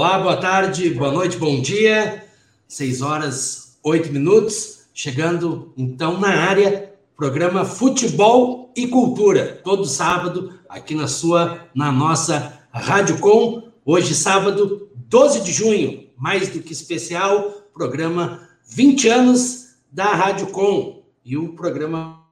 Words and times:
Olá, 0.00 0.18
boa 0.18 0.36
tarde, 0.38 0.88
boa 0.94 1.12
noite, 1.12 1.36
bom 1.36 1.60
dia. 1.60 2.24
6 2.66 3.02
horas, 3.02 3.78
8 3.84 4.10
minutos. 4.10 4.86
Chegando 4.94 5.74
então 5.76 6.18
na 6.18 6.28
área, 6.28 6.94
programa 7.14 7.66
Futebol 7.66 8.72
e 8.74 8.88
Cultura, 8.88 9.60
todo 9.62 9.84
sábado, 9.84 10.58
aqui 10.70 10.94
na 10.94 11.06
sua, 11.06 11.68
na 11.74 11.92
nossa 11.92 12.60
Rádio 12.72 13.18
Com. 13.18 13.70
Hoje, 13.84 14.14
sábado, 14.14 14.88
12 14.94 15.42
de 15.42 15.52
junho, 15.52 16.08
mais 16.16 16.48
do 16.48 16.60
que 16.60 16.72
especial, 16.72 17.68
programa 17.70 18.48
20 18.70 19.06
anos 19.06 19.74
da 19.92 20.14
Rádio 20.14 20.46
Com. 20.46 21.02
E 21.22 21.36
o 21.36 21.52
programa 21.52 22.24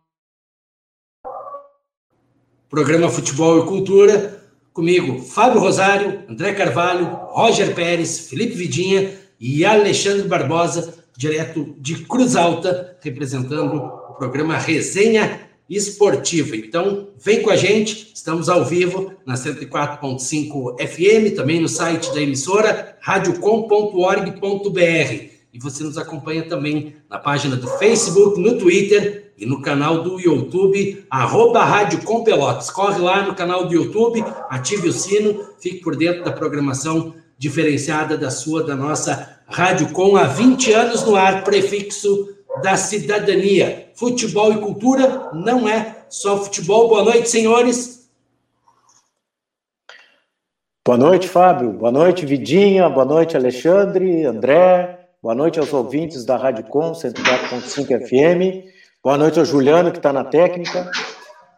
Programa 2.71 3.11
Futebol 3.11 3.63
e 3.63 3.67
Cultura, 3.67 4.38
comigo, 4.79 5.21
Fábio 5.21 5.59
Rosário, 5.59 6.23
André 6.29 6.53
Carvalho, 6.53 7.07
Roger 7.33 7.75
Pérez, 7.75 8.29
Felipe 8.31 8.55
Vidinha 8.55 9.13
e 9.41 9.65
Alexandre 9.65 10.29
Barbosa, 10.29 10.95
direto 11.17 11.75
de 11.81 12.05
Cruz 12.05 12.37
Alta, 12.37 12.97
representando 13.01 13.75
o 13.75 14.15
programa 14.15 14.57
Resenha 14.57 15.41
Esportiva. 15.69 16.55
Então, 16.55 17.09
vem 17.19 17.43
com 17.43 17.51
a 17.51 17.57
gente, 17.57 18.13
estamos 18.15 18.49
ao 18.49 18.65
vivo 18.65 19.13
na 19.27 19.35
104.5 19.35 20.77
FM, 20.79 21.35
também 21.35 21.61
no 21.61 21.69
site 21.69 22.15
da 22.15 22.23
emissora 22.23 22.97
radiocom.org.br. 23.01 24.79
E 25.53 25.59
você 25.61 25.83
nos 25.83 25.99
acompanha 25.99 26.45
também 26.45 26.95
na 27.11 27.19
página 27.19 27.57
do 27.57 27.67
Facebook, 27.67 28.41
no 28.41 28.57
Twitter 28.57 29.28
e 29.39 29.47
no 29.47 29.63
canal 29.63 30.03
do 30.03 30.19
YouTube, 30.19 31.07
arroba 31.09 31.63
Rádio 31.63 32.03
Com 32.03 32.25
Pelotas. 32.25 32.71
Corre 32.71 32.99
lá 32.99 33.23
no 33.23 33.37
canal 33.37 33.67
do 33.67 33.73
YouTube, 33.73 34.25
ative 34.51 34.89
o 34.89 34.93
sino, 34.93 35.45
fique 35.61 35.81
por 35.81 35.95
dentro 35.95 36.25
da 36.25 36.33
programação 36.33 37.15
diferenciada 37.39 38.19
da 38.19 38.31
sua, 38.31 38.65
da 38.65 38.75
nossa 38.75 39.39
Rádio 39.47 39.93
Com, 39.93 40.17
há 40.17 40.25
20 40.25 40.73
anos 40.73 41.05
no 41.05 41.15
ar, 41.15 41.45
prefixo 41.45 42.37
da 42.63 42.77
cidadania. 42.77 43.91
Futebol 43.95 44.53
e 44.53 44.61
cultura 44.61 45.31
não 45.33 45.69
é 45.69 46.05
só 46.09 46.43
futebol. 46.43 46.89
Boa 46.89 47.05
noite, 47.05 47.31
senhores. 47.31 48.11
Boa 50.85 50.99
noite, 50.99 51.29
Fábio. 51.29 51.73
Boa 51.73 51.93
noite, 51.93 52.27
Vidinha. 52.27 52.89
Boa 52.89 53.05
noite, 53.05 53.37
Alexandre, 53.37 54.25
André. 54.25 54.99
Boa 55.23 55.35
noite 55.35 55.61
aos 55.61 55.73
ouvintes 55.73 56.25
da 56.25 56.37
Rádio 56.37 56.65
Com 56.65 56.93
104.5 56.93 58.07
FM. 58.07 58.78
Boa 59.01 59.17
noite 59.17 59.39
ao 59.39 59.45
Juliano, 59.45 59.93
que 59.93 59.99
está 59.99 60.13
na 60.13 60.25
técnica. 60.25 60.91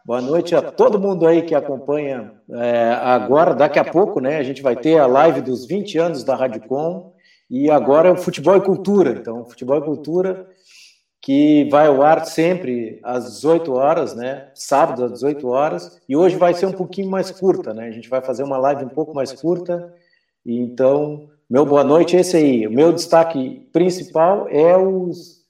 Boa 0.05 0.21
noite 0.21 0.55
a 0.55 0.61
todo 0.61 0.99
mundo 0.99 1.25
aí 1.25 1.41
que 1.41 1.55
acompanha 1.55 2.33
é, 2.51 2.91
agora. 3.01 3.55
Daqui 3.55 3.79
a 3.79 3.83
pouco, 3.83 4.19
né? 4.19 4.37
A 4.37 4.43
gente 4.43 4.61
vai 4.61 4.75
ter 4.75 4.99
a 4.99 5.07
live 5.07 5.41
dos 5.41 5.65
20 5.65 5.97
anos 5.97 6.23
da 6.23 6.35
Rádio 6.35 6.61
Com. 6.67 7.13
E 7.49 7.67
agora 7.71 8.09
é 8.09 8.11
o 8.11 8.15
Futebol 8.15 8.55
e 8.57 8.61
Cultura. 8.61 9.13
Então, 9.13 9.43
Futebol 9.43 9.79
e 9.79 9.83
Cultura, 9.83 10.47
que 11.19 11.67
vai 11.71 11.87
ao 11.87 12.03
ar 12.03 12.23
sempre 12.25 12.99
às 13.01 13.25
18 13.33 13.73
horas, 13.73 14.15
né? 14.15 14.49
Sábado 14.53 15.03
às 15.03 15.13
18 15.13 15.47
horas. 15.47 15.99
E 16.07 16.15
hoje 16.15 16.35
vai 16.35 16.53
ser 16.53 16.67
um 16.67 16.73
pouquinho 16.73 17.09
mais 17.09 17.31
curta, 17.31 17.73
né? 17.73 17.87
A 17.87 17.91
gente 17.91 18.07
vai 18.07 18.21
fazer 18.21 18.43
uma 18.43 18.59
live 18.59 18.85
um 18.85 18.89
pouco 18.89 19.15
mais 19.15 19.33
curta. 19.33 19.91
Então, 20.45 21.27
meu 21.49 21.65
boa 21.65 21.83
noite 21.83 22.15
é 22.15 22.19
esse 22.19 22.37
aí. 22.37 22.67
O 22.67 22.71
meu 22.71 22.93
destaque 22.93 23.67
principal 23.73 24.47
é 24.47 24.77
os 24.77 25.40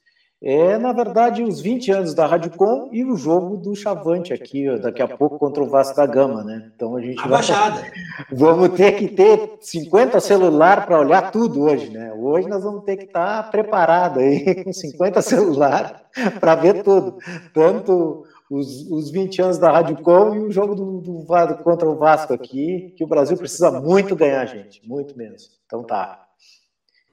é, 0.43 0.75
na 0.79 0.91
verdade, 0.91 1.43
os 1.43 1.61
20 1.61 1.91
anos 1.91 2.13
da 2.15 2.25
Rádio 2.25 2.49
Com 2.57 2.89
e 2.91 3.05
o 3.05 3.15
jogo 3.15 3.57
do 3.57 3.75
Chavante 3.75 4.33
aqui, 4.33 4.65
daqui 4.79 4.99
a 4.99 5.07
pouco 5.07 5.37
contra 5.37 5.61
o 5.61 5.69
Vasco 5.69 5.95
da 5.95 6.07
Gama, 6.07 6.43
né? 6.43 6.71
Então 6.75 6.95
a 6.95 7.01
gente 7.01 7.19
a 7.19 7.21
vai. 7.21 7.31
Baixada. 7.31 7.83
Vamos 8.31 8.69
ter 8.69 8.93
que 8.93 9.07
ter 9.07 9.57
50 9.61 10.19
celular 10.19 10.87
para 10.87 10.99
olhar 10.99 11.31
tudo 11.31 11.61
hoje, 11.61 11.91
né? 11.91 12.11
Hoje 12.13 12.47
nós 12.47 12.63
vamos 12.63 12.83
ter 12.83 12.97
que 12.97 13.03
estar 13.05 13.43
tá 13.43 13.49
preparado 13.49 14.19
aí 14.19 14.55
com 14.65 14.73
50 14.73 15.21
celular 15.21 16.09
para 16.39 16.55
ver 16.55 16.81
tudo. 16.81 17.19
Tanto 17.53 18.25
os, 18.49 18.89
os 18.89 19.11
20 19.11 19.43
anos 19.43 19.57
da 19.59 19.71
Rádio 19.71 19.97
Com 19.97 20.33
e 20.33 20.39
o 20.39 20.51
jogo 20.51 20.73
do, 20.73 21.01
do, 21.01 21.25
contra 21.63 21.87
o 21.87 21.97
Vasco 21.97 22.33
aqui, 22.33 22.95
que 22.97 23.03
o 23.03 23.07
Brasil 23.07 23.37
precisa 23.37 23.69
muito 23.79 24.15
ganhar, 24.15 24.45
gente, 24.47 24.81
muito 24.87 25.15
mesmo. 25.15 25.49
Então 25.67 25.83
tá. 25.83 26.25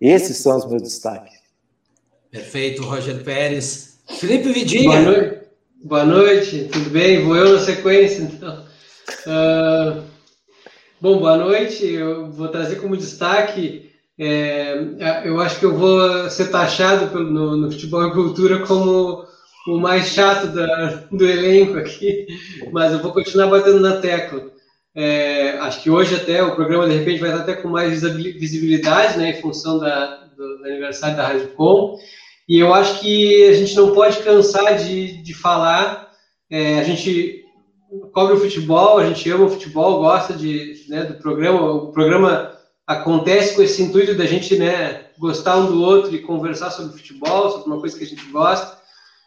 Esses 0.00 0.38
são 0.38 0.56
os 0.56 0.64
meus 0.64 0.82
destaques. 0.82 1.38
Perfeito, 2.30 2.82
Roger 2.82 3.22
Pérez. 3.22 3.98
Felipe 4.18 4.52
Vidinha. 4.52 5.02
Boa 5.02 5.02
noite, 5.02 5.40
Boa 5.82 6.04
noite. 6.04 6.68
tudo 6.70 6.90
bem? 6.90 7.24
Vou 7.24 7.36
eu 7.36 7.54
na 7.54 7.60
sequência, 7.60 8.22
então. 8.22 8.64
Uh, 9.26 10.02
bom, 11.00 11.18
boa 11.18 11.36
noite. 11.36 11.86
Eu 11.86 12.30
vou 12.30 12.48
trazer 12.48 12.76
como 12.76 12.96
destaque. 12.96 13.90
É, 14.18 14.74
eu 15.24 15.40
acho 15.40 15.58
que 15.58 15.64
eu 15.64 15.76
vou 15.76 16.28
ser 16.28 16.50
taxado 16.50 17.08
pelo, 17.08 17.30
no, 17.30 17.56
no 17.56 17.70
futebol 17.70 18.06
e 18.08 18.12
cultura 18.12 18.66
como 18.66 19.24
o 19.68 19.78
mais 19.78 20.08
chato 20.08 20.48
da, 20.48 21.04
do 21.10 21.24
elenco 21.24 21.78
aqui, 21.78 22.26
mas 22.72 22.92
eu 22.92 22.98
vou 22.98 23.12
continuar 23.12 23.46
batendo 23.46 23.78
na 23.78 23.98
tecla. 23.98 24.50
É, 24.94 25.50
acho 25.58 25.82
que 25.82 25.90
hoje 25.90 26.16
até 26.16 26.42
o 26.42 26.56
programa 26.56 26.88
de 26.88 26.96
repente 26.96 27.20
vai 27.20 27.30
estar 27.30 27.42
até 27.42 27.54
com 27.54 27.68
mais 27.68 28.02
visibilidade, 28.02 29.18
né, 29.18 29.30
em 29.30 29.40
função 29.40 29.78
da, 29.78 30.27
do, 30.38 30.59
do 30.59 30.65
aniversário 30.65 31.16
da 31.16 31.26
Rádio 31.26 31.49
Com. 31.49 31.99
E 32.49 32.59
eu 32.59 32.72
acho 32.72 33.00
que 33.00 33.49
a 33.49 33.53
gente 33.53 33.75
não 33.75 33.93
pode 33.93 34.22
cansar 34.22 34.78
de, 34.78 35.21
de 35.22 35.34
falar. 35.34 36.09
É, 36.49 36.78
a 36.78 36.84
gente 36.84 37.44
cobre 38.12 38.34
o 38.34 38.41
futebol, 38.41 38.99
a 38.99 39.06
gente 39.06 39.28
ama 39.31 39.47
o 39.47 39.50
futebol, 39.50 39.99
gosta 39.99 40.32
de, 40.32 40.87
né, 40.88 41.04
do 41.04 41.15
programa. 41.15 41.72
O 41.72 41.93
programa 41.93 42.53
acontece 42.87 43.54
com 43.54 43.62
esse 43.62 43.82
intuito 43.82 44.15
da 44.15 44.25
gente 44.25 44.56
né, 44.56 45.09
gostar 45.19 45.56
um 45.56 45.66
do 45.66 45.82
outro 45.82 46.15
e 46.15 46.22
conversar 46.22 46.70
sobre 46.70 46.97
futebol, 46.97 47.50
sobre 47.50 47.66
uma 47.66 47.81
coisa 47.81 47.99
que 47.99 48.05
a 48.05 48.06
gente 48.06 48.25
gosta. 48.31 48.78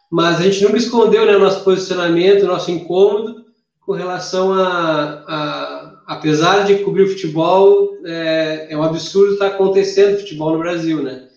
Mas 0.09 0.39
a 0.39 0.43
gente 0.43 0.63
nunca 0.63 0.77
escondeu 0.77 1.25
né, 1.25 1.37
nosso 1.37 1.63
posicionamento, 1.63 2.45
nosso 2.45 2.71
incômodo 2.71 3.45
com 3.85 3.93
relação 3.93 4.53
a, 4.53 5.23
a 5.27 5.80
apesar 6.11 6.65
de 6.65 6.83
cobrir 6.83 7.03
o 7.03 7.07
futebol, 7.07 7.95
é, 8.05 8.67
é 8.69 8.77
um 8.77 8.83
absurdo 8.83 9.31
estar 9.31 9.47
acontecendo 9.47 10.19
futebol 10.19 10.51
no 10.51 10.59
Brasil, 10.59 11.01
né? 11.01 11.29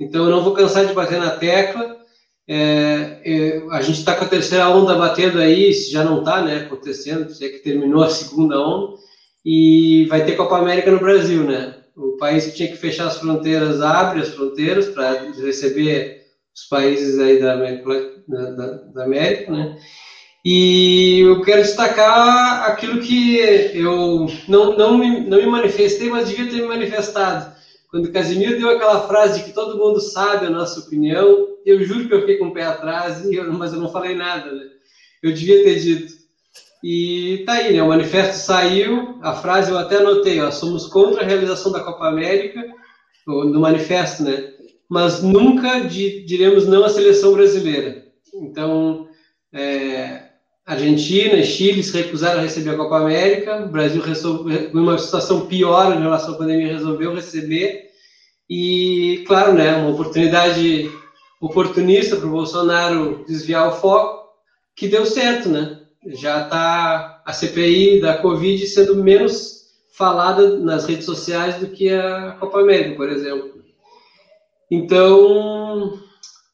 Então, 0.00 0.24
eu 0.24 0.30
não 0.30 0.42
vou 0.42 0.54
cansar 0.54 0.86
de 0.86 0.94
bater 0.94 1.20
na 1.20 1.32
tecla. 1.32 1.98
É, 2.48 3.20
é, 3.26 3.62
a 3.70 3.82
gente 3.82 3.98
está 3.98 4.16
com 4.16 4.24
a 4.24 4.28
terceira 4.28 4.70
onda 4.70 4.94
batendo 4.94 5.38
aí, 5.38 5.74
se 5.74 5.92
já 5.92 6.02
não 6.02 6.20
está 6.20 6.40
né, 6.40 6.60
acontecendo, 6.60 7.28
se 7.28 7.44
é 7.44 7.50
que 7.50 7.58
terminou 7.58 8.02
a 8.02 8.08
segunda 8.08 8.58
onda, 8.58 8.96
e 9.44 10.06
vai 10.06 10.24
ter 10.24 10.34
Copa 10.34 10.56
América 10.56 10.90
no 10.90 10.98
Brasil, 10.98 11.44
né? 11.44 11.74
O 11.94 12.16
país 12.16 12.46
que 12.46 12.56
tinha 12.56 12.68
que 12.68 12.78
fechar 12.78 13.08
as 13.08 13.18
fronteiras 13.18 13.82
abre 13.82 14.22
as 14.22 14.30
fronteiras 14.30 14.88
para 14.88 15.30
receber 15.42 16.22
os 16.56 16.64
países 16.70 17.18
aí 17.18 17.38
da 17.38 17.54
da, 17.56 18.66
da 18.94 19.04
América, 19.04 19.52
né? 19.52 19.76
E 20.44 21.20
eu 21.20 21.40
quero 21.42 21.62
destacar 21.62 22.64
aquilo 22.64 23.00
que 23.00 23.36
eu 23.74 24.26
não, 24.48 24.76
não, 24.76 24.98
me, 24.98 25.20
não 25.20 25.38
me 25.38 25.46
manifestei, 25.46 26.10
mas 26.10 26.28
devia 26.28 26.50
ter 26.50 26.62
me 26.62 26.68
manifestado 26.68 27.52
quando 27.92 28.06
o 28.06 28.12
Casimiro 28.12 28.56
deu 28.56 28.70
aquela 28.70 29.06
frase 29.06 29.40
de 29.40 29.44
que 29.44 29.52
todo 29.52 29.76
mundo 29.76 30.00
sabe 30.00 30.46
a 30.46 30.50
nossa 30.50 30.80
opinião, 30.80 31.58
eu 31.66 31.84
juro 31.84 32.08
que 32.08 32.14
eu 32.14 32.20
fiquei 32.20 32.38
com 32.38 32.46
o 32.46 32.54
pé 32.54 32.64
atrás, 32.64 33.22
mas 33.52 33.74
eu 33.74 33.80
não 33.80 33.92
falei 33.92 34.16
nada, 34.16 34.50
né? 34.50 34.64
Eu 35.22 35.34
devia 35.34 35.62
ter 35.62 35.78
dito. 35.78 36.14
E 36.82 37.42
tá 37.44 37.52
aí, 37.52 37.74
né? 37.74 37.82
O 37.82 37.88
manifesto 37.88 38.36
saiu, 38.46 39.18
a 39.20 39.34
frase 39.34 39.70
eu 39.70 39.76
até 39.76 39.96
anotei, 39.96 40.40
ó, 40.40 40.50
somos 40.50 40.86
contra 40.86 41.22
a 41.22 41.26
realização 41.26 41.70
da 41.70 41.84
Copa 41.84 42.08
América, 42.08 42.64
no 43.26 43.60
manifesto, 43.60 44.22
né? 44.22 44.54
Mas 44.88 45.22
nunca 45.22 45.80
diremos 45.80 46.66
não 46.66 46.84
à 46.84 46.88
seleção 46.88 47.34
brasileira. 47.34 48.06
Então, 48.34 49.06
é, 49.52 50.30
Argentina 50.64 51.34
e 51.34 51.44
Chile 51.44 51.82
se 51.82 51.96
recusaram 51.96 52.38
a 52.38 52.42
receber 52.42 52.70
a 52.70 52.76
Copa 52.76 52.98
América, 52.98 53.64
o 53.64 53.68
Brasil 53.68 54.00
resolveu, 54.00 54.70
uma 54.72 54.96
situação 54.96 55.46
pior 55.46 55.92
em 55.92 56.00
relação 56.00 56.34
à 56.34 56.38
pandemia, 56.38 56.72
resolveu 56.72 57.14
receber, 57.14 57.90
e, 58.48 59.24
claro, 59.26 59.54
né, 59.54 59.74
uma 59.76 59.90
oportunidade 59.90 60.90
oportunista 61.40 62.16
para 62.16 62.26
o 62.26 62.30
Bolsonaro 62.30 63.24
desviar 63.26 63.68
o 63.68 63.72
foco, 63.72 64.28
que 64.76 64.88
deu 64.88 65.04
certo, 65.04 65.48
né? 65.48 65.80
Já 66.06 66.44
está 66.44 67.22
a 67.24 67.32
CPI 67.32 68.00
da 68.00 68.18
Covid 68.18 68.64
sendo 68.66 69.02
menos 69.02 69.62
falada 69.96 70.58
nas 70.58 70.86
redes 70.86 71.04
sociais 71.04 71.56
do 71.56 71.68
que 71.68 71.90
a 71.90 72.36
Copa 72.38 72.60
América, 72.60 72.96
por 72.96 73.08
exemplo. 73.08 73.62
Então, 74.70 76.01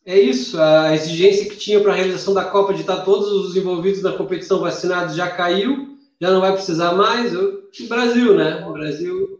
é 0.09 0.19
isso, 0.19 0.59
a 0.59 0.95
exigência 0.95 1.51
que 1.51 1.57
tinha 1.59 1.81
para 1.81 1.93
a 1.93 1.95
realização 1.95 2.33
da 2.33 2.47
Copa 2.47 2.73
de 2.73 2.81
estar 2.81 3.03
todos 3.03 3.31
os 3.31 3.55
envolvidos 3.55 4.01
na 4.01 4.13
competição 4.13 4.59
vacinados 4.59 5.15
já 5.15 5.29
caiu, 5.29 5.99
já 6.19 6.31
não 6.31 6.41
vai 6.41 6.53
precisar 6.55 6.95
mais. 6.95 7.37
O 7.37 7.63
Brasil, 7.87 8.35
né? 8.35 8.65
O 8.67 8.73
Brasil 8.73 9.39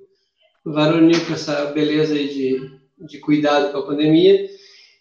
varonil 0.63 1.25
com 1.25 1.33
essa 1.33 1.65
beleza 1.73 2.13
aí 2.13 2.29
de, 2.29 2.71
de 3.07 3.19
cuidado 3.19 3.73
com 3.73 3.79
a 3.79 3.87
pandemia. 3.87 4.47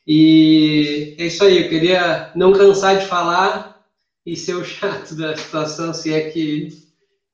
E 0.08 1.18
é 1.19 1.25
isso 1.25 1.44
aí, 1.44 1.64
eu 1.64 1.68
queria 1.68 2.31
não 2.34 2.54
cansar 2.54 2.98
de 2.98 3.06
falar 3.06 3.86
e 4.25 4.38
ser 4.38 4.54
o 4.54 4.64
chato 4.64 5.16
da 5.16 5.36
situação, 5.36 5.94
se 5.94 6.14
é 6.14 6.30
que, 6.30 6.69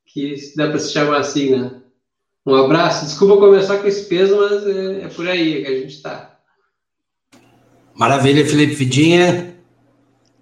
que 0.08 0.36
dá 0.58 0.70
para 0.70 0.80
se 0.80 0.92
chamar 0.92 1.20
assim, 1.20 1.52
né? 1.52 1.84
Um 2.44 2.56
abraço. 2.56 3.06
Desculpa 3.06 3.38
começar 3.38 3.78
com 3.78 3.88
esse 3.88 4.10
peso, 4.10 4.36
mas 4.38 4.66
é, 4.66 5.04
é 5.04 5.08
por 5.08 5.28
aí 5.28 5.62
que 5.62 5.68
a 5.68 5.80
gente 5.82 5.94
está. 5.94 6.33
Maravilha, 7.96 8.46
Felipe 8.46 8.74
Vidinha. 8.74 9.56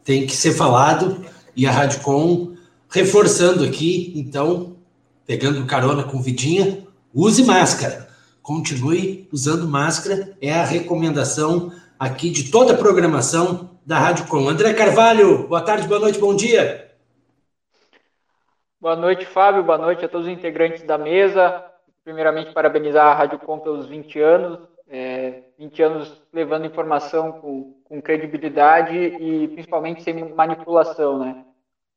Tem 0.04 0.26
que 0.26 0.36
ser 0.36 0.54
falado. 0.54 1.26
E 1.56 1.68
a 1.68 1.72
Radicom 1.72 2.56
reforçando 2.90 3.64
aqui, 3.64 4.14
então, 4.16 4.78
pegando 5.26 5.66
carona 5.66 6.04
com 6.04 6.22
Vidinha, 6.22 6.86
use 7.14 7.44
máscara. 7.44 8.08
Continue 8.42 9.28
usando 9.32 9.68
máscara. 9.68 10.36
É 10.42 10.54
a 10.54 10.64
recomendação 10.64 11.72
aqui 12.00 12.30
de 12.30 12.50
toda 12.52 12.74
a 12.74 12.78
programação 12.78 13.72
da 13.86 14.00
Rádio 14.00 14.28
Com. 14.28 14.48
André 14.48 14.74
Carvalho, 14.74 15.48
boa 15.48 15.62
tarde, 15.62 15.88
boa 15.88 16.00
noite, 16.00 16.20
bom 16.20 16.36
dia. 16.36 16.90
Boa 18.80 18.96
noite, 18.96 19.26
Fábio. 19.26 19.64
Boa 19.64 19.78
noite 19.78 20.04
a 20.04 20.10
todos 20.10 20.26
os 20.26 20.34
integrantes 20.34 20.84
da 20.84 20.98
mesa. 20.98 21.64
Primeiramente, 22.04 22.52
parabenizar 22.52 23.06
a 23.06 23.14
Rádio 23.14 23.38
Com 23.40 23.60
pelos 23.60 23.88
20 23.88 24.20
anos. 24.20 24.71
É, 24.94 25.44
20 25.58 25.82
anos 25.82 26.22
levando 26.34 26.66
informação 26.66 27.32
com, 27.32 27.74
com 27.86 28.02
credibilidade 28.02 28.98
e 28.98 29.48
principalmente 29.48 30.04
sem 30.04 30.34
manipulação, 30.34 31.18
né? 31.18 31.46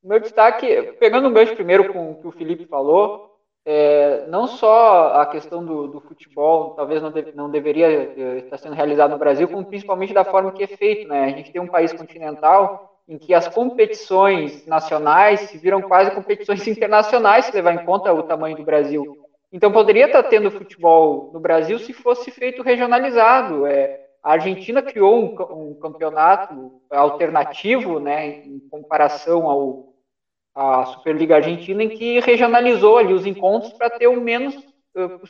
O 0.01 0.09
meu 0.09 0.21
destaque, 0.21 0.95
pegando 1.01 1.27
um 1.27 1.33
gancho 1.33 1.55
primeiro 1.55 1.93
com 1.93 2.13
o 2.13 2.21
que 2.21 2.27
o 2.29 2.31
Felipe 2.31 2.67
falou, 2.67 3.35
é, 3.67 4.27
não 4.29 4.47
só 4.47 5.15
a 5.15 5.27
questão 5.27 5.65
do, 5.65 5.89
do 5.89 6.01
futebol, 6.01 6.75
talvez 6.75 7.03
não, 7.03 7.13
não 7.35 7.51
deveria 7.51 7.87
é, 7.87 8.39
estar 8.39 8.59
sendo 8.59 8.75
realizado 8.75 9.11
no 9.11 9.19
Brasil, 9.19 9.49
como 9.49 9.65
principalmente 9.65 10.13
da 10.13 10.25
forma 10.25 10.53
que 10.53 10.63
é 10.63 10.67
feito, 10.69 11.09
né? 11.09 11.25
A 11.25 11.31
gente 11.31 11.51
tem 11.51 11.61
um 11.61 11.67
país 11.67 11.93
continental 11.93 13.01
em 13.09 13.19
que 13.19 13.35
as 13.35 13.49
competições 13.49 14.67
nacionais 14.67 15.41
se 15.41 15.59
viram 15.59 15.83
quase 15.83 16.11
competições 16.11 16.65
internacionais, 16.69 17.47
se 17.47 17.53
levar 17.53 17.75
em 17.75 17.85
conta 17.85 18.13
o 18.13 18.23
tamanho 18.23 18.57
do 18.57 18.63
Brasil. 18.63 19.24
Então 19.55 19.71
poderia 19.71 20.07
estar 20.07 20.25
tendo 20.25 20.51
futebol 20.51 21.31
no 21.33 21.39
Brasil 21.39 21.79
se 21.79 21.93
fosse 21.93 22.29
feito 22.33 22.61
regionalizado. 22.61 23.65
É, 23.67 24.01
a 24.21 24.33
Argentina 24.33 24.83
criou 24.83 25.17
um, 25.17 25.71
um, 25.71 25.75
campeonato 25.79 26.81
alternativo, 26.91 28.01
né, 28.01 28.45
em 28.45 28.59
comparação 28.69 29.49
ao 29.49 29.95
à 30.57 30.85
Superliga 30.87 31.37
Argentina, 31.37 31.83
em 31.85 31.89
que 31.89 32.21
regionalizou 32.21 32.99
ali 32.99 33.13
os 33.13 33.27
encontros 33.27 33.73
para 33.73 33.91
ter 33.91 34.09
o 34.09 34.21
menos 34.21 34.57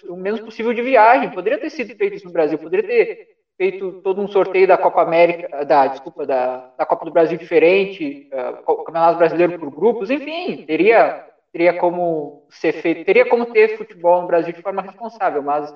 o 0.09 0.17
menos 0.17 0.41
possível 0.41 0.73
de 0.73 0.81
viagem. 0.81 1.31
Poderia 1.31 1.59
ter 1.59 1.69
sido 1.69 1.95
feito 1.95 2.17
isso 2.17 2.27
no 2.27 2.33
Brasil, 2.33 2.59
poderia 2.59 2.87
ter 2.87 3.29
feito 3.59 4.01
todo 4.03 4.23
um 4.23 4.29
sorteio 4.29 4.67
da 4.67 4.79
Copa 4.79 5.03
América, 5.03 5.65
da 5.67 5.87
desculpa, 5.87 6.27
da, 6.27 6.73
da 6.79 6.87
Copa 6.87 7.05
do 7.05 7.11
Brasil 7.11 7.37
diferente, 7.37 8.31
uh, 8.33 8.85
Campeonato 8.85 9.19
Brasileiro 9.19 9.59
por 9.59 9.71
grupos, 9.71 10.11
enfim, 10.11 10.65
teria 10.67 11.27
teria 11.55 11.79
como 11.79 12.49
ser 12.51 12.73
feito, 12.73 13.05
teria 13.05 13.29
como 13.29 13.47
ter 13.47 13.79
futebol 13.79 14.23
no 14.23 14.27
Brasil 14.27 14.53
de 14.53 14.61
forma 14.61 14.83
responsável, 14.83 15.41
mas 15.41 15.73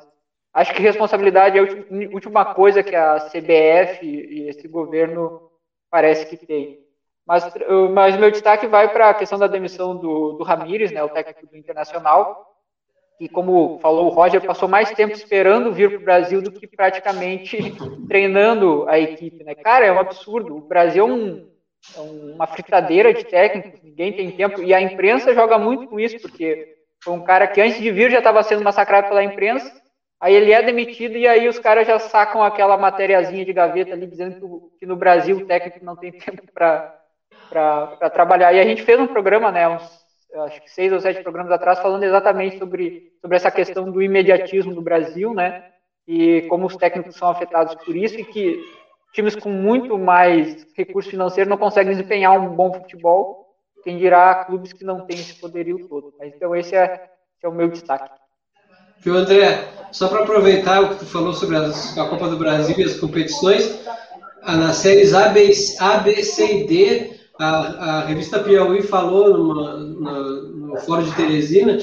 acho 0.53 0.75
que 0.75 0.83
responsabilidade 0.83 1.57
é 1.57 1.61
a 1.61 2.13
última 2.13 2.53
coisa 2.53 2.83
que 2.83 2.97
a 2.97 3.21
CBF 3.21 4.05
e 4.05 4.49
esse 4.49 4.67
governo 4.67 5.53
parece 5.89 6.27
que 6.27 6.37
tem. 6.37 6.81
Mas, 7.25 7.49
mas 7.95 8.17
meu 8.17 8.29
destaque 8.29 8.67
vai 8.67 8.93
para 8.93 9.11
a 9.11 9.15
questão 9.15 9.39
da 9.39 9.47
demissão 9.47 9.97
do, 9.97 10.33
do 10.33 10.43
Ramires, 10.43 10.91
né, 10.91 11.01
o 11.05 11.11
técnico 11.11 11.47
do 11.47 11.57
Internacional, 11.57 12.57
que, 13.17 13.29
como 13.29 13.79
falou 13.79 14.07
o 14.07 14.11
Roger, 14.11 14.45
passou 14.45 14.69
mais 14.69 14.91
tempo 14.91 15.15
esperando 15.15 15.73
vir 15.73 15.91
para 15.91 15.99
o 16.01 16.05
Brasil 16.05 16.43
do 16.43 16.51
que 16.51 16.67
praticamente 16.67 17.57
treinando 18.09 18.85
a 18.89 18.99
equipe. 18.99 19.45
Né? 19.45 19.55
Cara, 19.55 19.87
é 19.87 19.93
um 19.93 20.01
absurdo. 20.01 20.57
O 20.57 20.61
Brasil 20.61 21.07
é, 21.07 21.13
um, 21.13 21.49
uma 21.97 22.47
fritadeira 22.47 23.13
de 23.13 23.25
técnicos, 23.25 23.81
ninguém 23.83 24.13
tem 24.13 24.31
tempo, 24.31 24.63
e 24.63 24.75
a 24.75 24.81
imprensa 24.81 25.35
joga 25.35 25.59
muito 25.59 25.87
com 25.89 25.99
isso, 25.99 26.21
porque 26.21 26.77
foi 27.03 27.13
um 27.13 27.25
cara 27.25 27.47
que 27.47 27.61
antes 27.61 27.81
de 27.81 27.91
vir 27.91 28.11
já 28.11 28.19
estava 28.19 28.43
sendo 28.43 28.63
massacrado 28.63 29.09
pela 29.09 29.25
imprensa, 29.25 29.73
aí 30.21 30.35
ele 30.35 30.53
é 30.53 30.63
demitido 30.63 31.17
e 31.17 31.27
aí 31.27 31.49
os 31.49 31.59
caras 31.59 31.87
já 31.87 31.99
sacam 31.99 32.43
aquela 32.43 32.77
matériazinha 32.77 33.45
de 33.45 33.53
gaveta 33.53 33.93
ali 33.93 34.07
dizendo 34.07 34.71
que 34.79 34.87
no 34.87 34.97
Brasil 34.97 35.39
o 35.39 35.47
técnico 35.47 35.85
não 35.85 35.97
tem 35.97 36.13
tempo 36.19 36.43
para 36.53 38.11
trabalhar. 38.13 38.53
E 38.53 38.61
a 38.61 38.65
gente 38.65 38.83
fez 38.83 38.99
um 38.99 39.07
programa, 39.07 39.51
né, 39.51 39.69
uns 39.69 40.09
acho 40.45 40.63
que 40.63 40.71
seis 40.71 40.93
ou 40.93 41.01
sete 41.01 41.23
programas 41.23 41.51
atrás, 41.51 41.79
falando 41.79 42.03
exatamente 42.03 42.59
sobre, 42.59 43.13
sobre 43.21 43.37
essa 43.37 43.51
questão 43.51 43.91
do 43.91 44.03
imediatismo 44.03 44.75
do 44.75 44.83
Brasil, 44.83 45.33
né? 45.33 45.65
E 46.07 46.43
como 46.43 46.67
os 46.67 46.77
técnicos 46.77 47.17
são 47.17 47.29
afetados 47.29 47.75
por 47.77 47.97
isso 47.97 48.19
e 48.19 48.25
que 48.25 48.63
times 49.19 49.35
com 49.35 49.51
muito 49.51 49.99
mais 49.99 50.65
recurso 50.77 51.11
financeiro 51.11 51.51
não 51.51 51.57
conseguem 51.57 51.91
desempenhar 51.91 52.39
um 52.39 52.55
bom 52.55 52.73
futebol, 52.73 53.47
quem 53.83 53.99
dirá 53.99 54.45
clubes 54.45 54.73
que 54.73 54.85
não 54.85 55.07
têm 55.07 55.19
esse 55.19 55.35
poderio 55.35 55.89
todo. 55.89 56.15
Mas, 56.19 56.33
então 56.35 56.55
esse 56.55 56.77
é, 56.77 57.11
é 57.43 57.49
o 57.49 57.53
meu 57.53 57.69
destaque. 57.69 58.09
Viu, 59.01 59.17
André? 59.17 59.65
Só 59.91 60.07
para 60.09 60.23
aproveitar 60.23 60.83
o 60.83 60.91
que 60.91 61.01
tu 61.01 61.07
falou 61.07 61.33
sobre 61.33 61.57
as, 61.57 61.99
a 61.99 62.09
Copa 62.09 62.29
do 62.29 62.37
Brasil 62.37 62.77
e 62.79 62.85
as 62.85 62.97
competições, 63.01 63.81
nas 64.45 64.77
séries 64.77 65.13
A, 65.13 65.31
B, 65.31 65.51
A, 65.81 65.99
B 65.99 66.23
C 66.23 66.61
e 66.61 66.67
D, 66.67 67.19
a, 67.41 67.49
a 67.49 68.07
revista 68.07 68.39
Piauí 68.39 68.83
falou 68.83 69.37
numa, 69.37 69.77
no 69.79 70.77
Fórum 70.79 71.03
de 71.03 71.15
Teresina 71.17 71.79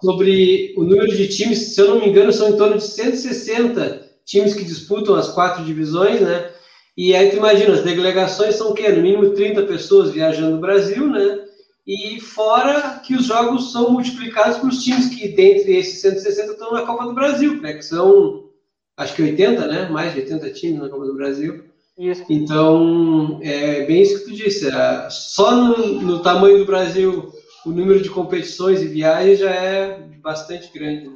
sobre 0.00 0.74
o 0.76 0.84
número 0.84 1.08
de 1.08 1.28
times, 1.28 1.74
se 1.74 1.80
eu 1.80 1.88
não 1.88 2.00
me 2.00 2.08
engano, 2.08 2.32
são 2.32 2.50
em 2.50 2.56
torno 2.56 2.76
de 2.76 2.84
160 2.84 4.06
times 4.24 4.54
que 4.54 4.64
disputam 4.64 5.14
as 5.16 5.28
quatro 5.28 5.64
divisões, 5.64 6.20
né? 6.20 6.50
E 6.96 7.14
aí 7.14 7.30
tu 7.30 7.36
imagina, 7.36 7.74
as 7.74 7.82
delegações 7.82 8.54
são 8.54 8.70
o 8.70 8.74
quê? 8.74 8.88
No 8.88 9.02
mínimo 9.02 9.30
30 9.30 9.64
pessoas 9.64 10.10
viajando 10.10 10.52
no 10.52 10.60
Brasil, 10.60 11.06
né? 11.06 11.44
E 11.86 12.18
fora 12.20 13.00
que 13.04 13.14
os 13.14 13.26
jogos 13.26 13.70
são 13.70 13.90
multiplicados 13.90 14.58
por 14.58 14.70
times 14.70 15.14
que, 15.14 15.28
dentre 15.28 15.76
esses 15.76 16.00
160, 16.00 16.52
estão 16.52 16.72
na 16.72 16.86
Copa 16.86 17.04
do 17.04 17.14
Brasil, 17.14 17.60
né? 17.60 17.74
Que 17.74 17.82
são, 17.82 18.48
acho 18.96 19.14
que 19.14 19.22
80, 19.22 19.66
né? 19.66 19.88
Mais 19.88 20.14
de 20.14 20.20
80 20.20 20.50
times 20.52 20.80
na 20.80 20.88
Copa 20.88 21.04
do 21.04 21.14
Brasil. 21.14 21.64
Isso. 21.98 22.24
Então, 22.30 23.38
é 23.42 23.84
bem 23.84 24.02
isso 24.02 24.18
que 24.18 24.30
tu 24.30 24.32
disse. 24.32 24.68
É, 24.68 25.08
só 25.10 25.54
no, 25.54 26.00
no, 26.00 26.22
tamanho 26.22 26.58
do 26.58 26.66
Brasil, 26.66 27.32
o 27.64 27.70
número 27.70 28.02
de 28.02 28.10
competições 28.10 28.82
e 28.82 28.86
viagens 28.86 29.38
já 29.38 29.50
é 29.50 30.00
bastante 30.22 30.72
grande. 30.72 31.08
Né? 31.08 31.14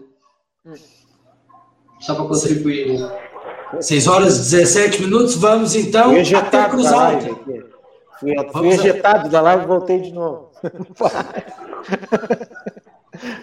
Hum. 0.66 0.74
Só 2.00 2.14
para 2.14 2.26
contribuir. 2.26 2.98
Né? 2.98 3.29
6 3.78 4.06
horas 4.06 4.36
e 4.36 4.56
17 4.56 5.02
minutos, 5.02 5.34
vamos 5.36 5.76
então 5.76 6.12
fui 6.12 6.34
até 6.34 6.68
Cruz 6.68 6.92
Alta. 6.92 7.28
Fui, 8.18 8.34
fui 8.52 8.68
ejetado 8.68 9.28
da 9.28 9.40
live 9.40 9.64
e 9.64 9.66
voltei 9.66 10.00
de 10.00 10.12
novo. 10.12 10.50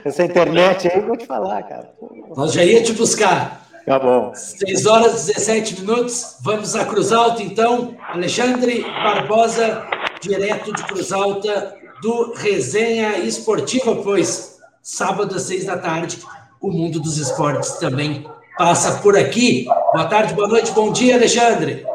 Essa 0.03 0.23
internet 0.23 0.87
aí, 0.87 1.01
vou 1.01 1.17
te 1.17 1.25
falar, 1.25 1.63
cara. 1.63 1.91
Nós 2.35 2.53
já 2.53 2.63
ia 2.63 2.81
te 2.81 2.93
buscar. 2.93 3.65
Tá 3.85 3.99
bom. 3.99 4.33
6 4.33 4.85
horas 4.85 5.23
e 5.23 5.33
17 5.33 5.81
minutos. 5.81 6.37
Vamos 6.41 6.75
a 6.75 6.85
Cruz 6.85 7.11
Alta, 7.11 7.41
então. 7.41 7.95
Alexandre 8.09 8.83
Barbosa, 8.83 9.85
direto 10.21 10.73
de 10.73 10.83
Cruz 10.83 11.11
Alta, 11.11 11.75
do 12.01 12.33
Resenha 12.33 13.17
Esportiva, 13.19 13.95
pois 13.95 14.57
sábado 14.81 15.35
às 15.35 15.43
seis 15.43 15.65
da 15.65 15.77
tarde, 15.77 16.19
o 16.61 16.71
mundo 16.71 16.99
dos 16.99 17.17
esportes 17.17 17.73
também 17.73 18.25
passa 18.57 19.01
por 19.01 19.15
aqui. 19.15 19.65
Boa 19.93 20.09
tarde, 20.09 20.33
boa 20.33 20.47
noite, 20.47 20.73
bom 20.73 20.91
dia, 20.91 21.15
Alexandre. 21.15 21.85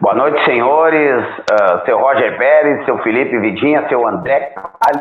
Boa 0.00 0.14
noite, 0.14 0.44
senhores. 0.44 1.24
Uh, 1.48 1.84
seu 1.84 1.98
Roger 1.98 2.36
Pérez, 2.36 2.84
seu 2.84 2.98
Felipe 2.98 3.38
Vidinha, 3.38 3.88
seu 3.88 4.06
André 4.06 4.52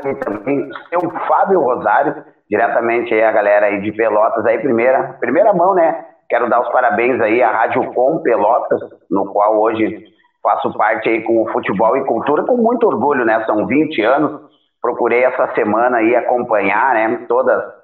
e 0.05 0.15
também 0.15 0.69
seu 0.89 1.09
Fábio 1.27 1.59
Rosário 1.59 2.23
diretamente 2.47 3.13
aí 3.13 3.23
a 3.23 3.31
galera 3.31 3.67
aí 3.67 3.81
de 3.81 3.93
Pelotas 3.93 4.45
aí, 4.45 4.59
primeira, 4.59 5.15
primeira 5.19 5.53
mão, 5.53 5.73
né? 5.73 6.05
Quero 6.29 6.49
dar 6.49 6.61
os 6.61 6.69
parabéns 6.69 7.19
aí 7.21 7.41
à 7.41 7.49
Rádio 7.49 7.91
Com 7.93 8.19
Pelotas, 8.19 8.81
no 9.09 9.25
qual 9.31 9.57
hoje 9.59 10.03
faço 10.43 10.71
parte 10.77 11.09
aí 11.09 11.21
com 11.23 11.41
o 11.41 11.51
futebol 11.51 11.95
e 11.97 12.05
cultura 12.05 12.43
com 12.43 12.57
muito 12.57 12.85
orgulho, 12.85 13.25
né? 13.25 13.43
São 13.45 13.65
20 13.65 14.01
anos. 14.01 14.41
Procurei 14.81 15.23
essa 15.23 15.53
semana 15.53 15.97
aí 15.97 16.15
acompanhar, 16.15 16.93
né, 16.95 17.25
todas 17.27 17.80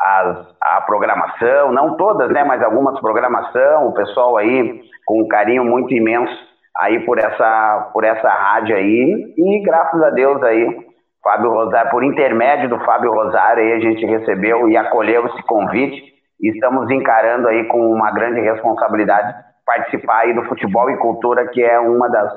as, 0.00 0.46
a 0.60 0.80
programação, 0.82 1.72
não 1.72 1.96
todas, 1.96 2.30
né, 2.30 2.42
mas 2.44 2.62
algumas 2.62 2.98
programação, 3.00 3.88
o 3.88 3.92
pessoal 3.92 4.36
aí 4.36 4.82
com 5.04 5.22
um 5.22 5.28
carinho 5.28 5.64
muito 5.64 5.92
imenso 5.94 6.32
aí 6.76 7.00
por 7.00 7.18
essa 7.18 7.90
por 7.92 8.04
essa 8.04 8.28
rádio 8.28 8.76
aí 8.76 9.34
e 9.36 9.62
graças 9.62 10.02
a 10.02 10.10
Deus 10.10 10.42
aí 10.42 10.88
Fábio 11.22 11.50
Rosário, 11.50 11.90
por 11.90 12.02
intermédio 12.02 12.70
do 12.70 12.78
Fábio 12.80 13.12
Rosário, 13.12 13.62
aí 13.62 13.72
a 13.74 13.80
gente 13.80 14.06
recebeu 14.06 14.68
e 14.68 14.76
acolheu 14.76 15.26
esse 15.26 15.42
convite 15.42 16.02
e 16.40 16.48
estamos 16.48 16.90
encarando 16.90 17.48
aí 17.48 17.64
com 17.64 17.92
uma 17.92 18.10
grande 18.10 18.40
responsabilidade 18.40 19.34
participar 19.66 20.20
aí 20.20 20.34
do 20.34 20.44
futebol 20.44 20.90
e 20.90 20.96
cultura, 20.96 21.46
que 21.48 21.62
é 21.62 21.78
uma 21.78 22.08
das, 22.08 22.32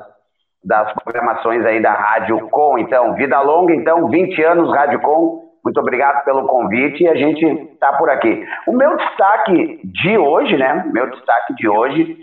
das 0.62 0.92
programações 0.92 1.64
aí 1.64 1.82
da 1.82 1.92
Rádio 1.92 2.48
Com. 2.48 2.78
Então, 2.78 3.14
vida 3.14 3.40
longa, 3.40 3.74
então, 3.74 4.08
20 4.08 4.42
anos 4.44 4.72
Rádio 4.72 5.00
Com. 5.00 5.43
Muito 5.64 5.80
obrigado 5.80 6.22
pelo 6.24 6.46
convite 6.46 7.02
e 7.02 7.08
a 7.08 7.14
gente 7.14 7.44
está 7.72 7.94
por 7.94 8.10
aqui. 8.10 8.46
O 8.66 8.72
meu 8.72 8.96
destaque 8.96 9.80
de 9.84 10.18
hoje, 10.18 10.56
né? 10.58 10.84
Meu 10.92 11.10
destaque 11.10 11.54
de 11.54 11.66
hoje 11.66 12.18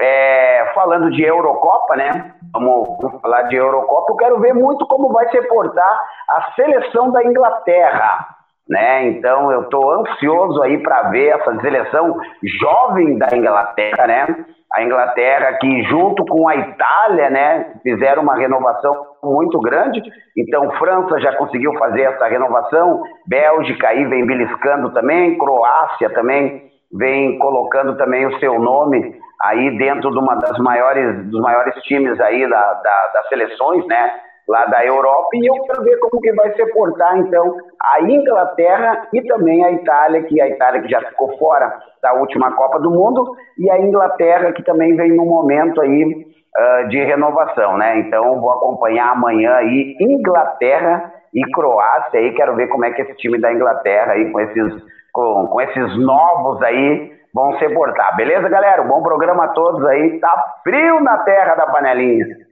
é 0.00 0.72
falando 0.74 1.10
de 1.10 1.22
Eurocopa, 1.22 1.94
né? 1.94 2.32
Vamos, 2.52 3.20
falar 3.20 3.42
de 3.42 3.56
Eurocopa. 3.56 4.12
Eu 4.12 4.16
quero 4.16 4.40
ver 4.40 4.54
muito 4.54 4.86
como 4.86 5.12
vai 5.12 5.28
se 5.28 5.42
portar 5.42 6.00
a 6.30 6.52
seleção 6.54 7.12
da 7.12 7.22
Inglaterra. 7.22 8.28
né? 8.68 9.08
Então 9.08 9.52
eu 9.52 9.62
estou 9.62 9.90
ansioso 9.92 10.62
aí 10.62 10.78
para 10.82 11.10
ver 11.10 11.28
essa 11.28 11.60
seleção 11.60 12.18
jovem 12.60 13.18
da 13.18 13.28
Inglaterra, 13.36 14.06
né? 14.06 14.46
A 14.72 14.82
Inglaterra 14.82 15.54
que 15.60 15.82
junto 15.84 16.24
com 16.26 16.48
a 16.48 16.56
Itália, 16.56 17.30
né, 17.30 17.74
fizeram 17.82 18.22
uma 18.22 18.36
renovação 18.36 18.94
muito 19.22 19.60
grande. 19.60 20.02
Então 20.36 20.70
França 20.72 21.18
já 21.20 21.34
conseguiu 21.36 21.72
fazer 21.78 22.02
essa 22.02 22.26
renovação, 22.26 23.02
Bélgica 23.26 23.88
aí 23.88 24.04
vem 24.06 24.26
beliscando 24.26 24.92
também, 24.92 25.38
Croácia 25.38 26.10
também 26.10 26.70
vem 26.92 27.38
colocando 27.38 27.96
também 27.96 28.26
o 28.26 28.38
seu 28.38 28.58
nome 28.58 29.18
aí 29.42 29.76
dentro 29.76 30.10
de 30.10 30.18
uma 30.18 30.34
das 30.36 30.58
maiores 30.58 31.26
dos 31.26 31.40
maiores 31.40 31.74
times 31.82 32.18
aí 32.20 32.48
da, 32.48 32.72
da 32.74 33.10
das 33.14 33.28
seleções, 33.28 33.86
né? 33.86 34.25
Lá 34.48 34.64
da 34.66 34.84
Europa 34.84 35.28
e 35.34 35.46
eu 35.46 35.64
quero 35.64 35.82
ver 35.82 35.98
como 35.98 36.20
que 36.20 36.32
vai 36.32 36.52
se 36.54 36.66
portar 36.72 37.18
então 37.18 37.56
a 37.80 38.00
Inglaterra 38.02 39.08
e 39.12 39.22
também 39.22 39.64
a 39.64 39.72
Itália, 39.72 40.22
que 40.22 40.40
a 40.40 40.48
Itália 40.48 40.82
que 40.82 40.88
já 40.88 41.00
ficou 41.00 41.36
fora 41.36 41.72
da 42.02 42.14
última 42.14 42.52
Copa 42.52 42.78
do 42.78 42.90
Mundo 42.90 43.36
e 43.58 43.70
a 43.70 43.78
Inglaterra 43.78 44.52
que 44.52 44.62
também 44.62 44.94
vem 44.94 45.16
num 45.16 45.26
momento 45.26 45.80
aí 45.80 46.04
uh, 46.04 46.88
de 46.88 47.02
renovação, 47.02 47.76
né? 47.76 47.98
Então 47.98 48.40
vou 48.40 48.52
acompanhar 48.52 49.12
amanhã 49.12 49.54
aí 49.54 49.96
Inglaterra 50.00 51.12
e 51.34 51.42
Croácia 51.52 52.20
aí, 52.20 52.32
quero 52.34 52.54
ver 52.54 52.68
como 52.68 52.84
é 52.84 52.92
que 52.92 53.02
esse 53.02 53.14
time 53.16 53.38
da 53.38 53.52
Inglaterra 53.52 54.12
aí 54.12 54.30
com 54.30 54.40
esses 54.40 54.96
com, 55.12 55.46
com 55.46 55.60
esses 55.60 55.98
novos 55.98 56.62
aí 56.62 57.16
vão 57.34 57.58
se 57.58 57.68
portar. 57.70 58.16
Beleza, 58.16 58.48
galera? 58.48 58.82
bom 58.82 59.02
programa 59.02 59.44
a 59.44 59.48
todos 59.48 59.84
aí. 59.86 60.18
Tá 60.20 60.56
frio 60.62 61.00
na 61.00 61.18
terra 61.18 61.54
da 61.54 61.66
panelinha. 61.66 62.45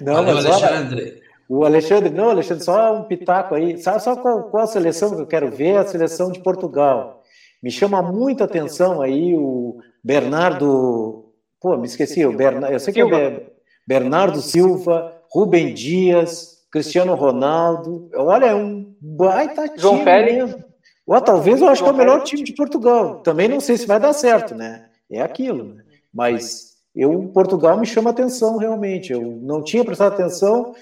Não, 0.00 0.14
Valeu, 0.14 0.34
mas 0.34 0.46
Alexandre. 0.46 1.22
o 1.48 1.64
Alexandre, 1.64 2.10
não, 2.10 2.30
Alexandre, 2.30 2.64
só 2.64 2.96
um 2.96 3.04
pitaco 3.04 3.54
aí. 3.54 3.78
Sabe 3.78 4.02
só 4.02 4.16
qual, 4.16 4.44
qual 4.44 4.64
a 4.64 4.66
seleção 4.66 5.14
que 5.14 5.22
eu 5.22 5.26
quero 5.26 5.50
ver? 5.50 5.76
A 5.76 5.84
seleção 5.86 6.30
de 6.30 6.40
Portugal. 6.40 7.22
Me 7.62 7.70
chama 7.70 8.00
muita 8.02 8.44
atenção 8.44 9.00
aí 9.02 9.34
o 9.36 9.78
Bernardo. 10.02 11.32
Pô, 11.60 11.76
me 11.76 11.86
esqueci, 11.86 12.24
o 12.24 12.36
Bernardo. 12.36 12.72
Eu 12.72 12.80
sei 12.80 12.92
que 12.94 13.00
é 13.02 13.46
Bernardo 13.86 14.40
Silva, 14.40 15.12
Rubem 15.30 15.74
Dias, 15.74 16.58
Cristiano 16.70 17.14
Ronaldo. 17.14 18.08
Olha, 18.14 18.46
é 18.46 18.54
um 18.54 18.94
baita 19.00 19.64
time 19.64 19.78
João 19.78 20.04
Félix. 20.04 20.34
mesmo. 20.34 20.64
Ou 21.06 21.20
talvez 21.20 21.60
eu 21.60 21.68
acho 21.68 21.82
que 21.82 21.88
é 21.88 21.92
o 21.92 21.96
melhor 21.96 22.22
time 22.22 22.42
de 22.44 22.52
Portugal. 22.52 23.20
Também 23.20 23.48
não 23.48 23.60
sei 23.60 23.78
se 23.78 23.86
vai 23.86 23.98
dar 23.98 24.12
certo, 24.12 24.54
né? 24.54 24.86
É 25.10 25.22
aquilo, 25.22 25.74
né? 25.74 25.82
Mas 26.12 26.67
eu 26.98 27.30
Portugal 27.32 27.78
me 27.78 27.86
chama 27.86 28.10
atenção 28.10 28.56
realmente. 28.56 29.12
Eu 29.12 29.22
não 29.40 29.62
tinha 29.62 29.84
prestado 29.84 30.14
atenção, 30.14 30.74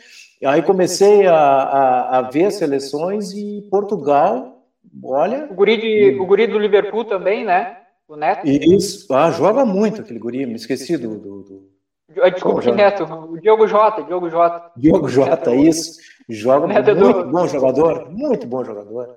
aí 0.42 0.62
comecei 0.62 1.26
a, 1.26 1.36
a, 1.36 2.18
a 2.18 2.22
ver 2.22 2.46
as 2.46 2.54
seleções 2.54 3.32
e 3.32 3.66
Portugal, 3.70 4.64
olha. 5.04 5.46
O 5.50 5.54
guri, 5.54 5.76
de, 5.76 6.18
o 6.18 6.24
guri 6.24 6.46
do 6.46 6.58
Liverpool 6.58 7.04
também, 7.04 7.44
né? 7.44 7.76
O 8.08 8.16
Neto. 8.16 8.46
Isso, 8.46 9.12
ah, 9.12 9.30
joga 9.30 9.66
muito 9.66 10.00
aquele 10.00 10.18
guri, 10.18 10.46
me 10.46 10.54
esqueci 10.54 10.96
do. 10.96 11.18
do, 11.18 11.42
do... 11.42 11.76
Ah, 12.22 12.30
desculpa, 12.30 12.62
que 12.62 12.72
Neto, 12.72 13.04
o 13.04 13.38
Diogo 13.38 13.66
Jota, 13.66 14.02
Diogo 14.02 14.30
Jota. 14.30 14.70
Diogo 14.74 15.08
Jota, 15.08 15.54
isso. 15.54 15.98
Joga 16.28 16.66
Neto 16.66 16.96
muito 16.96 17.24
bom 17.24 17.46
jogador, 17.46 18.10
muito 18.10 18.46
bom 18.46 18.64
jogador. 18.64 19.16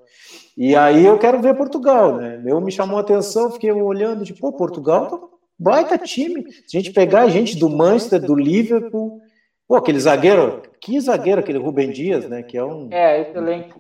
E 0.58 0.76
aí 0.76 1.06
eu 1.06 1.18
quero 1.18 1.42
ver 1.42 1.56
Portugal, 1.56 2.18
né? 2.18 2.44
Eu 2.46 2.60
me 2.60 2.72
chamou 2.72 2.98
a 2.98 3.02
atenção, 3.02 3.52
fiquei 3.52 3.72
olhando, 3.72 4.26
tipo, 4.26 4.42
pô, 4.42 4.52
Portugal 4.52 5.39
baita 5.60 5.98
time. 5.98 6.46
Se 6.68 6.78
a 6.78 6.80
gente 6.80 6.94
pegar 6.94 7.22
a 7.22 7.28
gente 7.28 7.58
do 7.58 7.70
Manchester, 7.70 8.22
do 8.22 8.36
Liverpool, 8.36 9.20
pô, 9.68 9.76
aquele 9.76 10.00
zagueiro, 10.00 10.62
que 10.80 11.00
zagueiro, 11.00 11.42
aquele 11.42 11.60
Rubem 11.60 11.92
Dias, 11.92 12.28
né? 12.30 12.42
Que 12.42 12.58
é 12.58 12.64
um. 12.64 12.88
É, 12.92 13.22
excelente. 13.22 13.74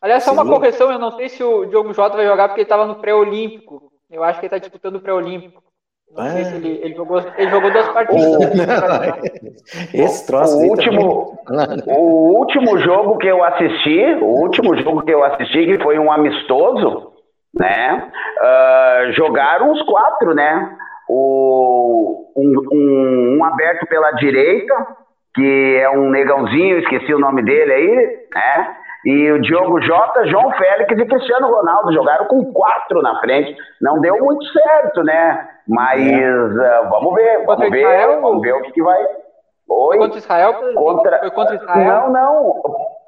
Aliás, 0.00 0.24
só 0.24 0.32
uma 0.32 0.46
correção, 0.46 0.90
eu 0.90 0.98
não 0.98 1.12
sei 1.12 1.28
se 1.28 1.42
o 1.42 1.66
Diogo 1.66 1.92
Jota 1.92 2.16
vai 2.16 2.26
jogar 2.26 2.48
porque 2.48 2.62
ele 2.62 2.66
estava 2.66 2.86
no 2.86 2.96
pré-olímpico. 2.96 3.92
Eu 4.10 4.24
acho 4.24 4.40
que 4.40 4.46
ele 4.46 4.54
está 4.54 4.58
disputando 4.58 4.96
o 4.96 5.00
pré-olímpico. 5.00 5.62
Não 6.16 6.24
é. 6.24 6.30
sei 6.30 6.44
se 6.44 6.56
ele, 6.56 6.80
ele, 6.82 6.94
jogou, 6.94 7.20
ele 7.36 7.50
jogou 7.50 7.70
duas 7.70 7.88
partidas. 7.90 8.24
Esse 9.92 10.26
troço 10.26 10.56
o 10.56 10.68
último, 10.70 11.38
o 11.86 12.38
último 12.38 12.78
jogo 12.78 13.18
que 13.18 13.26
eu 13.26 13.44
assisti, 13.44 14.14
o 14.22 14.42
último 14.42 14.74
jogo 14.78 15.02
que 15.02 15.12
eu 15.12 15.22
assisti, 15.22 15.66
que 15.66 15.82
foi 15.82 15.98
um 15.98 16.10
amistoso, 16.10 17.12
né? 17.54 18.10
Uh, 18.40 19.12
jogaram 19.12 19.70
os 19.72 19.82
quatro, 19.82 20.34
né? 20.34 20.78
O, 21.08 22.32
um, 22.36 22.52
um, 22.72 23.38
um, 23.38 23.44
aberto 23.44 23.86
pela 23.86 24.12
direita, 24.12 24.74
que 25.34 25.78
é 25.80 25.90
um 25.90 26.10
negãozinho, 26.10 26.78
esqueci 26.78 27.14
o 27.14 27.18
nome 27.18 27.42
dele 27.42 27.72
aí, 27.72 28.18
né? 28.34 28.76
E 29.04 29.30
o 29.30 29.40
Diogo 29.40 29.80
Jota, 29.80 30.26
João 30.26 30.50
Félix 30.52 30.92
e 30.92 31.06
Cristiano 31.06 31.50
Ronaldo 31.50 31.92
jogaram 31.92 32.26
com 32.26 32.52
quatro 32.52 33.00
na 33.00 33.18
frente. 33.20 33.56
Não 33.80 34.00
deu 34.00 34.18
muito 34.18 34.44
certo, 34.46 35.02
né? 35.04 35.48
Mas 35.66 36.00
uh, 36.00 36.90
vamos 36.90 37.14
ver, 37.14 37.44
vamos 37.46 37.70
ver, 37.70 37.78
Israel, 37.78 38.20
vamos 38.20 38.42
ver 38.42 38.54
o 38.54 38.62
que, 38.62 38.72
que 38.72 38.82
vai. 38.82 39.00
Oi? 39.68 39.98
Contra 39.98 40.18
Israel? 40.18 40.54
Contra... 40.74 41.18
Foi 41.20 41.30
contra 41.30 41.54
Israel? 41.54 42.10
Não, 42.10 42.10
não. 42.10 42.62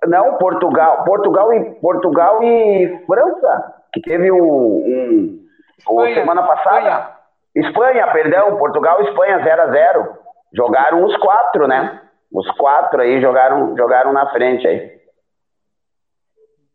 Não, 0.06 0.34
Portugal. 0.38 1.04
Portugal 1.04 1.52
e, 1.52 1.70
Portugal 1.80 2.42
e 2.42 3.04
França, 3.06 3.74
que 3.92 4.00
teve 4.00 4.30
um. 4.30 4.38
um 4.38 5.40
Espanha, 5.78 6.14
semana 6.14 6.42
passada. 6.42 6.78
Espanha. 6.78 7.19
Espanha, 7.54 8.06
perdão, 8.12 8.56
Portugal 8.56 9.02
e 9.02 9.08
Espanha 9.08 9.42
0 9.42 9.62
a 9.62 9.66
0 9.70 10.18
Jogaram 10.52 11.04
os 11.04 11.16
quatro, 11.16 11.66
né? 11.68 12.00
Os 12.32 12.48
quatro 12.52 13.00
aí 13.00 13.20
jogaram, 13.20 13.76
jogaram 13.76 14.12
na 14.12 14.30
frente 14.30 14.66
aí. 14.66 15.00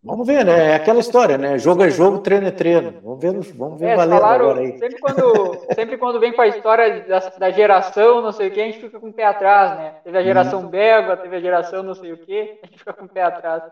Vamos 0.05 0.27
ver, 0.27 0.45
né? 0.45 0.71
É 0.71 0.75
aquela 0.75 0.99
história, 0.99 1.35
né? 1.35 1.57
Jogo 1.57 1.83
é 1.83 1.89
jogo, 1.89 2.19
treino 2.19 2.47
é 2.47 2.51
treino. 2.51 3.01
Vamos 3.01 3.19
ver, 3.19 3.53
vamos 3.55 3.79
ver 3.79 3.87
é, 3.87 3.95
valendo 3.95 4.19
falaram, 4.19 4.45
agora 4.45 4.59
aí. 4.61 4.77
Sempre 4.77 4.99
quando, 4.99 5.73
sempre 5.73 5.97
quando 5.97 6.19
vem 6.19 6.31
com 6.31 6.41
a 6.43 6.47
história 6.47 7.01
da, 7.07 7.19
da, 7.19 7.49
geração, 7.49 8.21
não 8.21 8.31
sei 8.31 8.49
o 8.49 8.51
que, 8.51 8.61
a 8.61 8.65
gente 8.65 8.79
fica 8.79 8.99
com 8.99 9.07
o 9.07 9.13
pé 9.13 9.25
atrás, 9.25 9.79
né? 9.79 9.95
Teve 10.03 10.17
a 10.17 10.21
geração 10.21 10.61
uhum. 10.61 10.67
belga, 10.67 11.17
teve 11.17 11.35
a 11.35 11.39
geração 11.39 11.81
não 11.81 11.95
sei 11.95 12.13
o 12.13 12.17
que, 12.17 12.59
a 12.61 12.65
gente 12.67 12.77
fica 12.77 12.93
com 12.93 13.05
o 13.05 13.09
pé 13.09 13.23
atrás. 13.23 13.63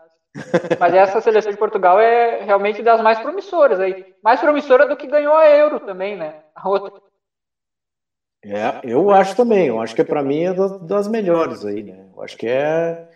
Mas 0.80 0.94
essa 0.94 1.20
seleção 1.20 1.52
de 1.52 1.58
Portugal 1.58 2.00
é 2.00 2.42
realmente 2.42 2.82
das 2.82 3.00
mais 3.00 3.18
promissoras 3.20 3.78
aí. 3.78 4.14
Mais 4.22 4.40
promissora 4.40 4.86
do 4.86 4.96
que 4.96 5.06
ganhou 5.06 5.34
a 5.34 5.48
Euro 5.48 5.80
também, 5.80 6.16
né? 6.16 6.34
A 6.54 6.68
outra. 6.68 7.00
É, 8.44 8.80
eu 8.82 9.10
acho 9.10 9.36
também. 9.36 9.68
Eu 9.68 9.80
acho 9.80 9.94
que 9.94 10.04
para 10.04 10.22
mim 10.22 10.44
é 10.44 10.52
das 10.82 11.08
melhores 11.08 11.64
aí, 11.64 11.82
né? 11.82 12.06
Eu 12.14 12.22
acho 12.22 12.36
que 12.36 12.48
é, 12.48 13.08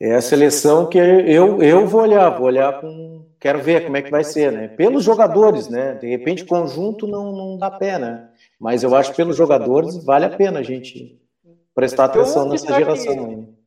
é 0.00 0.14
a 0.14 0.22
seleção 0.22 0.86
que 0.88 0.98
eu, 0.98 1.62
eu 1.62 1.86
vou 1.86 2.00
olhar, 2.00 2.30
vou 2.30 2.46
olhar 2.46 2.80
com. 2.80 3.24
Quero 3.38 3.62
ver 3.62 3.84
como 3.84 3.96
é 3.98 4.02
que 4.02 4.10
vai 4.10 4.24
ser, 4.24 4.50
né? 4.50 4.68
Pelos 4.68 5.04
jogadores, 5.04 5.68
né? 5.68 5.94
De 5.94 6.08
repente, 6.08 6.46
conjunto 6.46 7.06
não, 7.06 7.30
não 7.30 7.58
dá 7.58 7.70
pé, 7.70 7.98
né? 7.98 8.30
Mas 8.58 8.82
eu 8.82 8.96
acho 8.96 9.10
que 9.10 9.18
pelos 9.18 9.36
jogadores 9.36 10.02
vale 10.02 10.24
a 10.24 10.30
pena 10.30 10.60
a 10.60 10.62
gente 10.62 11.20
prestar 11.74 12.06
atenção 12.06 12.48
nessa 12.48 12.72
geração 12.72 13.26
aí. 13.26 13.63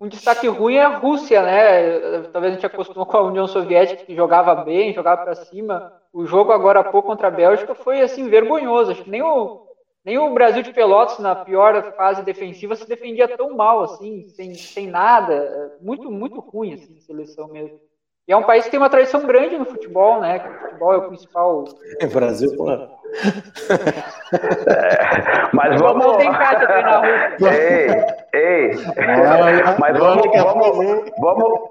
Um 0.00 0.06
destaque 0.06 0.46
ruim 0.46 0.76
é 0.76 0.84
a 0.84 0.96
Rússia, 0.98 1.42
né? 1.42 2.22
Talvez 2.32 2.52
a 2.52 2.54
gente 2.54 2.66
acostumou 2.66 3.04
com 3.04 3.16
a 3.16 3.22
União 3.22 3.48
Soviética 3.48 4.04
que 4.04 4.14
jogava 4.14 4.54
bem, 4.54 4.94
jogava 4.94 5.22
para 5.24 5.34
cima. 5.34 5.92
O 6.12 6.24
jogo 6.24 6.52
agora 6.52 6.80
há 6.80 6.84
pouco 6.84 7.08
contra 7.08 7.26
a 7.26 7.32
Bélgica 7.32 7.74
foi 7.74 8.00
assim 8.00 8.28
vergonhoso. 8.28 8.92
Acho 8.92 9.02
que 9.02 9.10
nem 9.10 9.22
o, 9.22 9.66
nem 10.04 10.16
o 10.16 10.32
Brasil 10.32 10.62
de 10.62 10.72
Pelotas 10.72 11.18
na 11.18 11.34
pior 11.34 11.92
fase 11.94 12.22
defensiva 12.22 12.76
se 12.76 12.88
defendia 12.88 13.26
tão 13.36 13.56
mal 13.56 13.82
assim, 13.82 14.28
sem, 14.28 14.54
sem 14.54 14.86
nada. 14.86 15.76
Muito 15.80 16.08
muito 16.12 16.38
ruim 16.38 16.74
assim, 16.74 16.96
a 16.96 17.00
seleção 17.00 17.48
mesmo. 17.48 17.80
E 18.28 18.32
é 18.32 18.36
um 18.36 18.44
país 18.44 18.66
que 18.66 18.70
tem 18.70 18.78
uma 18.78 18.90
tradição 18.90 19.26
grande 19.26 19.58
no 19.58 19.64
futebol, 19.64 20.20
né? 20.20 20.36
o 20.36 20.60
futebol 20.60 20.92
é 20.92 20.96
o 20.98 21.08
principal. 21.08 21.64
É 21.98 22.06
Brasil, 22.06 22.54
pô. 22.56 22.66
É, 24.32 25.48
mas 25.52 25.80
vamos. 25.80 26.16
Tem 26.16 26.32
casa. 26.32 27.02
Ei, 27.40 27.88
ei. 28.32 28.70
mas 29.78 29.98
vamos, 29.98 30.26
vamos, 30.36 31.10
vamos, 31.18 31.70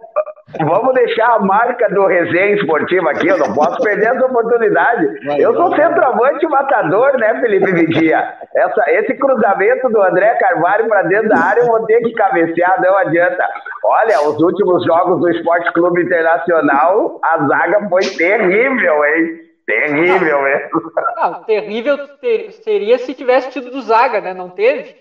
Vamos 0.66 0.94
deixar 0.94 1.36
a 1.36 1.40
marca 1.40 1.90
do 1.90 2.06
resenha 2.06 2.56
esportiva 2.56 3.12
aqui, 3.12 3.28
eu 3.28 3.38
não 3.38 3.54
posso 3.54 3.82
perder 3.84 4.16
essa 4.16 4.26
oportunidade. 4.26 5.06
eu 5.38 5.54
sou 5.54 5.76
centroavante 5.76 6.48
matador, 6.48 7.18
né, 7.18 7.40
Felipe 7.42 7.74
Vidia? 7.74 8.34
Essa, 8.56 8.84
esse 8.92 9.14
cruzamento 9.16 9.90
do 9.90 10.02
André 10.02 10.36
Carvalho 10.36 10.88
para 10.88 11.02
dentro 11.04 11.28
da 11.30 11.38
área 11.38 11.62
eu 11.62 11.68
vou 11.68 11.86
ter 11.86 12.00
que 12.00 12.14
cabecear, 12.14 12.82
não 12.82 12.98
adianta. 12.98 13.46
Olha, 13.84 14.22
os 14.22 14.42
últimos 14.42 14.86
jogos 14.86 15.20
do 15.20 15.30
Esporte 15.30 15.72
Clube 15.74 16.02
Internacional, 16.02 17.20
a 17.24 17.46
zaga 17.46 17.90
foi 17.90 18.04
terrível, 18.04 19.06
hein? 19.06 19.47
Terrível 19.68 20.42
mesmo. 20.44 20.94
Não, 21.18 21.44
terrível 21.44 22.08
ter, 22.20 22.54
seria 22.54 22.98
se 22.98 23.14
tivesse 23.14 23.52
tido 23.52 23.70
do 23.70 23.82
Zaga, 23.82 24.22
né? 24.22 24.34
Não 24.34 24.50
teve? 24.50 24.96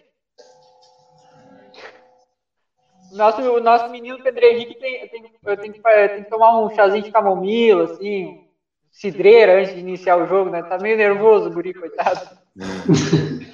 Nosso, 3.12 3.40
o 3.42 3.60
nosso 3.60 3.88
menino 3.90 4.20
Pedro 4.20 4.44
Henrique 4.44 4.74
tem, 4.74 5.08
tem, 5.08 5.22
tem, 5.22 5.72
que, 5.72 5.80
tem 5.80 6.24
que 6.24 6.28
tomar 6.28 6.60
um 6.60 6.74
chazinho 6.74 7.04
de 7.04 7.12
camomila, 7.12 7.84
assim, 7.84 8.44
cidreira 8.90 9.60
antes 9.60 9.72
de 9.72 9.78
iniciar 9.80 10.16
o 10.16 10.26
jogo, 10.26 10.50
né? 10.50 10.64
Tá 10.64 10.78
meio 10.78 10.96
nervoso 10.96 11.48
o 11.48 11.52
guri, 11.52 11.72
coitado. 11.72 12.28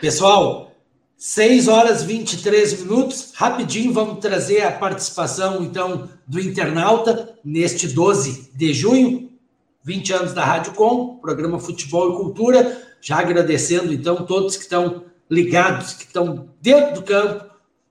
Pessoal, 0.00 0.70
6 1.16 1.66
horas 1.66 2.04
23 2.04 2.84
minutos. 2.84 3.32
Rapidinho, 3.34 3.92
vamos 3.92 4.20
trazer 4.20 4.62
a 4.62 4.70
participação, 4.70 5.60
então, 5.64 6.08
do 6.24 6.38
internauta 6.38 7.36
neste 7.44 7.88
12 7.88 8.52
de 8.56 8.72
junho, 8.72 9.29
20 9.82 10.12
anos 10.12 10.32
da 10.32 10.44
Rádio 10.44 10.72
Com, 10.74 11.16
programa 11.16 11.58
Futebol 11.58 12.12
e 12.12 12.16
Cultura. 12.16 12.82
Já 13.00 13.18
agradecendo, 13.18 13.92
então, 13.92 14.26
todos 14.26 14.56
que 14.56 14.62
estão 14.62 15.04
ligados, 15.30 15.94
que 15.94 16.04
estão 16.04 16.50
dentro 16.60 16.96
do 16.96 17.02
campo, 17.02 17.46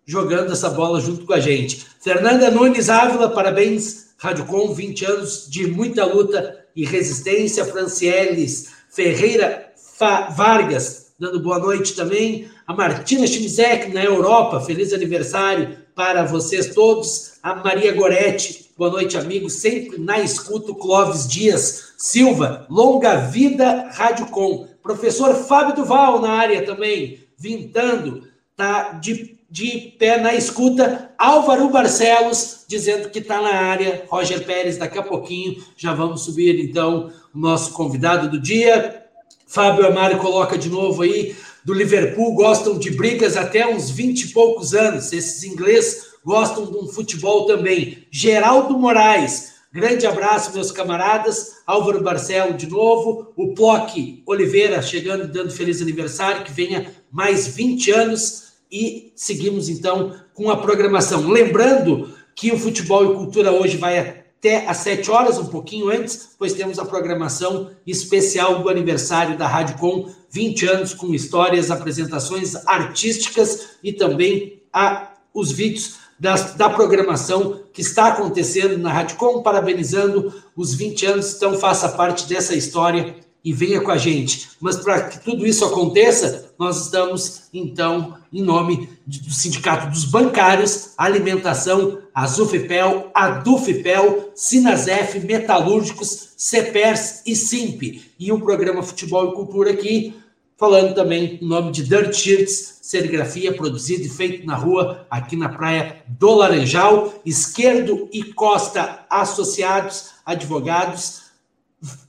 jogando 0.05 0.51
essa 0.51 0.69
bola 0.69 0.99
junto 0.99 1.25
com 1.25 1.33
a 1.33 1.39
gente. 1.39 1.85
Fernanda 2.01 2.51
Nunes 2.51 2.89
Ávila, 2.89 3.29
parabéns, 3.29 4.09
Rádio 4.17 4.45
Com, 4.45 4.73
20 4.73 5.05
anos 5.05 5.47
de 5.49 5.67
muita 5.67 6.03
luta 6.05 6.65
e 6.75 6.85
resistência. 6.85 7.65
Francieles 7.65 8.71
Ferreira 8.89 9.71
Fa 9.97 10.29
Vargas, 10.29 11.13
dando 11.19 11.39
boa 11.39 11.59
noite 11.59 11.95
também. 11.95 12.49
A 12.67 12.73
Martina 12.73 13.25
Schmizek, 13.25 13.91
na 13.93 14.03
Europa, 14.03 14.61
feliz 14.61 14.93
aniversário 14.93 15.77
para 15.95 16.23
vocês 16.23 16.73
todos. 16.73 17.33
A 17.41 17.55
Maria 17.55 17.93
Goretti, 17.93 18.68
boa 18.79 18.91
noite, 18.91 19.17
amigos, 19.17 19.55
sempre 19.55 19.97
na 19.97 20.21
escuta. 20.21 20.73
Clóvis 20.73 21.27
Dias 21.27 21.95
Silva, 21.97 22.65
longa 22.69 23.17
vida 23.17 23.89
Rádio 23.91 24.27
Com. 24.27 24.69
Professor 24.81 25.35
Fábio 25.35 25.75
Duval 25.75 26.21
na 26.21 26.29
área 26.29 26.65
também, 26.65 27.19
vintando, 27.37 28.23
tá 28.55 28.93
de 28.93 29.37
de 29.51 29.95
pé 29.97 30.21
na 30.21 30.33
escuta. 30.33 31.11
Álvaro 31.17 31.69
Barcelos 31.69 32.63
dizendo 32.69 33.09
que 33.09 33.19
está 33.19 33.41
na 33.41 33.49
área. 33.49 34.05
Roger 34.07 34.45
Pérez, 34.45 34.77
daqui 34.77 34.97
a 34.97 35.03
pouquinho 35.03 35.61
já 35.75 35.93
vamos 35.93 36.21
subir 36.21 36.57
então 36.63 37.11
o 37.35 37.37
nosso 37.37 37.73
convidado 37.73 38.29
do 38.29 38.39
dia. 38.39 39.03
Fábio 39.45 39.87
Amaro 39.87 40.19
coloca 40.19 40.57
de 40.57 40.69
novo 40.69 41.01
aí 41.01 41.35
do 41.65 41.73
Liverpool, 41.73 42.35
gostam 42.35 42.77
de 42.77 42.91
brigas 42.91 43.35
até 43.35 43.67
uns 43.67 43.89
20 43.89 44.21
e 44.21 44.27
poucos 44.29 44.73
anos. 44.73 45.11
Esses 45.11 45.43
ingleses 45.43 46.08
gostam 46.23 46.65
de 46.65 46.77
um 46.77 46.87
futebol 46.87 47.45
também. 47.45 48.05
Geraldo 48.11 48.77
Moraes, 48.77 49.53
grande 49.71 50.05
abraço, 50.05 50.53
meus 50.53 50.71
camaradas. 50.71 51.57
Álvaro 51.65 52.03
Barcelo 52.03 52.53
de 52.53 52.67
novo. 52.67 53.31
O 53.35 53.53
Plock 53.53 54.23
Oliveira 54.25 54.81
chegando 54.81 55.27
dando 55.27 55.51
feliz 55.51 55.81
aniversário, 55.81 56.43
que 56.43 56.51
venha 56.51 56.93
mais 57.11 57.47
20 57.47 57.91
anos 57.91 58.49
e 58.71 59.11
seguimos 59.15 59.69
então 59.69 60.15
com 60.33 60.49
a 60.49 60.57
programação. 60.57 61.27
Lembrando 61.27 62.13
que 62.35 62.51
o 62.51 62.57
Futebol 62.57 63.11
e 63.11 63.15
Cultura 63.15 63.51
hoje 63.51 63.77
vai 63.77 63.99
até 63.99 64.65
às 64.67 64.77
7 64.77 65.11
horas, 65.11 65.37
um 65.37 65.47
pouquinho 65.47 65.89
antes, 65.89 66.29
pois 66.37 66.53
temos 66.53 66.79
a 66.79 66.85
programação 66.85 67.71
especial 67.85 68.61
do 68.61 68.69
aniversário 68.69 69.37
da 69.37 69.47
Rádio 69.47 69.77
Com, 69.77 70.09
20 70.29 70.65
anos 70.67 70.93
com 70.93 71.13
histórias, 71.13 71.69
apresentações 71.69 72.55
artísticas 72.67 73.71
e 73.83 73.91
também 73.91 74.61
a, 74.71 75.13
os 75.33 75.51
vídeos 75.51 75.95
da 76.19 76.69
programação 76.69 77.61
que 77.71 77.81
está 77.81 78.07
acontecendo 78.07 78.77
na 78.77 78.91
Rádio 78.91 79.15
Com, 79.17 79.41
parabenizando 79.41 80.33
os 80.55 80.73
20 80.73 81.05
anos, 81.05 81.35
então 81.35 81.57
faça 81.57 81.89
parte 81.89 82.27
dessa 82.27 82.55
história 82.55 83.15
e 83.43 83.53
venha 83.53 83.79
com 83.79 83.91
a 83.91 83.97
gente. 83.97 84.49
Mas 84.59 84.75
para 84.77 85.03
que 85.03 85.23
tudo 85.23 85.47
isso 85.47 85.63
aconteça, 85.63 86.51
nós 86.59 86.85
estamos, 86.85 87.43
então, 87.53 88.17
em 88.33 88.41
nome 88.41 88.89
do 89.05 89.31
Sindicato 89.31 89.89
dos 89.89 90.03
Bancários, 90.03 90.93
Alimentação, 90.97 91.99
a 92.13 92.27
Zufipel, 92.27 93.09
a 93.13 93.29
Dufipel, 93.29 94.31
Sinazef, 94.35 95.19
Metalúrgicos, 95.21 96.33
CEPERS 96.35 97.21
e 97.25 97.35
SIMP. 97.35 98.03
E 98.19 98.31
o 98.31 98.41
programa 98.41 98.83
Futebol 98.83 99.29
e 99.29 99.35
Cultura 99.35 99.71
aqui, 99.71 100.13
falando 100.59 100.93
também 100.93 101.39
em 101.41 101.47
nome 101.47 101.71
de 101.71 101.83
Dirt 101.83 102.13
Shirts, 102.13 102.79
serigrafia 102.81 103.53
produzido 103.53 104.03
e 104.03 104.09
feito 104.09 104.45
na 104.45 104.55
rua, 104.55 105.07
aqui 105.09 105.37
na 105.37 105.47
praia 105.47 106.03
do 106.05 106.35
Laranjal, 106.35 107.13
Esquerdo 107.25 108.09
e 108.11 108.23
Costa 108.25 109.05
Associados, 109.09 110.09
advogados, 110.25 111.21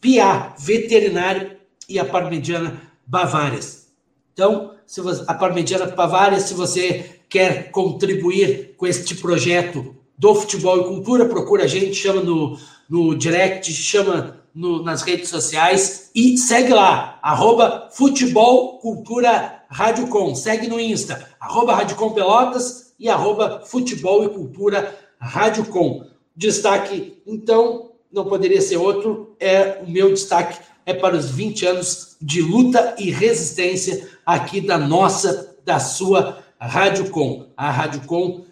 PIA, 0.01 0.53
veterinário, 0.59 1.61
e 1.88 1.98
a 1.98 2.05
Parmigiana 2.05 2.81
Bavárias. 3.05 3.88
Então, 4.33 4.75
se 4.87 5.01
você, 5.01 5.25
a 5.27 5.35
Parmigiana 5.35 5.87
Bavárias, 5.87 6.44
se 6.44 6.55
você 6.55 7.20
quer 7.29 7.70
contribuir 7.72 8.75
com 8.77 8.87
este 8.87 9.16
projeto 9.16 9.96
do 10.16 10.35
futebol 10.35 10.81
e 10.81 10.85
cultura, 10.85 11.25
procura 11.25 11.64
a 11.64 11.66
gente, 11.66 11.94
chama 11.94 12.22
no, 12.22 12.57
no 12.88 13.16
direct, 13.16 13.72
chama 13.72 14.39
no, 14.55 14.83
nas 14.83 15.03
redes 15.03 15.29
sociais 15.29 16.11
e 16.15 16.37
segue 16.37 16.73
lá, 16.73 17.19
arroba 17.23 17.89
Futebol 17.93 18.79
Cultura 18.79 19.63
Rádio 19.69 20.09
Com. 20.09 20.35
Segue 20.35 20.67
no 20.67 20.81
Insta, 20.81 21.29
arroba 21.39 21.75
Rádio 21.75 21.97
Com 21.97 22.13
Pelotas 22.13 22.95
e 22.99 23.09
arroba 23.09 23.63
Futebol 23.67 24.25
e 24.25 24.29
Cultura 24.29 24.97
Rádio 25.19 25.65
Com. 25.67 26.05
Destaque, 26.35 27.23
então, 27.27 27.93
não 28.13 28.25
poderia 28.25 28.61
ser 28.61 28.77
outro, 28.77 29.37
é 29.39 29.83
o 29.83 29.91
meu 29.91 30.11
destaque 30.11 30.59
é 30.87 30.95
para 30.95 31.17
os 31.17 31.31
20 31.31 31.67
anos 31.67 32.17
de 32.21 32.43
luta 32.43 32.97
e 32.99 33.11
resistência 33.11 34.09
aqui 34.25 34.61
da 34.61 34.79
nossa, 34.79 35.57
da 35.65 35.79
sua 35.79 36.43
Rádio 36.59 37.11
Com. 37.11 37.47
A 37.57 37.71
Rádio 37.71 38.03
Com 38.03 38.45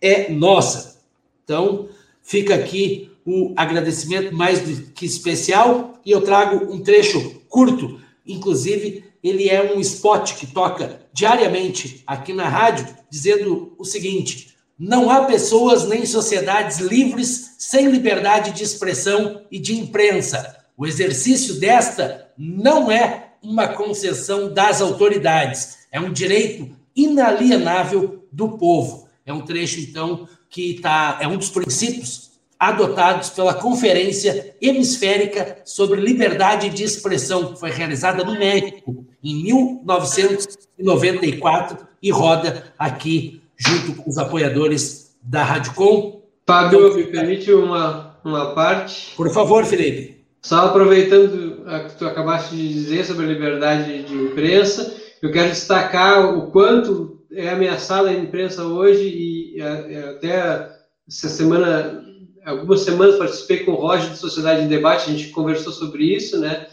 é 0.00 0.30
nossa. 0.30 1.00
Então, 1.44 1.88
fica 2.22 2.54
aqui 2.54 3.09
o 3.26 3.52
agradecimento 3.56 4.34
mais 4.34 4.60
do 4.60 4.92
que 4.92 5.06
especial 5.06 6.00
e 6.04 6.10
eu 6.10 6.22
trago 6.22 6.72
um 6.72 6.82
trecho 6.82 7.40
curto, 7.48 8.00
inclusive 8.26 9.04
ele 9.22 9.48
é 9.48 9.74
um 9.74 9.80
spot 9.80 10.34
que 10.34 10.46
toca 10.46 11.00
diariamente 11.12 12.02
aqui 12.06 12.32
na 12.32 12.48
rádio, 12.48 12.86
dizendo 13.10 13.74
o 13.78 13.84
seguinte: 13.84 14.56
não 14.78 15.10
há 15.10 15.24
pessoas 15.24 15.86
nem 15.86 16.06
sociedades 16.06 16.78
livres 16.78 17.56
sem 17.58 17.90
liberdade 17.90 18.52
de 18.52 18.64
expressão 18.64 19.42
e 19.50 19.58
de 19.58 19.78
imprensa. 19.78 20.56
O 20.76 20.86
exercício 20.86 21.60
desta 21.60 22.28
não 22.38 22.90
é 22.90 23.34
uma 23.42 23.68
concessão 23.68 24.52
das 24.52 24.80
autoridades, 24.80 25.80
é 25.92 26.00
um 26.00 26.12
direito 26.12 26.70
inalienável 26.96 28.24
do 28.32 28.56
povo. 28.56 29.08
É 29.26 29.32
um 29.32 29.42
trecho, 29.42 29.80
então, 29.80 30.26
que 30.48 30.80
tá, 30.80 31.18
é 31.20 31.28
um 31.28 31.36
dos 31.36 31.50
princípios 31.50 32.29
adotados 32.60 33.30
pela 33.30 33.54
Conferência 33.54 34.54
Hemisférica 34.60 35.56
sobre 35.64 35.98
Liberdade 35.98 36.68
de 36.68 36.84
Expressão, 36.84 37.54
que 37.54 37.58
foi 37.58 37.70
realizada 37.70 38.22
no 38.22 38.38
México 38.38 39.06
em 39.24 39.42
1994 39.42 41.78
e 42.02 42.10
roda 42.10 42.74
aqui 42.78 43.40
junto 43.56 43.94
com 43.94 44.10
os 44.10 44.18
apoiadores 44.18 45.16
da 45.22 45.42
Rádio 45.42 45.72
Com. 45.74 46.20
Fábio, 46.46 46.88
então, 46.88 46.98
me 46.98 47.04
permite 47.04 47.50
uma, 47.52 48.16
uma 48.24 48.54
parte? 48.54 49.14
Por 49.16 49.32
favor, 49.32 49.64
Felipe. 49.64 50.20
Só 50.42 50.66
aproveitando 50.66 51.62
o 51.66 51.88
que 51.88 51.96
tu 51.96 52.06
acabaste 52.06 52.56
de 52.56 52.72
dizer 52.72 53.04
sobre 53.04 53.26
a 53.26 53.28
liberdade 53.28 54.02
de 54.02 54.14
imprensa, 54.14 54.96
eu 55.22 55.30
quero 55.30 55.48
destacar 55.48 56.34
o 56.34 56.50
quanto 56.50 57.20
é 57.32 57.50
ameaçada 57.50 58.08
a 58.08 58.14
imprensa 58.14 58.64
hoje 58.64 59.52
e 59.54 59.62
até 59.62 60.68
essa 61.08 61.28
semana, 61.28 62.02
algumas 62.44 62.80
semanas 62.80 63.16
participei 63.16 63.60
com 63.60 63.72
o 63.72 63.76
Roger 63.76 64.10
de 64.10 64.18
Sociedade 64.18 64.62
em 64.62 64.68
Debate, 64.68 65.10
a 65.10 65.12
gente 65.12 65.28
conversou 65.28 65.72
sobre 65.72 66.04
isso, 66.04 66.38
né? 66.38 66.66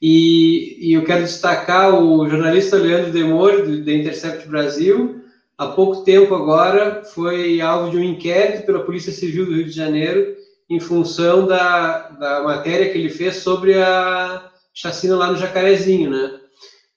E, 0.00 0.88
e 0.88 0.92
eu 0.92 1.04
quero 1.04 1.24
destacar 1.24 1.94
o 2.00 2.28
jornalista 2.28 2.76
Leandro 2.76 3.12
Demore, 3.12 3.82
da 3.82 3.92
Intercept 3.92 4.48
Brasil, 4.48 5.20
há 5.56 5.66
pouco 5.66 6.04
tempo 6.04 6.34
agora 6.34 7.02
foi 7.04 7.60
alvo 7.60 7.90
de 7.90 7.96
um 7.96 8.02
inquérito 8.02 8.64
pela 8.64 8.84
Polícia 8.84 9.12
Civil 9.12 9.46
do 9.46 9.54
Rio 9.54 9.64
de 9.64 9.72
Janeiro 9.72 10.36
em 10.70 10.78
função 10.78 11.46
da, 11.46 12.10
da 12.10 12.42
matéria 12.42 12.90
que 12.90 12.98
ele 12.98 13.08
fez 13.08 13.36
sobre 13.36 13.74
a 13.74 14.50
chacina 14.72 15.16
lá 15.16 15.32
no 15.32 15.38
Jacarezinho, 15.38 16.10
né? 16.10 16.38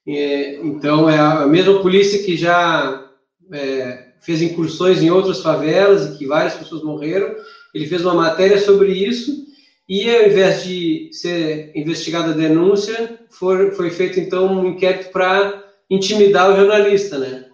E, 0.06 0.60
então, 0.64 1.10
é 1.10 1.18
a 1.18 1.48
mesma 1.48 1.82
polícia 1.82 2.22
que 2.24 2.36
já 2.36 3.10
é, 3.52 4.12
fez 4.22 4.42
incursões 4.42 5.02
em 5.02 5.10
outras 5.10 5.42
favelas 5.42 6.06
e 6.06 6.18
que 6.18 6.28
várias 6.28 6.54
pessoas 6.54 6.84
morreram, 6.84 7.34
ele 7.74 7.88
fez 7.88 8.04
uma 8.04 8.14
matéria 8.14 8.60
sobre 8.60 8.92
isso 8.92 9.46
e, 9.88 10.10
ao 10.10 10.28
invés 10.28 10.64
de 10.64 11.10
ser 11.12 11.72
investigada 11.76 12.32
a 12.32 12.36
denúncia, 12.36 13.20
foi, 13.30 13.72
foi 13.72 13.90
feito, 13.90 14.20
então, 14.20 14.62
um 14.62 14.70
inquérito 14.70 15.12
para 15.12 15.64
intimidar 15.90 16.52
o 16.52 16.56
jornalista, 16.56 17.18
né? 17.18 17.46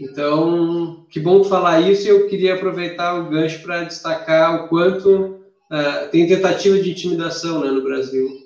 Então, 0.00 1.04
que 1.10 1.20
bom 1.20 1.44
falar 1.44 1.80
isso 1.80 2.06
e 2.06 2.10
eu 2.10 2.26
queria 2.26 2.54
aproveitar 2.54 3.14
o 3.18 3.28
gancho 3.28 3.60
para 3.60 3.84
destacar 3.84 4.64
o 4.64 4.68
quanto 4.68 5.40
uh, 5.70 6.08
tem 6.10 6.26
tentativa 6.26 6.78
de 6.78 6.90
intimidação 6.90 7.60
né, 7.60 7.70
no 7.70 7.82
Brasil. 7.82 8.40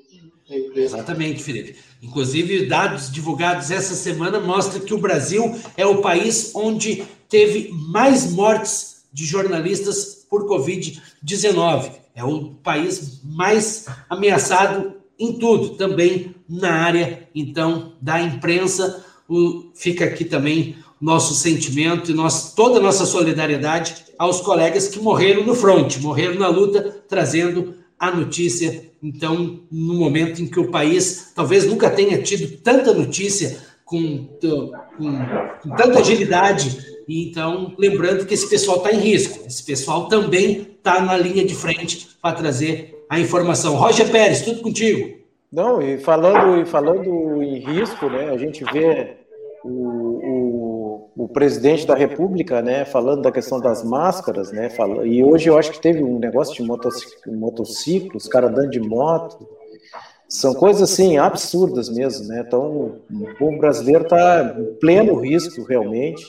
Exatamente, 0.75 1.43
Felipe. 1.43 1.77
Inclusive, 2.03 2.67
dados 2.67 3.11
divulgados 3.11 3.71
essa 3.71 3.95
semana 3.95 4.41
mostram 4.41 4.85
que 4.85 4.93
o 4.93 4.99
Brasil 4.99 5.55
é 5.77 5.87
o 5.87 6.03
país 6.03 6.53
onde 6.55 7.05
teve 7.29 7.71
mais 7.73 8.33
mortes 8.33 9.05
de 9.13 9.25
jornalistas 9.25 10.24
por 10.35 10.49
Covid-19. 10.49 11.93
É 12.13 12.25
o 12.25 12.51
país 12.63 13.21
mais 13.23 13.87
ameaçado 14.11 14.95
em 15.17 15.35
tudo, 15.35 15.71
também 15.71 16.35
na 16.49 16.73
área, 16.73 17.29
então, 17.33 17.93
da 18.01 18.21
imprensa. 18.21 19.05
O, 19.29 19.71
fica 19.75 20.05
aqui 20.05 20.25
também 20.25 20.77
nosso 21.01 21.35
sentimento 21.35 22.11
e 22.11 22.15
nosso, 22.15 22.57
toda 22.57 22.79
a 22.79 22.83
nossa 22.83 23.07
solidariedade 23.07 23.95
aos 24.19 24.41
colegas 24.41 24.89
que 24.89 24.99
morreram 24.99 25.45
no 25.45 25.55
front, 25.55 25.99
morreram 25.99 26.35
na 26.35 26.49
luta, 26.49 27.03
trazendo 27.09 27.75
a 27.99 28.11
notícia. 28.11 28.91
Então, 29.01 29.61
no 29.71 29.95
momento 29.95 30.43
em 30.43 30.47
que 30.47 30.59
o 30.59 30.71
país 30.71 31.33
talvez 31.35 31.65
nunca 31.65 31.91
tenha 31.91 32.21
tido 32.23 32.57
tanta 32.59 32.93
notícia 32.93 33.59
com, 33.85 34.27
com, 34.97 35.13
com 35.63 35.77
tanta 35.77 36.01
agilidade, 36.01 36.94
então, 37.09 37.75
lembrando 37.79 38.27
que 38.27 38.35
esse 38.35 38.49
pessoal 38.49 38.79
está 38.79 38.93
em 38.93 39.01
risco, 39.01 39.47
esse 39.47 39.63
pessoal 39.65 40.09
também 40.09 40.77
está 40.77 41.01
na 41.01 41.17
linha 41.17 41.45
de 41.45 41.55
frente 41.55 42.09
para 42.21 42.35
trazer 42.35 43.05
a 43.09 43.21
informação. 43.21 43.77
Roger 43.77 44.11
Pérez, 44.11 44.43
tudo 44.43 44.61
contigo. 44.61 45.19
Não, 45.53 45.81
e 45.81 45.99
falando, 45.99 46.61
e 46.61 46.67
falando 46.67 47.43
em 47.43 47.59
risco, 47.59 48.09
né, 48.09 48.31
a 48.31 48.37
gente 48.37 48.65
vê 48.73 49.19
o, 49.63 49.69
o, 49.69 51.11
o, 51.17 51.29
presidente 51.29 51.87
da 51.87 51.95
República, 51.95 52.61
né, 52.61 52.85
falando 52.85 53.23
da 53.23 53.31
questão 53.31 53.61
das 53.61 53.85
máscaras, 53.85 54.51
né, 54.51 54.69
fala, 54.69 55.07
e 55.07 55.23
hoje 55.23 55.49
eu 55.49 55.57
acho 55.57 55.71
que 55.71 55.81
teve 55.81 56.03
um 56.03 56.19
negócio 56.19 56.55
de 56.55 56.63
motociclo, 56.63 57.33
motociclos, 57.33 58.27
cara 58.27 58.49
andando 58.49 58.71
de 58.71 58.81
moto, 58.81 59.47
são 60.29 60.53
coisas 60.55 60.91
assim 60.91 61.19
absurdas 61.19 61.89
mesmo, 61.89 62.27
né? 62.27 62.43
Então, 62.45 62.97
o 63.11 63.35
povo 63.39 63.59
brasileiro 63.59 64.03
está 64.03 64.57
em 64.59 64.75
pleno 64.81 65.21
risco 65.21 65.63
realmente. 65.63 66.27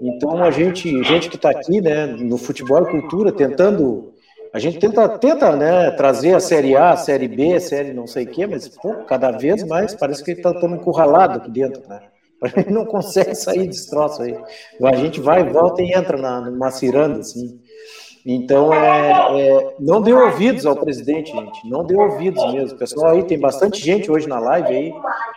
Então, 0.00 0.42
a 0.42 0.50
gente, 0.50 1.02
gente 1.04 1.28
que 1.28 1.36
está 1.36 1.50
aqui, 1.50 1.80
né, 1.80 2.06
no 2.06 2.36
futebol 2.36 2.82
e 2.82 2.90
cultura, 2.90 3.32
tentando 3.32 4.14
a 4.54 4.60
gente 4.60 4.78
tenta, 4.78 5.08
tenta 5.18 5.56
né, 5.56 5.90
trazer 5.90 6.32
a 6.32 6.38
Série 6.38 6.76
A, 6.76 6.90
a 6.90 6.96
Série 6.96 7.26
B, 7.26 7.54
a 7.54 7.60
Série 7.60 7.92
não 7.92 8.06
sei 8.06 8.24
o 8.24 8.28
quê, 8.28 8.46
mas 8.46 8.68
pô, 8.68 8.94
cada 9.04 9.32
vez 9.32 9.64
mais 9.64 9.96
parece 9.96 10.22
que 10.22 10.30
está 10.30 10.54
tão 10.54 10.72
encurralado 10.76 11.38
aqui 11.38 11.50
dentro, 11.50 11.82
né? 11.88 12.00
A 12.40 12.48
gente 12.48 12.70
não 12.70 12.84
consegue 12.84 13.34
sair 13.34 13.66
desse 13.66 13.88
troço 13.88 14.22
aí. 14.22 14.38
A 14.82 14.94
gente 14.96 15.18
vai, 15.18 15.42
volta 15.42 15.80
e 15.80 15.92
entra 15.92 16.18
na, 16.18 16.42
numa 16.42 16.70
ciranda, 16.70 17.20
assim. 17.20 17.58
Então, 18.26 18.72
é, 18.72 19.48
é, 19.48 19.74
não 19.78 20.00
deu 20.00 20.18
ouvidos 20.18 20.64
ao 20.64 20.74
presidente, 20.74 21.30
gente. 21.30 21.68
Não 21.68 21.84
deu 21.84 21.98
ouvidos 22.00 22.42
mesmo. 22.54 22.78
Pessoal 22.78 23.12
aí, 23.12 23.22
tem 23.22 23.38
bastante 23.38 23.84
gente 23.84 24.10
hoje 24.10 24.26
na 24.26 24.38
live 24.38 24.68
aí, 24.68 24.94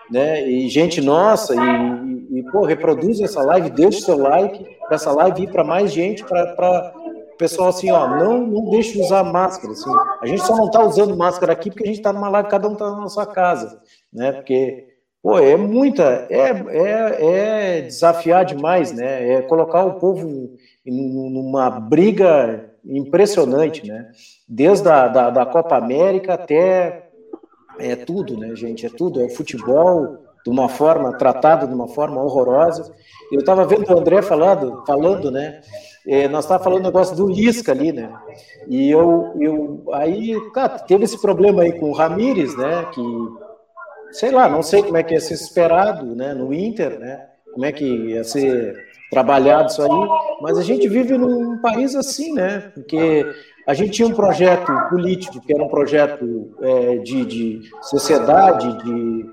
né? 0.10 0.48
E 0.48 0.70
gente 0.70 1.02
nossa, 1.02 1.54
e, 1.54 2.40
e, 2.40 2.44
pô, 2.44 2.64
reproduz 2.64 3.20
essa 3.20 3.42
live, 3.42 3.72
deixe 3.72 4.00
seu 4.00 4.18
like 4.18 4.64
para 4.86 4.96
essa 4.96 5.12
live 5.12 5.44
ir 5.44 5.52
para 5.52 5.66
mais 5.66 5.92
gente, 5.92 6.24
para 6.24 6.94
pessoal 7.38 7.70
assim, 7.70 7.92
ó, 7.92 8.08
não, 8.08 8.48
não 8.48 8.70
deixe 8.70 8.94
de 8.94 9.02
usar 9.02 9.24
máscara. 9.24 9.74
Assim. 9.74 9.92
A 10.22 10.26
gente 10.26 10.42
só 10.44 10.56
não 10.56 10.68
está 10.68 10.82
usando 10.82 11.16
máscara 11.16 11.52
aqui 11.52 11.70
porque 11.70 11.84
a 11.84 11.88
gente 11.88 11.98
está 11.98 12.14
numa 12.14 12.30
live, 12.30 12.50
cada 12.50 12.70
um 12.70 12.74
está 12.74 12.90
na 12.90 13.10
sua 13.10 13.26
casa, 13.26 13.82
né? 14.14 14.32
Porque, 14.32 14.88
pô, 15.22 15.38
é 15.38 15.58
muita, 15.58 16.26
é, 16.30 16.52
é, 16.70 17.78
é 17.78 17.82
desafiar 17.82 18.46
demais, 18.46 18.94
né? 18.94 19.34
É 19.34 19.42
colocar 19.42 19.84
o 19.84 20.00
povo 20.00 20.56
numa 20.86 21.70
briga 21.70 22.67
impressionante, 22.88 23.86
né? 23.88 24.12
Desde 24.48 24.88
a 24.88 25.08
da, 25.08 25.30
da 25.30 25.46
Copa 25.46 25.76
América 25.76 26.34
até 26.36 27.10
é 27.80 27.96
tudo, 27.96 28.38
né, 28.38 28.56
gente? 28.56 28.86
É 28.86 28.90
tudo, 28.90 29.22
é 29.22 29.26
o 29.26 29.30
futebol 29.30 30.18
de 30.44 30.50
uma 30.50 30.70
forma 30.70 31.14
tratado 31.18 31.68
de 31.68 31.74
uma 31.74 31.88
forma 31.88 32.22
horrorosa. 32.22 32.94
Eu 33.32 33.40
estava 33.40 33.66
vendo 33.66 33.90
o 33.90 34.00
André 34.00 34.22
falando, 34.22 34.84
falando, 34.86 35.30
né? 35.30 35.62
É, 36.08 36.28
nós 36.30 36.46
estávamos 36.46 36.64
falando 36.64 36.84
do 36.84 36.86
negócio 36.86 37.16
do 37.18 37.28
Lisca 37.28 37.74
ali, 37.74 37.92
né? 37.92 38.10
E 38.66 38.90
eu, 38.90 39.34
eu 39.42 39.84
aí, 39.92 40.40
cara, 40.52 40.80
teve 40.80 41.04
esse 41.04 41.22
problema 41.22 41.64
aí 41.64 41.74
com 41.74 41.90
o 41.90 41.94
Ramires, 41.94 42.56
né? 42.56 42.88
Que, 42.94 43.02
sei 44.12 44.32
lá, 44.32 44.48
não 44.48 44.64
sei 44.64 44.82
como 44.84 44.96
é 44.96 45.04
que 45.04 45.14
ia 45.14 45.20
ser 45.20 45.34
esperado, 45.34 46.16
né? 46.16 46.34
No 46.34 46.54
Inter, 46.54 46.98
né? 46.98 47.28
Como 47.54 47.66
é 47.66 47.74
que 47.74 47.84
ia 47.84 48.24
ser 48.24 48.87
trabalhado 49.10 49.70
isso 49.70 49.82
aí, 49.82 50.10
mas 50.42 50.58
a 50.58 50.64
gente 50.64 50.88
vive 50.88 51.18
num 51.18 51.60
país 51.60 51.96
assim, 51.96 52.34
né? 52.34 52.72
Porque 52.74 53.26
a 53.66 53.74
gente 53.74 53.92
tinha 53.92 54.08
um 54.08 54.14
projeto 54.14 54.72
político 54.90 55.42
que 55.42 55.54
era 55.54 55.64
um 55.64 55.68
projeto 55.68 56.52
é, 56.62 56.98
de, 56.98 57.26
de 57.26 57.62
sociedade, 57.82 58.78
de, 58.84 59.30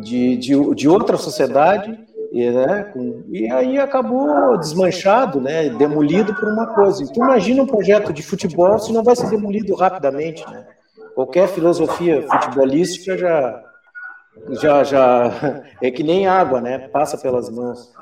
de, 0.00 0.36
de, 0.36 0.74
de 0.74 0.88
outra 0.88 1.16
sociedade, 1.16 1.98
e, 2.34 2.50
né, 2.50 2.92
e 3.30 3.48
aí 3.48 3.78
acabou 3.78 4.58
desmanchado, 4.58 5.40
né, 5.40 5.68
demolido 5.68 6.34
por 6.34 6.48
uma 6.48 6.66
coisa. 6.66 7.04
Então 7.04 7.24
imagina 7.24 7.62
um 7.62 7.66
projeto 7.66 8.12
de 8.12 8.24
futebol 8.24 8.76
se 8.78 8.92
não 8.92 9.04
vai 9.04 9.14
ser 9.14 9.30
demolido 9.30 9.72
rapidamente, 9.76 10.44
né? 10.50 10.66
Qualquer 11.14 11.46
filosofia 11.46 12.22
futebolística 12.22 13.16
já 13.16 13.62
já 14.50 14.82
já 14.82 15.62
é 15.80 15.90
que 15.92 16.02
nem 16.02 16.26
água, 16.26 16.60
né? 16.60 16.88
Passa 16.88 17.16
pelas 17.16 17.48
mãos. 17.48 17.92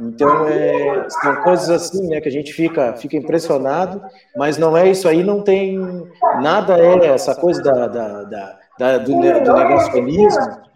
Então 0.00 0.46
é, 0.46 1.06
são 1.08 1.36
coisas 1.42 1.70
assim, 1.70 2.08
né, 2.08 2.20
que 2.20 2.28
a 2.28 2.32
gente 2.32 2.52
fica 2.52 2.92
fica 2.94 3.16
impressionado, 3.16 4.02
mas 4.36 4.58
não 4.58 4.76
é 4.76 4.90
isso 4.90 5.08
aí, 5.08 5.24
não 5.24 5.42
tem 5.42 5.78
nada 6.42 6.78
é 6.78 7.06
essa 7.06 7.34
coisa 7.34 7.62
da, 7.62 7.86
da, 7.86 8.22
da, 8.24 8.58
da 8.78 8.98
do, 8.98 9.12
do 9.14 9.52
negacionismo 9.54 10.66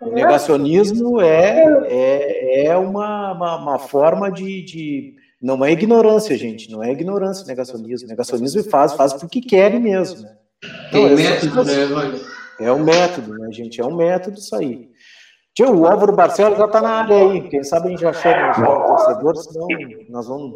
o 0.00 0.10
negacionismo 0.10 1.20
é, 1.20 1.64
é, 1.88 2.66
é 2.66 2.76
uma, 2.76 3.32
uma, 3.32 3.56
uma 3.56 3.78
forma 3.78 4.30
de, 4.30 4.62
de, 4.62 5.14
Não 5.40 5.64
é 5.64 5.72
ignorância, 5.72 6.36
gente. 6.36 6.70
Não 6.70 6.82
é 6.82 6.92
ignorância 6.92 7.46
negacionismo. 7.46 8.08
Negacionismo 8.08 8.62
faz, 8.64 8.92
faz 8.92 9.14
porque 9.14 9.40
querem 9.40 9.80
mesmo. 9.80 10.22
Né? 10.22 10.36
Tem 10.90 11.04
então, 11.04 11.16
método, 11.16 11.64
né, 11.64 12.20
É 12.60 12.72
um 12.72 12.84
método, 12.84 13.38
né, 13.38 13.48
gente? 13.52 13.80
É 13.80 13.84
um 13.84 13.96
método 13.96 14.38
isso 14.38 14.54
aí. 14.54 14.90
Tio, 15.56 15.74
o 15.74 15.86
Álvaro 15.86 16.14
Barcelos 16.14 16.58
já 16.58 16.66
está 16.66 16.82
na 16.82 17.00
área 17.00 17.16
aí. 17.16 17.40
Quem 17.48 17.64
sabe 17.64 17.86
a 17.86 17.90
gente 17.90 18.02
já 18.02 18.12
chama 18.12 18.50
os 18.50 18.58
torcedores, 18.58 19.44
senão 19.44 19.66
nós 20.10 20.28
vamos. 20.28 20.52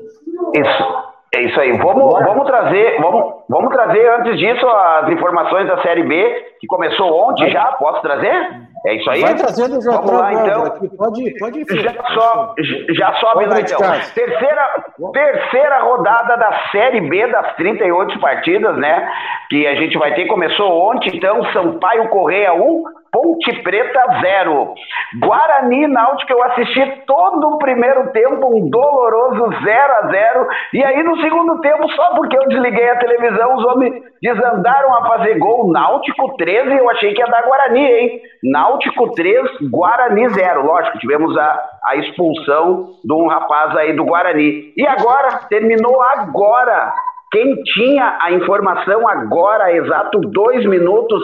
Isso. 0.55 1.11
É 1.33 1.43
isso 1.43 1.59
aí. 1.59 1.73
Vamos, 1.79 2.13
vamos 2.23 2.47
trazer, 2.47 3.01
vamos, 3.01 3.35
vamos 3.49 3.73
trazer 3.73 4.11
antes 4.19 4.37
disso 4.37 4.67
as 4.69 5.09
informações 5.11 5.67
da 5.69 5.81
Série 5.81 6.03
B, 6.03 6.55
que 6.61 6.67
começou 6.67 7.31
ontem 7.31 7.51
já. 7.51 7.65
Posso 7.79 8.03
trazer? 8.03 8.69
É 8.87 8.95
isso 8.95 9.11
aí? 9.11 9.21
Vai 9.21 9.35
trazendo 9.35 9.81
já 9.83 9.91
Vamos 9.91 10.13
lá, 10.13 10.33
então. 10.33 10.65
Aqui. 10.65 10.89
Pode, 10.97 11.39
pode 11.39 11.61
ir. 11.61 11.83
Já, 11.83 11.93
so, 11.93 12.55
já 12.95 13.15
sobe 13.15 13.47
lá, 13.47 13.61
então. 13.61 13.79
Terceira, 14.15 14.85
terceira 15.13 15.79
rodada 15.81 16.37
da 16.37 16.69
Série 16.73 17.01
B 17.03 17.27
das 17.27 17.55
38 17.57 18.19
partidas, 18.21 18.77
né? 18.79 19.13
Que 19.51 19.67
a 19.67 19.75
gente 19.75 19.99
vai 19.99 20.15
ter. 20.15 20.27
Começou 20.27 20.91
ontem, 20.91 21.15
então. 21.15 21.45
Sampaio 21.53 22.09
Correia 22.09 22.55
1, 22.55 22.85
Ponte 23.13 23.63
Preta 23.63 24.21
0. 24.21 24.75
Guarani 25.19 25.87
Náutico, 25.89 26.33
eu 26.33 26.43
assisti 26.45 27.03
todo 27.07 27.49
o 27.49 27.59
primeiro 27.59 28.11
tempo, 28.13 28.57
um 28.57 28.71
doloroso 28.71 29.51
0 29.65 29.93
a 29.93 30.07
0 30.09 30.49
E 30.75 30.85
aí 30.85 31.03
no 31.03 31.21
segundo 31.21 31.61
tempo, 31.61 31.89
só 31.91 32.15
porque 32.15 32.37
eu 32.39 32.49
desliguei 32.49 32.89
a 32.89 32.99
televisão, 32.99 33.57
os 33.57 33.65
homens 33.67 34.03
desandaram 34.23 34.95
a 34.95 35.09
fazer 35.09 35.39
gol. 35.39 35.73
Náutico 35.73 36.37
13, 36.37 36.77
eu 36.77 36.89
achei 36.91 37.13
que 37.13 37.21
ia 37.21 37.27
dar 37.27 37.43
Guarani, 37.43 37.85
hein? 37.85 38.21
Náutico 38.45 38.70
3, 38.79 39.71
Guarani 39.71 40.29
0. 40.29 40.65
Lógico, 40.65 40.99
tivemos 40.99 41.37
a, 41.37 41.61
a 41.87 41.97
expulsão 41.97 42.91
de 43.05 43.13
um 43.13 43.27
rapaz 43.27 43.77
aí 43.77 43.95
do 43.95 44.05
Guarani. 44.05 44.73
E 44.77 44.87
agora, 44.87 45.41
terminou 45.49 46.01
agora 46.03 46.93
quem 47.33 47.63
tinha 47.63 48.19
a 48.21 48.33
informação 48.33 49.09
agora, 49.09 49.73
exato 49.73 50.21
dois 50.21 50.67
minutos, 50.67 51.23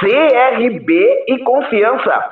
CRB 0.00 1.24
e 1.28 1.38
confiança. 1.44 2.24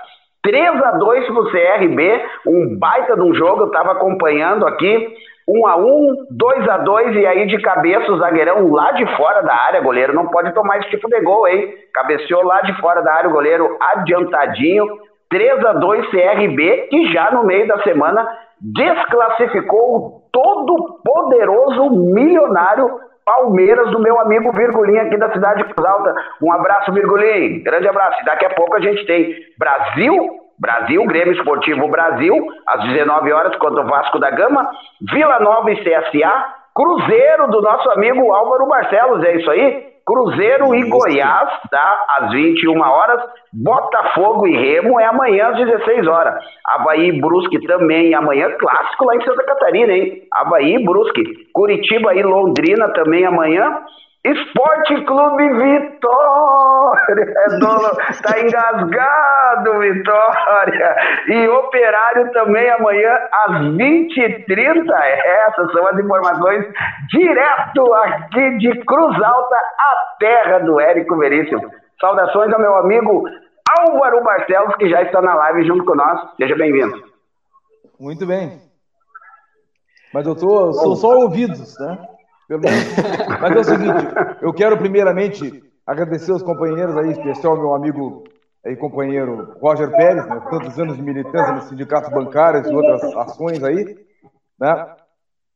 3 0.42 0.80
a 0.82 0.92
2 0.92 1.26
para 1.26 1.40
o 1.40 1.50
CRB, 1.50 2.24
um 2.46 2.78
baita 2.78 3.16
de 3.16 3.22
um 3.22 3.35
jogo, 3.35 3.62
eu 3.62 3.66
estava 3.66 3.92
acompanhando 3.92 4.66
aqui. 4.66 5.09
1 5.48 5.66
a 5.66 5.76
1 5.76 6.26
2 6.30 6.68
a 6.68 6.78
2 6.78 7.16
e 7.16 7.26
aí 7.26 7.46
de 7.46 7.61
cabeça 7.62 8.11
o 8.11 8.18
zagueirão 8.18 8.70
lá 8.72 8.92
de 8.92 9.06
fora 9.16 9.42
da 9.42 9.54
área, 9.54 9.80
goleiro 9.80 10.14
não 10.14 10.26
pode 10.26 10.52
tomar 10.52 10.78
esse 10.78 10.90
tipo 10.90 11.09
de 11.09 11.20
gol, 11.20 11.46
hein? 11.46 11.72
Cabeceou 11.94 12.42
lá 12.44 12.61
de 12.62 12.72
fora 12.80 13.00
da 13.00 13.14
área 13.14 13.30
o 13.30 13.32
goleiro 13.32 13.76
adiantadinho. 13.80 14.87
3 15.28 15.64
a 15.64 15.72
2 15.72 16.11
CRB, 16.11 16.88
que 16.88 17.12
já 17.12 17.32
no 17.32 17.44
meio 17.44 17.66
da 17.66 17.82
semana 17.82 18.26
desclassificou 18.61 19.96
o 19.96 20.22
todo 20.32 21.00
poderoso 21.04 21.90
milionário 21.90 23.06
Palmeiras 23.24 23.90
do 23.90 23.98
meu 23.98 24.20
amigo 24.20 24.52
Virgulinha 24.52 25.02
aqui 25.02 25.16
da 25.16 25.32
cidade 25.32 25.64
de 25.64 25.74
Cruz 25.74 25.85
Alta. 25.85 26.14
Um 26.40 26.52
abraço, 26.52 26.92
Virgulinha. 26.92 27.61
Grande 27.64 27.88
abraço. 27.88 28.22
E 28.22 28.24
daqui 28.24 28.46
a 28.46 28.54
pouco 28.54 28.76
a 28.76 28.80
gente 28.80 29.04
tem 29.04 29.35
Brasil, 29.59 30.45
Brasil, 30.59 31.05
Grêmio 31.07 31.35
Esportivo 31.35 31.88
Brasil, 31.88 32.35
às 32.66 32.85
19 32.85 33.33
horas 33.33 33.57
contra 33.57 33.83
o 33.83 33.87
Vasco 33.87 34.19
da 34.19 34.31
Gama, 34.31 34.69
Vila 35.12 35.38
Nova 35.40 35.71
e 35.71 35.77
CSA, 35.77 36.55
Cruzeiro 36.75 37.49
do 37.51 37.62
nosso 37.62 37.90
amigo 37.90 38.33
Álvaro 38.33 38.66
Barcelos, 38.66 39.25
é 39.25 39.37
isso 39.37 39.51
aí? 39.51 39.97
Cruzeiro 40.07 40.73
e 40.73 40.88
Goiás, 40.88 41.51
tá? 41.69 42.05
Às 42.21 42.31
21 42.31 42.81
horas. 42.81 43.21
Botafogo 43.53 44.47
e 44.47 44.57
Remo 44.57 45.01
é 45.01 45.05
amanhã 45.05 45.49
às 45.49 45.57
16 45.57 46.07
horas. 46.07 46.45
Havaí 46.64 47.09
e 47.09 47.21
Brusque 47.21 47.59
também 47.66 48.14
amanhã. 48.14 48.49
Clássico 48.57 49.05
lá 49.05 49.16
em 49.16 49.25
Santa 49.25 49.42
Catarina, 49.42 49.92
hein? 49.92 50.23
Havaí 50.33 50.77
e 50.77 50.85
Brusque. 50.85 51.25
Curitiba 51.53 52.14
e 52.14 52.23
Londrina 52.23 52.88
também 52.90 53.27
amanhã. 53.27 53.81
Esporte 54.26 55.04
Clube 55.04 55.48
Vitória! 55.52 57.34
Tá 58.22 58.40
engasgado, 58.40 59.78
Vitória! 59.78 60.96
E 61.28 61.48
Operário 61.48 62.32
também 62.32 62.68
amanhã 62.70 63.18
às 63.32 63.52
20h30. 63.76 64.92
Essas 64.92 65.70
são 65.72 65.86
as 65.86 65.98
informações 65.98 66.66
direto 67.08 67.94
aqui 67.94 68.58
de 68.58 68.84
Cruz 68.84 69.22
Alta, 69.22 69.56
a 69.56 70.16
terra 70.18 70.58
do 70.58 70.80
Érico 70.80 71.16
Veríssimo. 71.16 71.70
Saudações 72.00 72.52
ao 72.52 72.60
meu 72.60 72.76
amigo 72.76 73.24
Álvaro 73.78 74.24
Barcelos, 74.24 74.74
que 74.76 74.88
já 74.88 75.02
está 75.02 75.22
na 75.22 75.34
live 75.34 75.66
junto 75.66 75.84
com 75.84 75.94
nós. 75.94 76.20
Seja 76.36 76.56
bem-vindo. 76.56 77.00
Muito 77.98 78.26
bem. 78.26 78.60
Mas 80.12 80.26
eu 80.26 80.34
tô, 80.34 80.72
sou 80.72 80.96
só 80.96 81.16
ouvidos, 81.18 81.78
né? 81.78 82.15
Mas 82.48 83.56
é 83.56 83.61
o 83.61 83.64
seguinte, 83.64 84.06
eu 84.40 84.52
quero 84.52 84.78
primeiramente 84.78 85.62
agradecer 85.87 86.32
aos 86.32 86.42
companheiros 86.42 86.96
aí, 86.96 87.11
especial 87.11 87.56
meu 87.56 87.74
amigo 87.74 88.24
e 88.64 88.76
companheiro 88.76 89.54
Roger 89.61 89.90
Pérez, 89.90 90.26
né, 90.26 90.40
tantos 90.50 90.78
anos 90.78 90.96
de 90.96 91.02
militância 91.02 91.54
no 91.54 91.62
sindicato 91.62 92.11
bancário 92.11 92.68
e 92.68 92.74
outras 92.74 93.02
ações 93.16 93.62
aí, 93.62 93.96
né? 94.59 94.96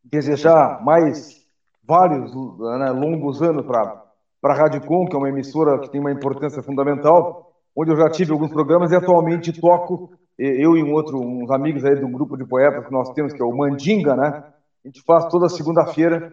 Desejar 0.05 0.83
mais 0.85 1.40
vários 1.87 2.33
né, 2.35 2.90
longos 2.90 3.42
anos 3.42 3.66
para 3.66 4.05
a 4.44 4.55
Rádio 4.55 4.81
Com, 4.83 5.07
que 5.07 5.14
é 5.14 5.18
uma 5.18 5.29
emissora 5.29 5.79
que 5.81 5.90
tem 5.90 6.00
uma 6.00 6.12
importância 6.12 6.62
fundamental, 6.62 7.53
onde 7.74 7.90
eu 7.90 7.96
já 7.96 8.09
tive 8.09 8.33
alguns 8.33 8.50
programas 8.50 8.92
e 8.92 8.96
atualmente 8.96 9.53
toco, 9.61 10.12
eu 10.38 10.76
e 10.76 10.83
um 10.83 10.92
outro, 10.92 11.20
uns 11.20 11.50
amigos 11.50 11.85
aí 11.85 11.96
do 11.96 12.09
grupo 12.09 12.37
de 12.37 12.46
poetas 12.46 12.87
que 12.87 12.92
nós 12.92 13.11
temos, 13.11 13.33
que 13.33 13.42
é 13.42 13.44
o 13.44 13.55
Mandinga, 13.55 14.16
né? 14.16 14.44
A 14.85 14.88
gente 14.88 15.03
faz 15.03 15.26
toda 15.26 15.48
segunda-feira 15.48 16.33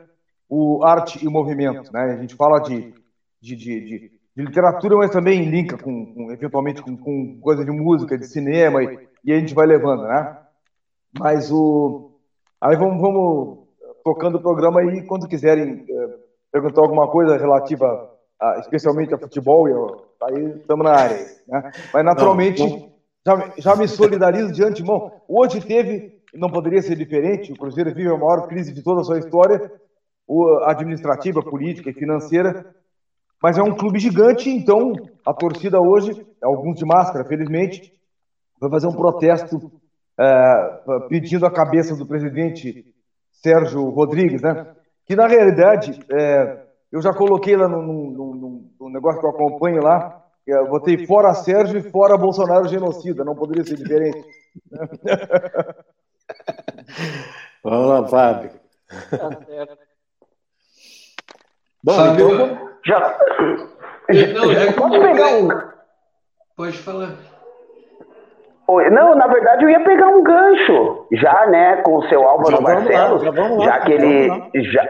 o 0.49 0.83
arte 0.83 1.23
e 1.23 1.27
o 1.27 1.31
movimento, 1.31 1.91
né? 1.91 2.13
A 2.13 2.17
gente 2.17 2.35
fala 2.35 2.59
de, 2.59 2.93
de, 3.41 3.55
de, 3.55 3.81
de, 3.81 4.11
de 4.35 4.43
literatura, 4.43 4.95
mas 4.95 5.11
também 5.11 5.49
linka 5.49 5.77
com, 5.77 6.13
com 6.13 6.31
eventualmente 6.31 6.81
com, 6.81 6.95
com, 6.95 7.39
coisa 7.39 7.65
de 7.65 7.71
música, 7.71 8.17
de 8.17 8.25
cinema 8.25 8.83
e, 8.83 9.07
e, 9.25 9.33
a 9.33 9.39
gente 9.39 9.53
vai 9.53 9.65
levando, 9.65 10.03
né? 10.03 10.37
Mas 11.19 11.51
o 11.51 12.11
aí 12.61 12.75
vamos, 12.75 13.01
vamos 13.01 13.67
tocando 14.03 14.37
o 14.37 14.41
programa 14.41 14.79
aí 14.79 15.03
quando 15.03 15.27
quiserem 15.27 15.85
é, 15.89 16.09
perguntar 16.51 16.81
alguma 16.81 17.07
coisa 17.09 17.37
relativa 17.37 18.09
a, 18.39 18.59
especialmente 18.59 19.13
a 19.13 19.17
futebol, 19.17 19.67
eu, 19.67 20.05
aí 20.23 20.59
estamos 20.59 20.85
na 20.85 20.93
área, 20.93 21.25
né? 21.47 21.71
Mas 21.93 22.05
naturalmente 22.05 22.61
não, 22.61 22.69
não. 22.69 22.97
Já, 23.25 23.53
já 23.57 23.75
me 23.75 23.87
solidarizo 23.89 24.53
de 24.53 24.63
antemão. 24.63 25.11
Hoje 25.27 25.59
teve, 25.59 26.21
não 26.33 26.49
poderia 26.49 26.81
ser 26.81 26.95
diferente, 26.95 27.51
o 27.51 27.57
Cruzeiro 27.57 27.93
vive 27.93 28.09
a 28.09 28.17
maior 28.17 28.47
crise 28.47 28.71
de 28.71 28.81
toda 28.81 29.01
a 29.01 29.03
sua 29.03 29.19
história 29.19 29.69
administrativa, 30.65 31.41
política 31.41 31.89
e 31.89 31.93
financeira, 31.93 32.65
mas 33.41 33.57
é 33.57 33.63
um 33.63 33.75
clube 33.75 33.99
gigante, 33.99 34.49
então 34.49 34.93
a 35.25 35.33
torcida 35.33 35.79
hoje, 35.79 36.25
alguns 36.41 36.77
de 36.77 36.85
máscara, 36.85 37.25
felizmente, 37.25 37.93
vai 38.59 38.69
fazer 38.69 38.87
um 38.87 38.95
protesto 38.95 39.71
é, 40.19 40.79
pedindo 41.07 41.45
a 41.45 41.51
cabeça 41.51 41.95
do 41.95 42.05
presidente 42.05 42.93
Sérgio 43.31 43.89
Rodrigues, 43.89 44.41
né? 44.41 44.75
Que 45.05 45.15
na 45.15 45.27
realidade 45.27 45.99
é, 46.11 46.65
eu 46.91 47.01
já 47.01 47.13
coloquei 47.13 47.55
lá 47.55 47.67
no, 47.67 47.81
no, 47.81 48.35
no, 48.35 48.71
no, 48.79 48.89
negócio 48.89 49.19
que 49.19 49.25
eu 49.25 49.29
acompanho 49.29 49.83
lá, 49.83 50.25
eu 50.45 50.67
botei 50.67 51.05
fora 51.05 51.33
Sérgio 51.33 51.77
e 51.77 51.91
fora 51.91 52.17
Bolsonaro 52.17 52.67
genocida, 52.67 53.23
não 53.23 53.35
poderia 53.35 53.63
ser 53.63 53.77
diferente. 53.77 54.25
Vamos 57.63 57.87
lá, 57.87 58.07
Fábio. 58.07 58.51
Tá 59.09 59.45
certo. 59.45 59.86
Bom, 61.87 61.93
Fábio, 61.93 62.33
então, 62.33 62.69
já... 62.85 63.17
Não, 64.35 64.53
já 64.53 64.73
Pode 64.73 64.99
pegar 64.99 65.27
um... 65.37 65.47
Pode 66.57 66.77
falar. 66.79 67.11
Não, 68.91 69.15
na 69.15 69.27
verdade 69.27 69.63
eu 69.63 69.69
ia 69.69 69.79
pegar 69.79 70.09
um 70.09 70.21
gancho, 70.21 71.07
já, 71.13 71.45
né, 71.45 71.77
com 71.77 71.99
o 71.99 72.09
seu 72.09 72.27
Álvaro 72.27 72.61
Barcelos, 72.61 73.23
já, 73.23 73.31
já, 73.31 73.59
já, 73.63 73.79
que 73.79 73.93
ele 73.93 74.29
já, 74.69 74.85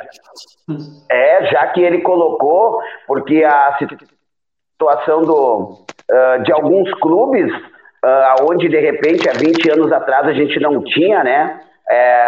é, 1.11 1.45
já 1.45 1.67
que 1.67 1.81
ele 1.81 2.01
colocou, 2.01 2.81
porque 3.05 3.43
a 3.43 3.77
situação 3.77 5.21
do, 5.21 5.85
uh, 6.09 6.43
de 6.43 6.51
alguns 6.51 6.91
clubes, 6.95 7.53
uh, 7.53 8.49
onde 8.49 8.67
de 8.67 8.79
repente 8.79 9.29
há 9.29 9.33
20 9.33 9.69
anos 9.69 9.91
atrás 9.91 10.25
a 10.25 10.33
gente 10.33 10.59
não 10.59 10.83
tinha, 10.83 11.23
né, 11.23 11.61
é, 11.87 12.21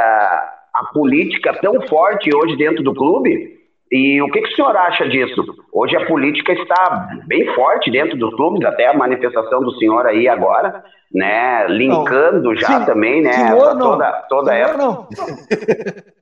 a 0.75 0.83
política 0.93 1.57
tão 1.59 1.81
forte 1.87 2.29
hoje 2.35 2.55
dentro 2.55 2.83
do 2.83 2.93
clube, 2.93 3.58
e 3.91 4.21
o 4.21 4.29
que, 4.29 4.41
que 4.41 4.53
o 4.53 4.55
senhor 4.55 4.75
acha 4.77 5.07
disso? 5.09 5.43
Hoje 5.73 5.95
a 5.97 6.05
política 6.05 6.53
está 6.53 7.09
bem 7.25 7.45
forte 7.55 7.89
dentro 7.89 8.15
dos 8.17 8.35
clubes, 8.35 8.63
até 8.67 8.87
a 8.87 8.93
manifestação 8.93 9.61
do 9.61 9.75
senhor 9.77 10.05
aí 10.05 10.27
agora, 10.27 10.83
né? 11.13 11.65
Linkando 11.67 12.49
não. 12.49 12.55
já 12.55 12.79
Sim, 12.79 12.85
também, 12.85 13.23
né? 13.23 13.33
Senhor, 13.33 13.73
não. 13.73 13.91
Toda, 13.91 14.11
toda 14.29 14.51
senhor, 14.51 14.69
essa, 14.69 14.77
não. 14.77 15.07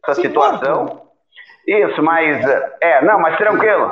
essa 0.08 0.21
situação. 0.21 1.01
Isso, 1.67 2.01
mas. 2.01 2.45
É, 2.82 3.03
não, 3.03 3.19
mas 3.19 3.38
tranquilo. 3.38 3.89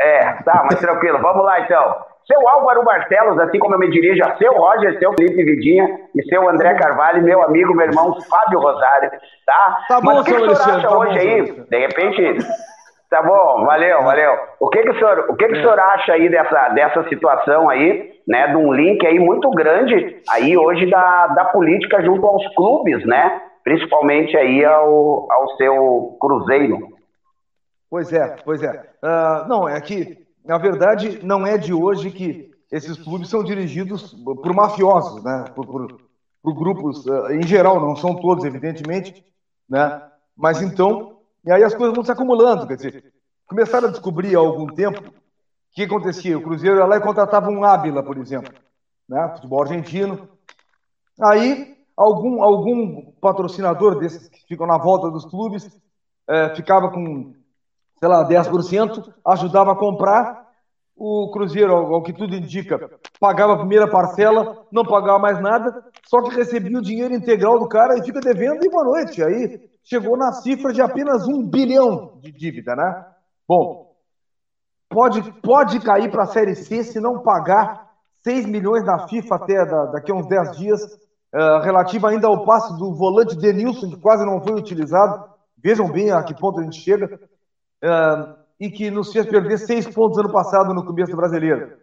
É, 0.00 0.32
tá, 0.44 0.62
mas 0.64 0.80
tranquilo. 0.80 1.18
Vamos 1.18 1.44
lá 1.44 1.60
então. 1.60 2.08
Seu 2.26 2.46
Álvaro 2.46 2.84
Barcelos, 2.84 3.38
assim 3.40 3.58
como 3.58 3.74
eu 3.74 3.78
me 3.78 3.90
dirijo 3.90 4.22
a 4.22 4.36
seu 4.36 4.52
Roger, 4.52 4.98
seu 4.98 5.12
Felipe 5.14 5.44
Vidinha 5.44 5.98
e 6.14 6.22
seu 6.24 6.46
André 6.48 6.74
Carvalho, 6.74 7.22
meu 7.22 7.42
amigo, 7.42 7.74
meu 7.74 7.86
irmão 7.86 8.18
Fábio 8.22 8.60
Rosário, 8.60 9.10
tá? 9.46 9.78
Tá 9.88 10.00
bom, 10.00 10.06
Mas 10.06 10.20
o 10.20 10.24
que, 10.24 10.34
o 10.34 10.54
senhor 10.54 10.76
acha 10.76 10.88
tá 10.88 10.98
hoje 10.98 11.12
bom, 11.12 11.18
aí? 11.18 11.42
De 11.70 11.78
repente, 11.78 12.38
Tá 13.10 13.22
bom, 13.22 13.64
valeu, 13.64 14.02
valeu. 14.02 14.36
O 14.60 14.68
que 14.68 14.82
que 14.82 14.90
o 14.90 14.94
senhor, 14.98 15.30
o 15.30 15.36
que 15.36 15.46
que 15.46 15.54
o 15.54 15.56
senhor 15.56 15.78
acha 15.78 16.12
aí 16.12 16.28
dessa, 16.28 16.68
dessa 16.70 17.08
situação 17.08 17.70
aí, 17.70 18.12
né, 18.26 18.48
de 18.48 18.56
um 18.56 18.70
link 18.70 19.04
aí 19.06 19.18
muito 19.18 19.50
grande 19.50 20.20
aí 20.28 20.58
hoje 20.58 20.90
da, 20.90 21.28
da 21.28 21.46
política 21.46 22.02
junto 22.02 22.26
aos 22.26 22.46
clubes, 22.54 23.06
né, 23.06 23.40
principalmente 23.64 24.36
aí 24.36 24.62
ao, 24.62 25.26
ao 25.32 25.48
seu 25.56 26.18
Cruzeiro? 26.20 26.98
Pois 27.90 28.12
é, 28.12 28.36
pois 28.44 28.62
é. 28.62 28.72
Uh, 29.02 29.48
não, 29.48 29.66
é 29.66 29.80
que, 29.80 30.18
na 30.44 30.58
verdade, 30.58 31.24
não 31.24 31.46
é 31.46 31.56
de 31.56 31.72
hoje 31.72 32.10
que 32.10 32.50
esses 32.70 33.02
clubes 33.02 33.30
são 33.30 33.42
dirigidos 33.42 34.12
por 34.22 34.54
mafiosos, 34.54 35.24
né, 35.24 35.46
por, 35.54 35.66
por, 35.66 35.86
por 36.42 36.54
grupos, 36.54 37.06
uh, 37.06 37.32
em 37.32 37.42
geral, 37.42 37.80
não 37.80 37.96
são 37.96 38.14
todos, 38.16 38.44
evidentemente, 38.44 39.24
né, 39.66 40.02
mas 40.36 40.60
então 40.60 41.17
e 41.48 41.50
aí 41.50 41.64
as 41.64 41.74
coisas 41.74 41.94
vão 41.94 42.04
se 42.04 42.12
acumulando, 42.12 42.66
quer 42.66 42.76
dizer, 42.76 43.10
começaram 43.46 43.88
a 43.88 43.90
descobrir 43.90 44.36
há 44.36 44.38
algum 44.38 44.66
tempo 44.66 45.00
o 45.00 45.12
que 45.72 45.84
acontecia. 45.84 46.36
O 46.36 46.42
Cruzeiro 46.42 46.76
ia 46.76 46.84
lá 46.84 46.98
e 46.98 47.00
contratava 47.00 47.48
um 47.48 47.64
Ábila, 47.64 48.02
por 48.02 48.18
exemplo, 48.18 48.52
né? 49.08 49.30
futebol 49.34 49.62
argentino. 49.62 50.28
Aí 51.18 51.74
algum, 51.96 52.42
algum 52.42 53.12
patrocinador 53.12 53.98
desses 53.98 54.28
que 54.28 54.46
ficam 54.46 54.66
na 54.66 54.76
volta 54.76 55.10
dos 55.10 55.24
clubes 55.24 55.74
é, 56.28 56.54
ficava 56.54 56.90
com, 56.90 57.32
sei 57.98 58.08
lá, 58.10 58.28
10%, 58.28 59.10
ajudava 59.24 59.72
a 59.72 59.76
comprar. 59.76 60.47
O 61.00 61.30
Cruzeiro, 61.30 61.72
ao 61.72 62.02
que 62.02 62.12
tudo 62.12 62.34
indica, 62.34 62.90
pagava 63.20 63.52
a 63.52 63.58
primeira 63.58 63.88
parcela, 63.88 64.66
não 64.72 64.84
pagava 64.84 65.20
mais 65.20 65.40
nada, 65.40 65.84
só 66.08 66.20
que 66.22 66.34
recebia 66.34 66.76
o 66.76 66.82
dinheiro 66.82 67.14
integral 67.14 67.60
do 67.60 67.68
cara 67.68 67.96
e 67.96 68.04
fica 68.04 68.18
devendo 68.18 68.64
e 68.64 68.68
boa 68.68 68.82
noite. 68.82 69.22
Aí 69.22 69.70
chegou 69.84 70.16
na 70.16 70.32
cifra 70.32 70.72
de 70.72 70.82
apenas 70.82 71.28
um 71.28 71.48
bilhão 71.48 72.18
de 72.20 72.32
dívida, 72.32 72.74
né? 72.74 73.06
Bom, 73.46 73.94
pode, 74.88 75.22
pode 75.40 75.78
cair 75.80 76.10
para 76.10 76.24
a 76.24 76.26
Série 76.26 76.56
C 76.56 76.82
se 76.82 76.98
não 76.98 77.22
pagar 77.22 77.88
6 78.24 78.46
milhões 78.46 78.84
da 78.84 79.06
FIFA 79.06 79.34
até 79.36 79.64
da, 79.64 79.86
daqui 79.86 80.10
a 80.10 80.14
uns 80.16 80.26
10 80.26 80.56
dias, 80.56 80.82
uh, 80.82 81.60
relativa 81.62 82.10
ainda 82.10 82.26
ao 82.26 82.44
passe 82.44 82.76
do 82.76 82.92
volante 82.92 83.36
Denilson, 83.36 83.90
que 83.90 84.00
quase 84.00 84.26
não 84.26 84.42
foi 84.42 84.54
utilizado. 84.54 85.24
Vejam 85.56 85.88
bem 85.90 86.10
a 86.10 86.24
que 86.24 86.34
ponto 86.34 86.58
a 86.58 86.64
gente 86.64 86.80
chega. 86.80 87.20
Uh, 87.84 88.47
e 88.60 88.70
que 88.70 88.90
nos 88.90 89.12
fez 89.12 89.26
perder 89.26 89.58
seis 89.58 89.86
pontos 89.86 90.18
ano 90.18 90.32
passado 90.32 90.74
no 90.74 90.84
começo 90.84 91.12
do 91.12 91.16
brasileiro. 91.16 91.78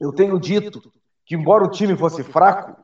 Eu 0.00 0.12
tenho 0.12 0.38
dito 0.38 0.80
que, 1.24 1.34
embora 1.34 1.64
o 1.64 1.70
time 1.70 1.96
fosse 1.96 2.22
fraco, 2.22 2.76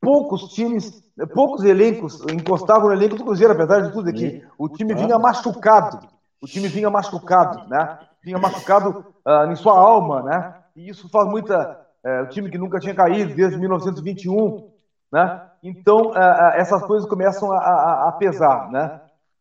poucos 0.00 0.52
times, 0.52 1.02
poucos 1.34 1.64
elencos 1.64 2.20
encostavam 2.32 2.88
no 2.88 2.94
elenco 2.94 3.16
do 3.16 3.24
Cruzeiro, 3.24 3.52
apesar 3.52 3.80
de 3.80 3.92
tudo 3.92 4.08
aqui. 4.08 4.42
O 4.56 4.68
time 4.68 4.94
vinha 4.94 5.18
machucado. 5.18 6.06
O 6.40 6.46
time 6.46 6.68
vinha 6.68 6.88
machucado, 6.88 7.68
né? 7.68 7.98
Vinha 8.22 8.38
machucado 8.38 9.04
uh, 9.26 9.50
em 9.50 9.56
sua 9.56 9.78
alma, 9.78 10.22
né? 10.22 10.54
E 10.76 10.88
isso 10.88 11.08
faz 11.08 11.28
muita. 11.28 11.80
Uh, 12.04 12.22
o 12.24 12.28
time 12.28 12.48
que 12.50 12.58
nunca 12.58 12.78
tinha 12.78 12.94
caído 12.94 13.34
desde 13.34 13.58
1921, 13.58 14.70
né? 15.12 15.42
Então, 15.62 16.10
uh, 16.10 16.52
essas 16.54 16.82
coisas 16.84 17.08
começam 17.08 17.50
a, 17.52 17.58
a, 17.58 18.08
a 18.08 18.12
pesar, 18.12 18.70
né? 18.70 19.00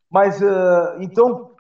Mas, 0.10 0.39
então, 0.99 1.51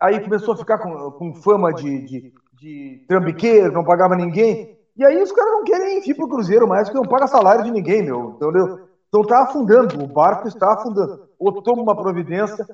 aí 0.00 0.20
começou 0.20 0.54
a 0.54 0.56
ficar 0.56 0.78
com, 0.78 1.10
com 1.12 1.34
fama 1.34 1.72
de, 1.72 2.02
de, 2.02 2.34
de 2.54 3.04
trambiqueiro, 3.08 3.72
não 3.72 3.84
pagava 3.84 4.14
ninguém. 4.14 4.78
E 4.96 5.04
aí 5.04 5.22
os 5.22 5.32
caras 5.32 5.52
não 5.52 5.64
querem 5.64 6.00
vir 6.00 6.14
pro 6.14 6.28
Cruzeiro 6.28 6.68
mais, 6.68 6.88
porque 6.88 7.02
não 7.02 7.10
paga 7.10 7.26
salário 7.26 7.64
de 7.64 7.70
ninguém, 7.70 8.02
meu. 8.02 8.36
Entendeu? 8.36 8.88
Então 9.08 9.24
tá 9.24 9.42
afundando, 9.42 10.02
o 10.02 10.06
barco 10.06 10.48
está 10.48 10.74
afundando. 10.74 11.28
Ou 11.38 11.62
toma 11.62 11.82
uma 11.82 11.96
providência. 11.96 12.66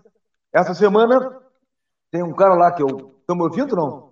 Essa 0.52 0.74
semana 0.74 1.36
tem 2.10 2.22
um 2.22 2.34
cara 2.34 2.54
lá 2.54 2.72
que 2.72 2.82
eu. 2.82 3.14
Estão 3.20 3.36
me 3.36 3.42
ouvindo 3.42 3.76
não? 3.76 4.08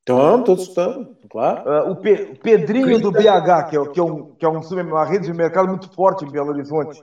Estamos, 0.00 0.46
todos 0.46 0.68
estamos, 0.68 1.08
claro. 1.30 1.70
Uh, 1.70 1.92
o, 1.92 1.96
Pe 1.96 2.32
o, 2.32 2.40
Pedrinho 2.40 2.98
do 2.98 3.12
BH, 3.12 3.68
que 3.68 3.76
é, 3.76 3.88
que 3.90 4.00
é, 4.00 4.02
um, 4.02 4.34
que 4.36 4.44
é 4.44 4.48
um, 4.48 4.60
uma 4.60 5.04
rede 5.04 5.26
de 5.26 5.34
mercado 5.34 5.68
muito 5.68 5.94
forte 5.94 6.24
em 6.24 6.30
Belo 6.30 6.48
Horizonte. 6.48 7.02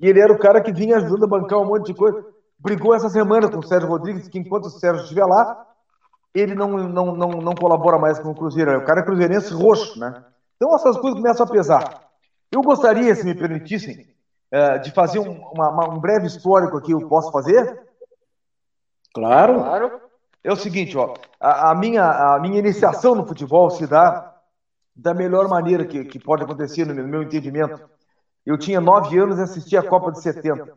E 0.00 0.08
ele 0.08 0.18
era 0.18 0.32
o 0.32 0.38
cara 0.38 0.62
que 0.62 0.72
vinha 0.72 0.96
ajudando 0.96 1.24
a 1.24 1.28
bancar 1.28 1.58
um 1.58 1.66
monte 1.66 1.86
de 1.86 1.94
coisa. 1.94 2.24
Brigou 2.58 2.94
essa 2.94 3.08
semana 3.08 3.48
com 3.48 3.58
o 3.58 3.66
Sérgio 3.66 3.88
Rodrigues, 3.88 4.28
que 4.28 4.38
enquanto 4.38 4.66
o 4.66 4.70
Sérgio 4.70 5.02
estiver 5.02 5.24
lá, 5.24 5.66
ele 6.34 6.54
não, 6.54 6.70
não, 6.70 7.14
não, 7.14 7.28
não 7.28 7.54
colabora 7.54 7.98
mais 7.98 8.18
com 8.18 8.30
o 8.30 8.34
Cruzeiro. 8.34 8.76
O 8.78 8.84
cara 8.84 9.00
é 9.00 9.04
cruzeirense 9.04 9.52
roxo, 9.54 9.98
né? 9.98 10.24
Então 10.56 10.74
essas 10.74 10.96
coisas 10.96 11.20
começam 11.20 11.46
a 11.46 11.48
pesar. 11.48 12.08
Eu 12.50 12.62
gostaria, 12.62 13.14
se 13.14 13.24
me 13.24 13.34
permitissem, 13.34 14.08
uh, 14.52 14.80
de 14.80 14.90
fazer 14.90 15.18
um, 15.18 15.40
uma, 15.52 15.88
um 15.88 15.98
breve 15.98 16.26
histórico 16.26 16.76
aqui. 16.76 16.92
Eu 16.92 17.08
posso 17.08 17.30
fazer? 17.30 17.80
Claro. 19.14 19.54
Claro. 19.54 20.00
É 20.42 20.52
o 20.52 20.56
seguinte, 20.56 20.96
ó, 20.96 21.14
a, 21.40 21.72
a, 21.72 21.74
minha, 21.74 22.04
a 22.34 22.40
minha 22.40 22.58
iniciação 22.58 23.14
no 23.14 23.26
futebol 23.26 23.70
se 23.70 23.86
dá 23.86 24.34
da 24.94 25.12
melhor 25.12 25.48
maneira 25.48 25.84
que, 25.84 26.04
que 26.04 26.18
pode 26.18 26.42
acontecer, 26.42 26.84
no 26.84 26.94
meu, 26.94 27.04
no 27.04 27.10
meu 27.10 27.22
entendimento. 27.22 27.88
Eu 28.44 28.56
tinha 28.58 28.80
nove 28.80 29.18
anos 29.18 29.38
e 29.38 29.42
assistia 29.42 29.80
a 29.80 29.86
Copa 29.86 30.10
de 30.10 30.22
70. 30.22 30.72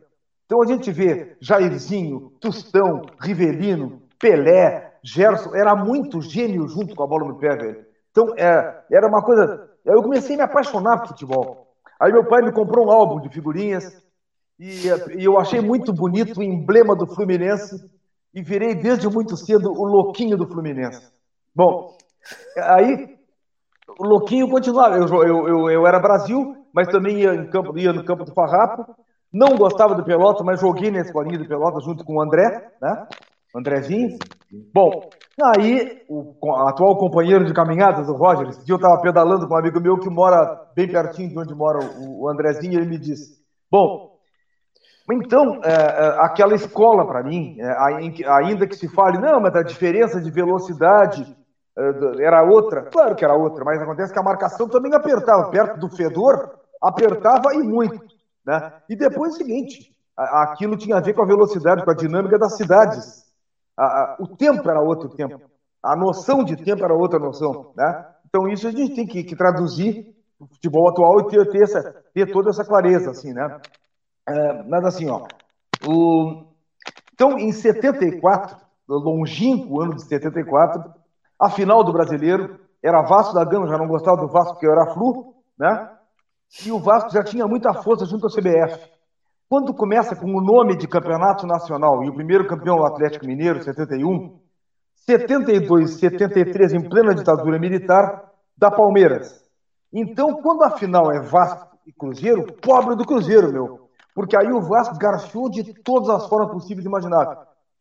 Então 0.52 0.60
a 0.60 0.66
gente 0.66 0.92
vê 0.92 1.34
Jairzinho, 1.40 2.30
Tustão, 2.38 3.06
Rivelino, 3.18 4.02
Pelé, 4.20 4.92
Gerson, 5.02 5.54
era 5.54 5.74
muito 5.74 6.20
gênio 6.20 6.68
junto 6.68 6.94
com 6.94 7.02
a 7.02 7.06
bola 7.06 7.26
no 7.26 7.38
pé, 7.38 7.56
velho. 7.56 7.86
Então 8.10 8.34
é, 8.36 8.84
era 8.92 9.08
uma 9.08 9.22
coisa. 9.22 9.70
Eu 9.82 10.02
comecei 10.02 10.34
a 10.34 10.36
me 10.36 10.44
apaixonar 10.44 10.98
por 10.98 11.08
futebol. 11.08 11.74
Aí 11.98 12.12
meu 12.12 12.26
pai 12.26 12.42
me 12.42 12.52
comprou 12.52 12.86
um 12.86 12.90
álbum 12.90 13.18
de 13.18 13.30
figurinhas 13.30 14.04
e, 14.60 14.88
e 15.16 15.24
eu 15.24 15.38
achei 15.38 15.58
muito 15.58 15.90
bonito 15.90 16.40
o 16.40 16.42
emblema 16.42 16.94
do 16.94 17.06
Fluminense 17.06 17.90
e 18.34 18.42
virei 18.42 18.74
desde 18.74 19.08
muito 19.08 19.38
cedo 19.38 19.72
o 19.72 19.86
louquinho 19.86 20.36
do 20.36 20.46
Fluminense. 20.46 21.10
Bom, 21.54 21.96
aí 22.58 23.16
o 23.98 24.04
louquinho 24.04 24.50
continuava. 24.50 24.98
Eu, 24.98 25.06
eu, 25.08 25.48
eu, 25.48 25.70
eu 25.70 25.86
era 25.86 25.98
Brasil, 25.98 26.66
mas 26.74 26.88
também 26.88 27.20
ia, 27.20 27.46
campo, 27.46 27.78
ia 27.78 27.90
no 27.90 28.04
campo 28.04 28.26
do 28.26 28.34
Farrapo. 28.34 28.94
Não 29.32 29.56
gostava 29.56 29.94
do 29.94 30.04
Pelota, 30.04 30.44
mas 30.44 30.60
joguei 30.60 30.90
na 30.90 31.00
escolinha 31.00 31.38
do 31.38 31.48
Pelota 31.48 31.80
junto 31.80 32.04
com 32.04 32.16
o 32.16 32.20
André, 32.20 32.70
né? 32.80 33.06
Andrezinho. 33.54 34.18
Bom, 34.74 35.08
aí 35.42 36.02
o 36.08 36.34
atual 36.66 36.96
companheiro 36.96 37.44
de 37.44 37.52
caminhadas, 37.52 38.08
o 38.08 38.14
Roger, 38.14 38.48
esse 38.48 38.64
dia 38.64 38.74
eu 38.74 38.76
estava 38.76 39.00
pedalando 39.00 39.46
com 39.46 39.54
um 39.54 39.58
amigo 39.58 39.80
meu 39.80 39.98
que 39.98 40.10
mora 40.10 40.68
bem 40.74 40.88
pertinho 40.88 41.30
de 41.30 41.38
onde 41.38 41.54
mora 41.54 41.78
o, 41.98 42.28
Andrezinho, 42.28 42.74
e 42.74 42.76
ele 42.76 42.88
me 42.88 42.98
disse: 42.98 43.42
Bom, 43.70 44.12
então, 45.10 45.60
é, 45.64 45.72
é, 45.72 46.06
aquela 46.20 46.54
escola, 46.54 47.06
para 47.06 47.22
mim, 47.22 47.56
é, 47.58 48.28
ainda 48.28 48.66
que 48.66 48.76
se 48.76 48.88
fale, 48.88 49.18
não, 49.18 49.40
mas 49.40 49.54
a 49.54 49.62
diferença 49.62 50.20
de 50.20 50.30
velocidade 50.30 51.24
é, 51.76 52.24
era 52.24 52.42
outra. 52.42 52.82
Claro 52.82 53.14
que 53.14 53.24
era 53.24 53.34
outra, 53.34 53.64
mas 53.64 53.80
acontece 53.80 54.12
que 54.12 54.18
a 54.18 54.22
marcação 54.22 54.68
também 54.68 54.94
apertava. 54.94 55.50
Perto 55.50 55.78
do 55.78 55.94
Fedor, 55.94 56.58
apertava 56.80 57.54
e 57.54 57.62
muito. 57.62 58.00
Né? 58.44 58.72
E 58.88 58.96
depois 58.96 59.34
o 59.34 59.36
seguinte: 59.36 59.94
aquilo 60.16 60.76
tinha 60.76 60.96
a 60.96 61.00
ver 61.00 61.14
com 61.14 61.22
a 61.22 61.26
velocidade, 61.26 61.84
com 61.84 61.90
a 61.90 61.94
dinâmica 61.94 62.38
das 62.38 62.56
cidades. 62.56 63.22
O 64.18 64.26
tempo 64.28 64.68
era 64.68 64.80
outro 64.80 65.08
tempo. 65.08 65.40
A 65.82 65.96
noção 65.96 66.44
de 66.44 66.56
tempo 66.56 66.84
era 66.84 66.94
outra 66.94 67.18
noção. 67.18 67.72
Né? 67.76 68.06
Então, 68.26 68.48
isso 68.48 68.68
a 68.68 68.70
gente 68.70 68.94
tem 68.94 69.06
que, 69.06 69.24
que 69.24 69.34
traduzir 69.34 70.14
no 70.38 70.46
futebol 70.46 70.88
atual 70.88 71.20
e 71.20 71.26
ter, 71.28 71.50
ter, 71.50 71.62
essa, 71.62 72.04
ter 72.14 72.30
toda 72.30 72.50
essa 72.50 72.64
clareza. 72.64 73.10
Assim, 73.10 73.32
né? 73.32 73.60
É, 74.28 74.62
mas 74.64 74.84
assim, 74.84 75.08
ó. 75.08 75.26
O... 75.86 76.44
Então, 77.12 77.38
em 77.38 77.52
74, 77.52 78.56
longínquo 78.88 79.80
ano 79.80 79.94
de 79.94 80.02
74, 80.02 80.94
a 81.38 81.50
final 81.50 81.82
do 81.82 81.92
brasileiro 81.92 82.60
era 82.82 83.02
Vasco 83.02 83.34
da 83.34 83.44
Gama, 83.44 83.68
já 83.68 83.78
não 83.78 83.86
gostava 83.86 84.20
do 84.20 84.28
Vasco 84.28 84.54
porque 84.54 84.66
era 84.66 84.92
Flu, 84.92 85.34
né? 85.58 85.90
E 86.64 86.70
o 86.70 86.78
Vasco 86.78 87.10
já 87.10 87.24
tinha 87.24 87.46
muita 87.46 87.72
força 87.72 88.04
junto 88.04 88.26
ao 88.26 88.32
CBF. 88.32 88.90
Quando 89.48 89.74
começa 89.74 90.14
com 90.14 90.26
o 90.34 90.40
nome 90.40 90.76
de 90.76 90.86
campeonato 90.86 91.46
nacional 91.46 92.04
e 92.04 92.08
o 92.08 92.14
primeiro 92.14 92.46
campeão 92.46 92.78
o 92.78 92.84
Atlético 92.84 93.26
Mineiro, 93.26 93.62
71, 93.62 94.38
72, 94.94 95.98
73, 95.98 96.74
em 96.74 96.88
plena 96.88 97.14
ditadura 97.14 97.58
militar, 97.58 98.30
da 98.56 98.70
Palmeiras. 98.70 99.42
Então, 99.92 100.40
quando 100.40 100.62
a 100.62 100.70
final 100.70 101.10
é 101.10 101.20
Vasco 101.20 101.76
e 101.86 101.92
Cruzeiro, 101.92 102.52
pobre 102.62 102.96
do 102.96 103.04
Cruzeiro, 103.04 103.52
meu. 103.52 103.88
Porque 104.14 104.36
aí 104.36 104.52
o 104.52 104.60
Vasco 104.60 104.96
garchou 104.98 105.50
de 105.50 105.74
todas 105.82 106.08
as 106.08 106.26
formas 106.28 106.52
possíveis 106.52 106.84
e 106.84 106.88
imagináveis. 106.88 107.38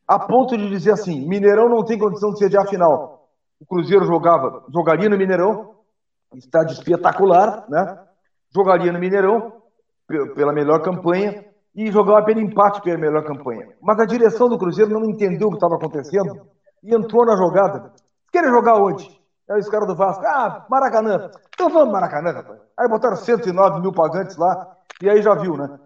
A 0.07 0.17
ponto 0.19 0.57
de 0.57 0.69
dizer 0.69 0.91
assim: 0.91 1.25
Mineirão 1.27 1.69
não 1.69 1.83
tem 1.83 1.99
condição 1.99 2.31
de 2.31 2.39
sediar 2.39 2.63
a 2.63 2.67
final. 2.67 3.29
O 3.59 3.65
Cruzeiro 3.65 4.05
jogava, 4.05 4.63
jogaria 4.73 5.07
no 5.07 5.17
Mineirão, 5.17 5.75
estádio 6.33 6.73
espetacular, 6.73 7.65
né? 7.69 7.97
Jogaria 8.53 8.91
no 8.91 8.99
Mineirão 8.99 9.53
pela 10.35 10.51
melhor 10.51 10.81
campanha 10.81 11.45
e 11.73 11.89
jogava 11.91 12.25
pelo 12.25 12.41
empate 12.41 12.81
pela 12.81 12.97
melhor 12.97 13.23
campanha. 13.23 13.69
Mas 13.81 13.99
a 13.99 14.05
direção 14.05 14.49
do 14.49 14.57
Cruzeiro 14.57 14.91
não 14.91 15.05
entendeu 15.05 15.47
o 15.47 15.51
que 15.51 15.57
estava 15.57 15.75
acontecendo 15.75 16.41
e 16.83 16.93
entrou 16.93 17.25
na 17.25 17.35
jogada. 17.37 17.93
Querem 18.31 18.49
jogar 18.49 18.75
onde? 18.75 19.09
Aí 19.49 19.59
os 19.59 19.69
caras 19.69 19.87
do 19.87 19.95
Vasco, 19.95 20.23
ah, 20.25 20.65
Maracanã. 20.69 21.29
Então 21.53 21.69
vamos 21.69 21.91
Maracanã, 21.91 22.31
rapaz. 22.31 22.59
Aí 22.77 22.87
botaram 22.87 23.15
109 23.15 23.81
mil 23.81 23.91
pagantes 23.91 24.37
lá 24.37 24.75
e 25.01 25.09
aí 25.09 25.21
já 25.21 25.33
viu, 25.35 25.57
né? 25.57 25.79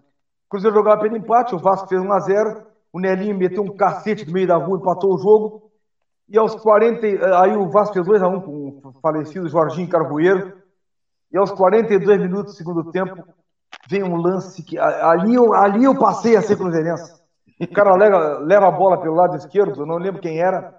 O 0.46 0.50
Cruzeiro 0.50 0.76
jogava 0.76 1.02
pelo 1.02 1.18
empate, 1.18 1.56
o 1.56 1.60
Vasco 1.60 1.88
fez 1.88 2.02
1x0, 2.02 2.64
o 2.94 3.00
Nelinho 3.00 3.38
meteu 3.38 3.64
um 3.64 3.76
cacete 3.76 4.26
no 4.26 4.34
meio 4.34 4.48
da 4.48 4.56
rua, 4.56 4.78
empatou 4.78 5.14
o 5.14 5.18
jogo. 5.18 5.72
E 6.30 6.38
aos 6.38 6.56
40, 6.56 7.06
aí 7.40 7.56
o 7.56 7.70
Vasco 7.70 7.94
fez 7.94 8.06
2x1 8.06 8.44
com 8.44 8.82
o 8.84 8.94
falecido 9.02 9.50
Jorginho 9.50 9.90
Carvoeiro. 9.90 10.54
E 11.32 11.38
aos 11.38 11.52
42 11.52 12.22
minutos 12.22 12.54
do 12.54 12.58
segundo 12.58 12.92
tempo, 12.92 13.24
vem 13.88 14.04
um 14.04 14.16
lance 14.16 14.64
que 14.64 14.78
ali 14.78 15.36
eu, 15.36 15.54
ali 15.54 15.84
eu 15.84 15.98
passei 15.98 16.36
a 16.36 16.42
ser 16.42 16.58
cruzeirense. 16.58 17.14
O 17.60 17.68
cara 17.68 17.96
leva, 17.96 18.40
leva 18.40 18.68
a 18.68 18.72
bola 18.72 19.00
pelo 19.00 19.16
lado 19.16 19.36
esquerdo, 19.38 19.86
não 19.86 19.98
lembro 19.98 20.22
quem 20.22 20.40
era, 20.40 20.76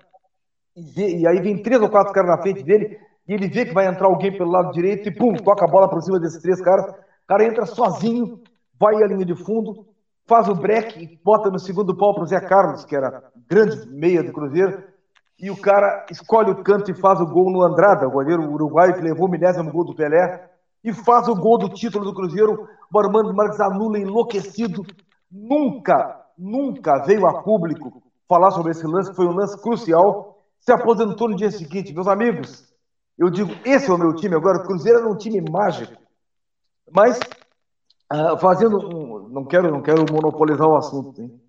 e, 0.77 0.83
vê, 0.83 1.17
e 1.19 1.27
aí 1.27 1.41
vem 1.41 1.63
três 1.63 1.81
ou 1.81 1.89
quatro 1.89 2.13
caras 2.13 2.31
na 2.31 2.43
frente 2.43 2.63
dele, 2.63 2.99
e 3.27 3.33
ele 3.33 3.49
vê 3.49 3.65
que 3.65 3.73
vai 3.73 3.87
entrar 3.87 4.07
alguém 4.07 4.37
pelo 4.37 4.51
lado 4.51 4.73
direito 4.73 5.09
e 5.09 5.15
pum, 5.15 5.35
toca 5.35 5.65
a 5.65 5.69
bola 5.69 5.89
por 5.89 6.03
cima 6.03 6.21
desses 6.21 6.43
três 6.43 6.61
caras. 6.61 6.87
O 6.87 7.27
cara 7.27 7.45
entra 7.45 7.65
sozinho, 7.65 8.41
vai 8.79 9.03
à 9.03 9.07
linha 9.07 9.25
de 9.25 9.35
fundo, 9.35 9.87
faz 10.27 10.49
o 10.49 10.55
break 10.55 11.03
e 11.03 11.21
bota 11.25 11.51
no 11.51 11.59
segundo 11.59 11.97
pau 11.97 12.15
para 12.15 12.25
o 12.25 12.27
Zé 12.27 12.41
Carlos, 12.41 12.85
que 12.85 12.95
era 12.95 13.25
grande 13.49 13.89
meia 13.89 14.23
do 14.23 14.33
Cruzeiro, 14.33 14.83
e 15.39 15.51
o 15.51 15.57
cara 15.57 16.07
escolhe 16.11 16.51
o 16.51 16.63
canto 16.63 16.91
e 16.91 16.95
faz 16.95 17.21
o 17.21 17.27
gol 17.27 17.51
no 17.51 17.63
Andrada, 17.63 18.07
o 18.07 18.11
goleiro 18.11 18.51
uruguaio 18.51 18.95
que 18.95 19.03
levou 19.03 19.27
o 19.27 19.31
milésimo 19.31 19.71
gol 19.71 19.85
do 19.85 19.95
Pelé, 19.95 20.49
e 20.83 20.93
faz 20.93 21.29
o 21.29 21.35
gol 21.35 21.59
do 21.59 21.69
título 21.69 22.05
do 22.05 22.15
Cruzeiro. 22.15 22.69
O 22.93 22.99
Armando 22.99 23.35
Marques 23.35 23.61
anula 23.61 23.99
enlouquecido. 23.99 24.85
Nunca, 25.31 26.25
nunca 26.39 26.99
veio 27.05 27.27
a 27.27 27.43
público 27.43 28.03
falar 28.29 28.51
sobre 28.53 28.73
esse 28.73 28.87
lance, 28.87 29.15
foi 29.15 29.27
um 29.27 29.33
lance 29.33 29.61
crucial. 29.61 30.39
Se 30.61 30.73
aposentou 30.73 31.29
no 31.29 31.37
dia 31.37 31.51
seguinte. 31.51 31.93
Meus 31.93 32.07
amigos, 32.07 32.73
eu 33.19 33.29
digo, 33.29 33.53
esse 33.65 33.91
é 33.91 33.93
o 33.93 33.99
meu 33.99 34.15
time 34.15 34.37
agora. 34.37 34.59
O 34.59 34.63
Cruzeiro 34.63 35.01
era 35.01 35.09
um 35.09 35.17
time 35.17 35.41
mágico. 35.51 36.01
Mas 36.93 37.19
Uh, 38.13 38.39
fazendo 38.39 38.79
um, 38.79 39.29
não 39.31 39.45
quero 39.45 39.69
não 39.69 39.83
quero 39.83 40.07
monopolizar 40.13 40.69
o 40.69 40.77
assunto, 40.77 41.21
hein? 41.21 41.41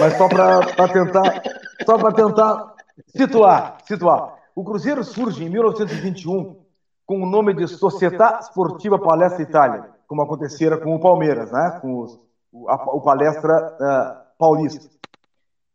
mas 0.00 0.16
só 0.16 0.26
para 0.26 0.88
tentar 0.88 1.42
só 1.84 2.10
tentar 2.10 2.75
situar 3.06 3.78
situar. 3.84 4.34
O 4.54 4.64
Cruzeiro 4.64 5.04
surge 5.04 5.44
em 5.44 5.50
1921 5.50 6.56
com 7.04 7.22
o 7.22 7.26
nome 7.26 7.54
de 7.54 7.68
Società 7.68 8.40
Sportiva 8.42 8.98
Palestra 8.98 9.42
Itália, 9.42 9.90
como 10.08 10.22
acontecera 10.22 10.78
com 10.78 10.94
o 10.94 11.00
Palmeiras, 11.00 11.52
né? 11.52 11.78
Com 11.80 12.00
os, 12.00 12.18
o, 12.50 12.68
a, 12.68 12.74
o 12.94 13.00
Palestra 13.00 13.52
uh, 13.52 14.38
Paulista. 14.38 14.88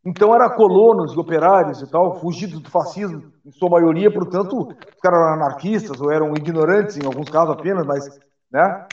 Então 0.04 0.34
era 0.34 0.50
colonos 0.50 1.14
e 1.14 1.18
operários 1.18 1.80
e 1.80 1.88
tal, 1.88 2.18
fugidos 2.20 2.60
do 2.60 2.68
fascismo, 2.68 3.32
em 3.46 3.52
sua 3.52 3.70
maioria, 3.70 4.12
portanto, 4.12 4.58
os 4.58 5.00
caras 5.00 5.20
eram 5.20 5.34
anarquistas 5.34 6.00
ou 6.00 6.10
eram 6.10 6.32
ignorantes 6.34 6.96
em 6.96 7.06
alguns 7.06 7.28
casos 7.30 7.54
apenas, 7.54 7.86
mas, 7.86 8.18
né? 8.50 8.86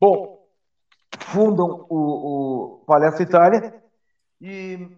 Bom, 0.00 0.38
fundam 1.18 1.86
o, 1.90 2.78
o 2.80 2.84
Palestra 2.86 3.22
Itália, 3.22 3.74
e 4.40 4.88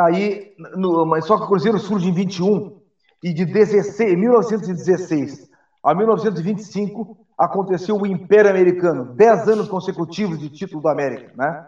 aí, 0.00 0.54
no, 0.76 1.04
mas 1.04 1.26
só 1.26 1.36
que 1.36 1.44
o 1.44 1.48
Cruzeiro 1.48 1.78
surge 1.78 2.08
em 2.08 2.14
21, 2.14 2.80
e 3.22 3.32
de 3.32 3.44
16, 3.44 4.18
1916 4.18 5.50
a 5.82 5.94
1925 5.94 7.16
aconteceu 7.36 7.96
o 7.96 8.06
Império 8.06 8.50
Americano, 8.50 9.14
10 9.14 9.48
anos 9.48 9.68
consecutivos 9.68 10.38
de 10.38 10.48
título 10.48 10.80
da 10.80 10.92
América, 10.92 11.32
né? 11.36 11.66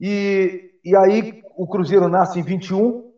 E, 0.00 0.72
e 0.84 0.96
aí 0.96 1.42
o 1.56 1.66
Cruzeiro 1.66 2.08
nasce 2.08 2.40
em 2.40 2.42
21, 2.42 3.08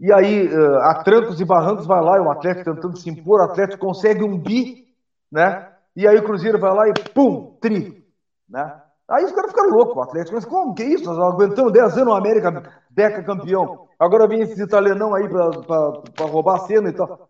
e 0.00 0.12
aí 0.12 0.48
uh, 0.48 0.78
a 0.78 1.02
trancos 1.04 1.40
e 1.40 1.44
barrancos 1.44 1.86
vai 1.86 2.02
lá, 2.02 2.16
e 2.16 2.20
o 2.20 2.30
Atlético 2.30 2.74
tentando 2.74 2.96
se 2.96 3.08
impor, 3.10 3.40
o 3.40 3.44
Atlético 3.44 3.86
consegue 3.86 4.24
um 4.24 4.36
bi, 4.36 4.88
né? 5.30 5.68
E 5.94 6.08
aí 6.08 6.16
o 6.16 6.24
Cruzeiro 6.24 6.58
vai 6.58 6.74
lá 6.74 6.88
e 6.88 6.92
pum, 7.14 7.56
tri, 7.60 8.04
né? 8.48 8.74
Aí 9.08 9.24
os 9.24 9.32
caras 9.32 9.50
ficaram 9.50 9.70
loucos, 9.70 9.96
o 9.96 10.02
Atlético. 10.02 10.36
Mas 10.36 10.44
como 10.44 10.72
que 10.72 10.84
é 10.84 10.86
isso? 10.86 11.04
Nós 11.04 11.18
aguentamos 11.18 11.72
10 11.72 11.98
anos 11.98 12.12
o 12.12 12.16
América, 12.16 12.62
Deca 12.90 13.22
campeão. 13.22 13.86
Agora 13.98 14.26
vem 14.26 14.40
esses 14.40 14.58
italianão 14.58 15.14
aí 15.14 15.28
para 15.28 16.26
roubar 16.26 16.56
a 16.56 16.66
cena 16.66 16.88
e 16.88 16.92
tal. 16.92 17.28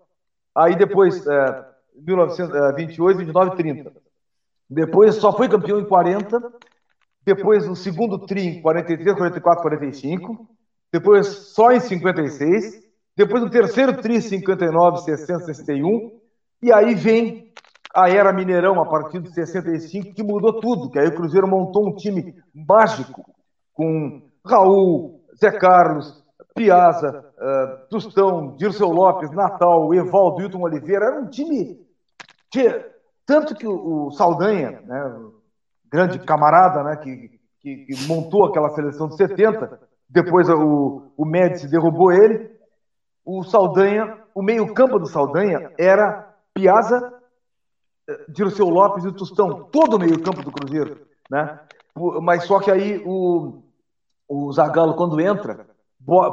Aí 0.55 0.75
depois, 0.75 1.27
é, 1.27 1.65
1928, 1.97 3.19
29 3.19 3.57
30. 3.57 3.93
Depois 4.69 5.17
só 5.17 5.37
foi 5.37 5.49
campeão 5.49 5.79
em 5.79 5.85
40. 5.85 6.41
Depois 7.25 7.69
no 7.69 7.77
segundo 7.77 8.19
tri 8.19 8.47
em 8.47 8.63
43, 8.63 9.17
44, 9.17 9.63
45. 9.63 10.49
Depois 10.93 11.27
só 11.27 11.71
em 11.73 11.81
56. 11.81 12.81
Depois 13.17 13.43
no 13.43 13.51
terceiro 13.51 14.01
tri, 14.01 14.23
59, 14.23 15.03
60, 15.03 15.45
61. 15.45 16.19
E 16.63 16.73
aí 16.73 16.95
vem 16.95 17.53
a 17.95 18.09
era 18.09 18.33
Mineirão 18.33 18.81
a 18.81 18.87
partir 18.87 19.21
de 19.21 19.33
65, 19.33 20.15
que 20.15 20.23
mudou 20.23 20.61
tudo. 20.61 20.91
Que 20.91 20.99
aí 20.99 21.09
o 21.09 21.15
Cruzeiro 21.15 21.47
montou 21.47 21.89
um 21.89 21.95
time 21.95 22.35
mágico 22.55 23.25
com 23.75 24.23
Raul, 24.45 25.20
Zé 25.41 25.53
Carlos, 25.53 26.23
Piazza, 26.55 27.25
uh, 27.39 28.57
Dirceu 28.57 28.89
Lopes, 28.89 29.31
Natal, 29.31 29.95
Evaldo, 29.95 30.43
Hilton 30.43 30.61
Oliveira. 30.61 31.07
Era 31.07 31.21
um 31.21 31.29
time 31.29 31.81
que, 32.51 32.69
tanto 33.25 33.55
que 33.55 33.67
o, 33.67 34.11
Saldanha, 34.11 34.83
né, 34.83 35.19
grande 35.91 36.19
camarada, 36.19 36.83
né, 36.83 36.97
que, 36.97 37.41
que, 37.61 37.77
que, 37.87 38.07
montou 38.07 38.47
aquela 38.47 38.71
seleção 38.71 39.09
de 39.09 39.17
70, 39.17 39.81
depois 40.09 40.49
o, 40.51 41.13
o 41.17 41.25
Médici 41.25 41.69
derrubou 41.69 42.13
ele. 42.13 42.51
O 43.25 43.43
Saldanha, 43.45 44.19
o 44.35 44.43
meio-campo 44.43 44.99
do 44.99 45.07
Saldanha 45.07 45.73
era 45.79 46.35
Piazza, 46.53 47.13
eh, 48.09 48.25
Dirceu 48.29 48.69
Lopes 48.69 49.05
e 49.05 49.13
Tostão, 49.13 49.65
todo 49.71 49.95
o 49.95 49.99
meio-campo 50.01 50.43
do 50.43 50.51
Cruzeiro, 50.51 51.07
né? 51.31 51.61
Mas 52.23 52.45
só 52.45 52.59
que 52.59 52.71
aí 52.71 53.03
o, 53.05 53.63
o 54.31 54.53
Zagallo, 54.53 54.95
quando 54.95 55.21
entra, 55.21 55.67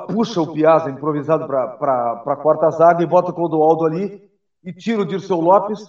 puxa 0.08 0.39
o 0.39 0.54
Piazza 0.54 0.91
improvisado 0.91 1.48
para 1.48 2.22
a 2.24 2.36
quarta 2.36 2.70
zaga 2.70 3.02
e 3.02 3.08
bota 3.08 3.32
o 3.32 3.34
Clodoaldo 3.34 3.86
ali 3.86 4.30
e 4.64 4.72
tira 4.72 5.02
o 5.02 5.06
Dirceu 5.06 5.39
Lopes 5.39 5.80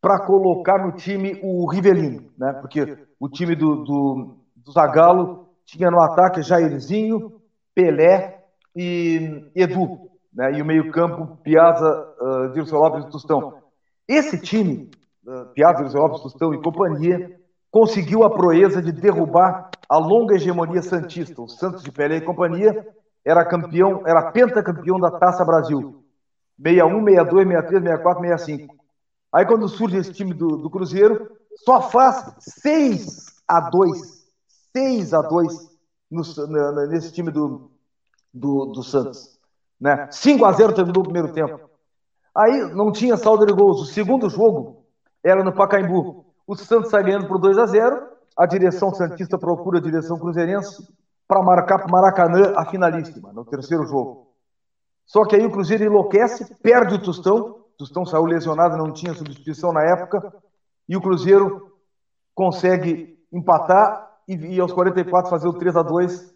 para 0.00 0.20
colocar 0.20 0.78
no 0.78 0.92
time 0.92 1.40
o 1.42 1.68
Rivelino, 1.68 2.30
né? 2.38 2.52
Porque 2.52 2.96
o 3.18 3.28
time 3.28 3.56
do, 3.56 3.82
do, 3.84 4.36
do 4.54 4.72
Zagallo 4.72 5.48
tinha 5.64 5.90
no 5.90 6.00
ataque 6.00 6.42
Jairzinho, 6.42 7.40
Pelé 7.74 8.44
e 8.76 9.50
Edu, 9.56 10.10
né? 10.32 10.52
E 10.52 10.62
o 10.62 10.64
meio-campo 10.64 11.38
Piazza, 11.42 12.14
uh, 12.20 12.52
Dirceu 12.52 12.78
Lopes 12.78 13.04
e 13.04 13.10
Tostão. 13.10 13.54
Esse 14.06 14.40
time, 14.40 14.90
uh, 15.26 15.46
Piazza, 15.54 15.82
Dirceu 15.82 16.02
Lopes, 16.02 16.22
Tostão 16.22 16.54
e 16.54 16.62
companhia, 16.62 17.36
conseguiu 17.72 18.22
a 18.22 18.30
proeza 18.30 18.82
de 18.82 18.92
derrubar 18.92 19.70
a 19.88 19.96
longa 19.96 20.34
hegemonia 20.34 20.82
santista. 20.82 21.40
O 21.40 21.48
Santos 21.48 21.82
de 21.82 21.90
Pelé 21.90 22.16
e 22.16 22.20
companhia 22.20 22.86
era 23.24 23.44
campeão, 23.44 24.06
era 24.06 24.30
pentacampeão 24.30 25.00
da 25.00 25.10
Taça 25.10 25.42
Brasil. 25.44 26.04
61, 26.62 27.04
62, 27.04 27.48
63, 27.48 27.82
64, 27.82 28.22
65. 28.22 28.76
Aí 29.32 29.46
quando 29.46 29.68
surge 29.68 29.96
esse 29.96 30.12
time 30.12 30.34
do, 30.34 30.58
do 30.58 30.68
Cruzeiro, 30.68 31.30
só 31.64 31.80
faz 31.80 32.34
6 32.38 33.42
a 33.48 33.60
2. 33.70 34.00
6 34.76 35.14
a 35.14 35.22
2 35.22 35.70
no, 36.10 36.86
nesse 36.88 37.10
time 37.10 37.30
do, 37.30 37.70
do, 38.32 38.66
do 38.66 38.82
Santos. 38.82 39.40
Né? 39.80 40.08
5 40.10 40.44
a 40.44 40.52
0 40.52 40.74
terminou 40.74 41.00
o 41.00 41.04
primeiro 41.04 41.32
tempo. 41.32 41.58
Aí 42.34 42.74
não 42.74 42.92
tinha 42.92 43.16
saldo 43.16 43.46
de 43.46 43.52
gols. 43.52 43.80
O 43.80 43.86
segundo 43.86 44.28
jogo 44.28 44.84
era 45.24 45.42
no 45.42 45.52
Pacaembu. 45.52 46.31
O 46.46 46.56
Santos 46.56 46.90
sai 46.90 47.02
ganhando 47.02 47.26
por 47.26 47.38
2 47.38 47.58
a 47.58 47.66
0 47.66 48.08
A 48.36 48.46
direção 48.46 48.92
Santista 48.92 49.38
procura 49.38 49.78
a 49.78 49.82
direção 49.82 50.18
Cruzeirense 50.18 50.86
para 51.26 51.42
marcar 51.42 51.78
para 51.78 51.88
o 51.88 51.90
Maracanã 51.90 52.52
a 52.56 52.64
finalíssima, 52.66 53.32
no 53.32 53.44
terceiro 53.44 53.86
jogo. 53.86 54.32
Só 55.06 55.24
que 55.24 55.36
aí 55.36 55.46
o 55.46 55.50
Cruzeiro 55.50 55.84
enlouquece, 55.84 56.54
perde 56.56 56.94
o 56.94 57.02
Tostão. 57.02 57.36
O 57.36 57.76
Tostão 57.78 58.04
saiu 58.04 58.24
lesionado, 58.24 58.76
não 58.76 58.92
tinha 58.92 59.14
substituição 59.14 59.72
na 59.72 59.82
época. 59.82 60.32
E 60.88 60.96
o 60.96 61.00
Cruzeiro 61.00 61.72
consegue 62.34 63.18
empatar 63.32 64.10
e, 64.28 64.56
e 64.56 64.60
aos 64.60 64.72
44 64.72 65.30
fazer 65.30 65.48
o 65.48 65.54
3 65.54 65.76
a 65.76 65.82
2 65.82 66.32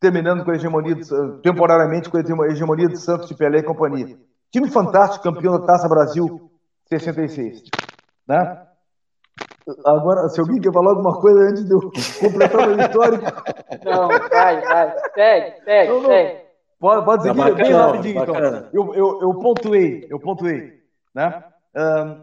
terminando 0.00 0.44
com 0.44 0.50
a 0.50 0.54
hegemonia, 0.54 0.94
de, 0.94 1.04
temporariamente 1.42 2.08
com 2.08 2.16
a 2.16 2.46
hegemonia 2.48 2.88
de 2.88 2.96
Santos, 2.96 3.28
de 3.28 3.34
Pelé 3.34 3.58
e 3.58 3.64
companhia. 3.64 4.16
Time 4.50 4.70
fantástico, 4.70 5.24
campeão 5.24 5.58
da 5.58 5.66
Taça 5.66 5.88
Brasil 5.88 6.50
66. 6.86 7.62
Né? 8.26 8.66
Agora, 9.84 10.28
se 10.28 10.40
alguém 10.40 10.60
quer 10.60 10.72
falar 10.72 10.90
alguma 10.90 11.20
coisa 11.20 11.40
antes 11.40 11.64
de 11.64 11.72
eu 11.72 11.80
completar 12.20 12.68
o 12.68 12.80
histórico. 12.80 13.24
Não, 13.84 14.08
vai, 14.08 14.60
vai. 14.62 14.94
Segue, 15.14 15.64
segue, 15.64 15.92
não, 15.92 16.00
não. 16.00 16.08
segue. 16.08 16.40
Pode, 16.80 17.04
pode 17.04 17.22
seguir 17.22 17.38
tá 17.38 17.50
bem 17.50 17.72
rapidinho, 17.72 18.22
então. 18.22 18.36
Eu, 18.72 18.94
eu, 18.94 19.20
eu 19.22 19.34
pontuei, 19.34 20.06
eu 20.08 20.18
pontuei. 20.18 20.80
Né? 21.14 21.42
Um, 21.76 22.22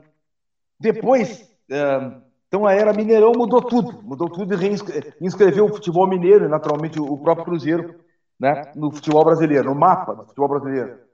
depois, 0.80 1.50
um, 1.70 2.22
então 2.48 2.66
a 2.66 2.74
era 2.74 2.94
Mineirão 2.94 3.34
mudou 3.36 3.62
tudo. 3.62 4.02
Mudou 4.02 4.30
tudo 4.30 4.56
e 4.56 5.26
inscreveu 5.26 5.66
o 5.66 5.74
futebol 5.74 6.08
mineiro, 6.08 6.50
naturalmente 6.50 7.00
o 7.00 7.18
próprio 7.18 7.46
Cruzeiro, 7.46 7.96
né? 8.40 8.72
no 8.76 8.92
futebol 8.92 9.26
brasileiro, 9.26 9.66
no 9.66 9.76
mapa 9.76 10.16
do 10.16 10.24
futebol 10.24 10.50
brasileiro. 10.50 11.05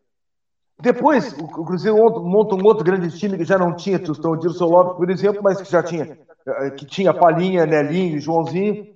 Depois, 0.82 1.34
o 1.34 1.48
Cruzeiro 1.48 1.98
monta 2.22 2.56
um 2.56 2.64
outro 2.64 2.84
grande 2.84 3.16
time 3.16 3.38
que 3.38 3.46
já 3.46 3.58
não 3.58 3.76
tinha 3.76 4.00
Tostão 4.00 4.36
Dirson 4.36 4.66
Lopes, 4.66 4.98
por 4.98 5.10
exemplo, 5.10 5.42
mas 5.44 5.62
que 5.62 5.72
já 5.72 5.84
tinha, 5.84 6.18
eh, 6.48 6.72
que 6.72 6.86
tinha 6.86 7.14
Palinha, 7.14 7.66
Nelinho, 7.66 8.20
Joãozinho. 8.20 8.88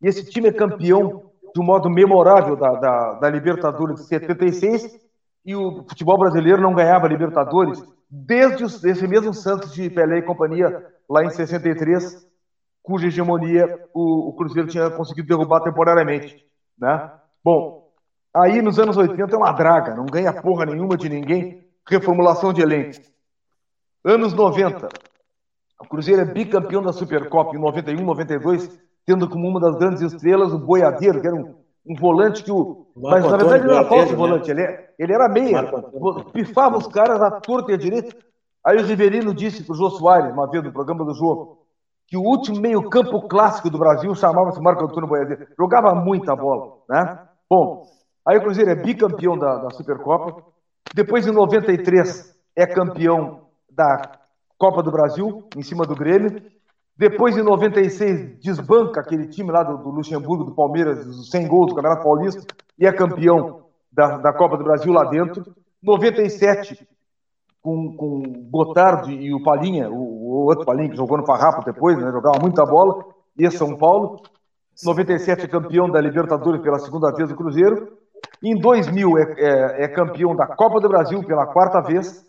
E 0.00 0.08
esse 0.08 0.24
time 0.24 0.48
é 0.48 0.52
campeão 0.52 1.24
de 1.54 1.60
um 1.60 1.64
modo 1.64 1.90
memorável 1.90 2.56
da, 2.56 2.72
da, 2.72 3.12
da 3.14 3.30
Libertadores 3.30 3.96
de 3.96 4.06
76. 4.06 4.98
E 5.44 5.54
o 5.54 5.84
futebol 5.86 6.18
brasileiro 6.18 6.62
não 6.62 6.74
ganhava 6.74 7.06
Libertadores 7.06 7.82
desde 8.10 8.64
esse 8.64 9.06
mesmo 9.06 9.34
Santos 9.34 9.72
de 9.72 9.90
Pelé 9.90 10.18
e 10.18 10.22
companhia, 10.22 10.86
lá 11.08 11.24
em 11.24 11.30
63, 11.30 12.26
cuja 12.82 13.08
hegemonia 13.08 13.66
o, 13.92 14.30
o 14.30 14.32
Cruzeiro 14.36 14.68
tinha 14.68 14.88
conseguido 14.90 15.28
derrubar 15.28 15.60
temporariamente. 15.60 16.44
Né? 16.78 17.10
Bom, 17.44 17.83
Aí 18.34 18.60
nos 18.60 18.78
anos 18.80 18.96
80 18.96 19.32
é 19.32 19.38
uma 19.38 19.52
draga, 19.52 19.94
não 19.94 20.06
ganha 20.06 20.32
porra 20.32 20.66
nenhuma 20.66 20.96
de 20.96 21.08
ninguém, 21.08 21.64
reformulação 21.88 22.52
de 22.52 22.62
elenco. 22.62 22.98
Anos 24.04 24.34
90, 24.34 24.88
o 25.80 25.88
Cruzeiro 25.88 26.22
é 26.22 26.24
bicampeão 26.24 26.82
da 26.82 26.92
Supercopa 26.92 27.54
em 27.54 27.60
91, 27.60 28.04
92, 28.04 28.78
tendo 29.06 29.28
como 29.28 29.48
uma 29.48 29.60
das 29.60 29.76
grandes 29.76 30.02
estrelas 30.02 30.52
o 30.52 30.58
Boiadeiro, 30.58 31.20
que 31.20 31.26
era 31.26 31.36
um, 31.36 31.54
um 31.86 31.94
volante 31.94 32.42
que 32.42 32.50
o. 32.50 32.86
Mas 32.96 33.24
na 33.24 33.36
verdade 33.36 33.64
ele 33.64 33.66
não 33.66 33.78
era 33.78 33.88
falso 33.88 34.16
volante, 34.16 34.50
ele, 34.50 34.62
é, 34.62 34.90
ele 34.98 35.12
era 35.12 35.28
meia. 35.28 35.70
Pifava 36.32 36.76
os 36.76 36.88
caras 36.88 37.22
à 37.22 37.30
torta 37.30 37.70
e 37.70 37.74
à 37.74 37.78
direita. 37.78 38.16
Aí 38.64 38.78
o 38.78 38.84
Riverino 38.84 39.34
disse 39.34 39.62
para 39.62 39.74
o 39.74 39.76
Jô 39.76 39.90
Soares, 39.90 40.32
uma 40.32 40.50
vez 40.50 40.64
no 40.64 40.72
programa 40.72 41.04
do 41.04 41.14
jogo, 41.14 41.66
que 42.06 42.16
o 42.16 42.22
último 42.22 42.60
meio-campo 42.60 43.28
clássico 43.28 43.70
do 43.70 43.78
Brasil 43.78 44.14
chamava-se 44.14 44.60
Marco 44.60 44.84
Antônio 44.84 45.08
Boiadeiro. 45.08 45.46
Jogava 45.58 45.94
muita 45.94 46.34
bola, 46.34 46.78
né? 46.88 47.18
Bom, 47.48 47.84
Aí 48.26 48.38
o 48.38 48.40
Cruzeiro 48.40 48.70
é 48.70 48.74
bicampeão 48.74 49.36
da, 49.36 49.56
da 49.56 49.70
Supercopa. 49.70 50.42
Depois, 50.94 51.26
em 51.26 51.32
93, 51.32 52.34
é 52.56 52.66
campeão 52.66 53.42
da 53.70 54.18
Copa 54.56 54.82
do 54.82 54.90
Brasil, 54.90 55.48
em 55.56 55.62
cima 55.62 55.84
do 55.84 55.94
Grêmio. 55.94 56.42
Depois, 56.96 57.36
em 57.36 57.42
96, 57.42 58.38
desbanca 58.38 59.00
aquele 59.00 59.26
time 59.26 59.50
lá 59.50 59.62
do, 59.62 59.76
do 59.78 59.90
Luxemburgo, 59.90 60.44
do 60.44 60.54
Palmeiras, 60.54 61.04
dos 61.04 61.30
100 61.30 61.48
gols 61.48 61.66
do 61.68 61.74
Campeonato 61.74 62.04
Paulista, 62.04 62.54
e 62.78 62.86
é 62.86 62.92
campeão 62.92 63.64
da, 63.92 64.18
da 64.18 64.32
Copa 64.32 64.56
do 64.56 64.64
Brasil 64.64 64.92
lá 64.92 65.04
dentro. 65.04 65.44
97, 65.82 66.86
com, 67.60 67.96
com 67.96 68.22
Gotardo 68.50 69.10
e 69.10 69.34
o 69.34 69.42
Palinha, 69.42 69.90
o, 69.90 69.94
o, 69.94 70.46
outro 70.46 70.64
Palinha 70.64 70.88
que 70.88 70.96
jogou 70.96 71.18
no 71.18 71.26
Farrapo 71.26 71.64
depois, 71.64 71.98
né, 71.98 72.10
jogava 72.12 72.38
muita 72.40 72.64
bola, 72.64 73.04
e 73.36 73.50
São 73.50 73.76
Paulo. 73.76 74.22
97 74.84 75.44
é 75.44 75.48
campeão 75.48 75.90
da 75.90 76.00
Libertadores 76.00 76.62
pela 76.62 76.78
segunda 76.78 77.12
vez 77.12 77.28
do 77.28 77.36
Cruzeiro. 77.36 78.03
Em 78.42 78.58
2000 78.58 79.18
é, 79.18 79.22
é, 79.22 79.84
é, 79.84 79.88
campeão 79.88 80.34
da 80.34 80.46
Copa 80.46 80.80
do 80.80 80.88
Brasil 80.88 81.22
pela 81.24 81.46
quarta 81.46 81.80
vez, 81.80 82.24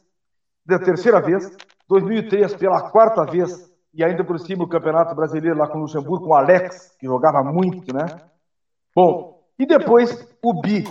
da 0.65 0.79
terceira 0.79 1.21
vez. 1.21 1.55
2003 1.87 2.55
pela 2.55 2.89
quarta 2.89 3.23
vez 3.25 3.71
e 3.93 4.03
ainda 4.03 4.23
por 4.23 4.37
cima 4.39 4.63
o 4.63 4.67
Campeonato 4.67 5.15
Brasileiro 5.15 5.57
lá 5.57 5.67
com 5.67 5.77
o 5.77 5.81
Luxemburgo, 5.81 6.25
com 6.25 6.31
o 6.31 6.35
Alex, 6.35 6.95
que 6.99 7.05
jogava 7.05 7.41
muito, 7.43 7.93
né? 7.93 8.05
Bom, 8.93 9.41
e 9.57 9.65
depois 9.65 10.27
o 10.43 10.61
Bi, 10.61 10.83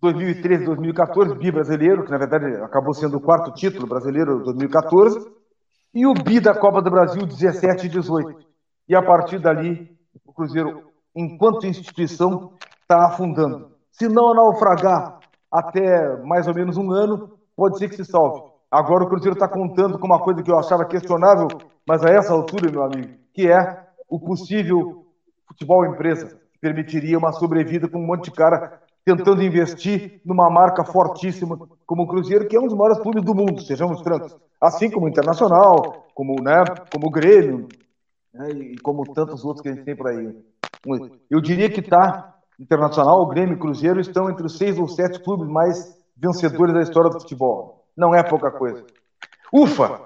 2013, 0.00 0.66
2014, 0.66 1.34
Bi 1.36 1.50
brasileiro, 1.50 2.04
que 2.04 2.10
na 2.10 2.18
verdade 2.18 2.46
acabou 2.62 2.92
sendo 2.92 3.16
o 3.16 3.20
quarto 3.20 3.50
título 3.52 3.86
brasileiro 3.86 4.44
2014, 4.44 5.26
e 5.94 6.06
o 6.06 6.12
Bi 6.12 6.38
da 6.38 6.54
Copa 6.54 6.82
do 6.82 6.90
Brasil 6.90 7.24
17 7.24 7.86
e 7.86 7.88
18. 7.88 8.44
E 8.88 8.94
a 8.94 9.02
partir 9.02 9.38
dali, 9.38 9.96
o 10.26 10.32
Cruzeiro, 10.32 10.92
enquanto 11.16 11.66
instituição, 11.66 12.52
está 12.82 13.06
afundando. 13.06 13.73
Se 13.94 14.08
não 14.08 14.34
naufragar 14.34 15.20
até 15.50 16.16
mais 16.24 16.48
ou 16.48 16.54
menos 16.54 16.76
um 16.76 16.90
ano, 16.90 17.38
pode 17.56 17.78
ser 17.78 17.88
que 17.88 17.94
se 17.94 18.04
salve. 18.04 18.42
Agora 18.68 19.04
o 19.04 19.08
Cruzeiro 19.08 19.34
está 19.34 19.46
contando 19.46 20.00
com 20.00 20.06
uma 20.06 20.18
coisa 20.18 20.42
que 20.42 20.50
eu 20.50 20.58
achava 20.58 20.84
questionável, 20.84 21.46
mas 21.86 22.04
a 22.04 22.10
essa 22.10 22.32
altura, 22.32 22.72
meu 22.72 22.82
amigo, 22.82 23.14
que 23.32 23.48
é 23.48 23.84
o 24.08 24.18
possível 24.18 25.06
futebol 25.46 25.86
empresa, 25.86 26.26
que 26.52 26.58
permitiria 26.60 27.16
uma 27.16 27.30
sobrevida 27.30 27.88
com 27.88 28.00
um 28.00 28.06
monte 28.06 28.24
de 28.24 28.30
cara 28.32 28.80
tentando 29.04 29.44
investir 29.44 30.20
numa 30.24 30.50
marca 30.50 30.82
fortíssima 30.82 31.56
como 31.86 32.02
o 32.02 32.08
Cruzeiro, 32.08 32.48
que 32.48 32.56
é 32.56 32.60
um 32.60 32.66
dos 32.66 32.76
maiores 32.76 32.98
clubes 32.98 33.22
do 33.22 33.34
mundo, 33.34 33.62
sejamos 33.62 34.00
francos. 34.00 34.36
Assim 34.60 34.90
como 34.90 35.06
o 35.06 35.08
Internacional, 35.08 36.06
como, 36.14 36.42
né, 36.42 36.64
como 36.92 37.06
o 37.06 37.10
Grêmio, 37.10 37.68
né, 38.32 38.48
e 38.50 38.78
como 38.78 39.04
tantos 39.12 39.44
outros 39.44 39.62
que 39.62 39.68
a 39.68 39.72
gente 39.72 39.84
tem 39.84 39.94
por 39.94 40.08
aí. 40.08 40.36
Eu 41.30 41.40
diria 41.40 41.70
que 41.70 41.78
está, 41.78 42.33
Internacional, 42.58 43.20
o 43.20 43.26
Grêmio 43.26 43.54
e 43.54 43.56
o 43.56 43.60
Cruzeiro 43.60 44.00
estão 44.00 44.30
entre 44.30 44.46
os 44.46 44.56
seis 44.56 44.78
ou 44.78 44.88
sete 44.88 45.20
clubes 45.20 45.48
mais 45.48 45.96
vencedores 46.16 46.74
da 46.74 46.82
história 46.82 47.10
do 47.10 47.20
futebol. 47.20 47.84
Não 47.96 48.14
é 48.14 48.22
pouca 48.22 48.50
coisa. 48.50 48.84
Ufa! 49.52 50.00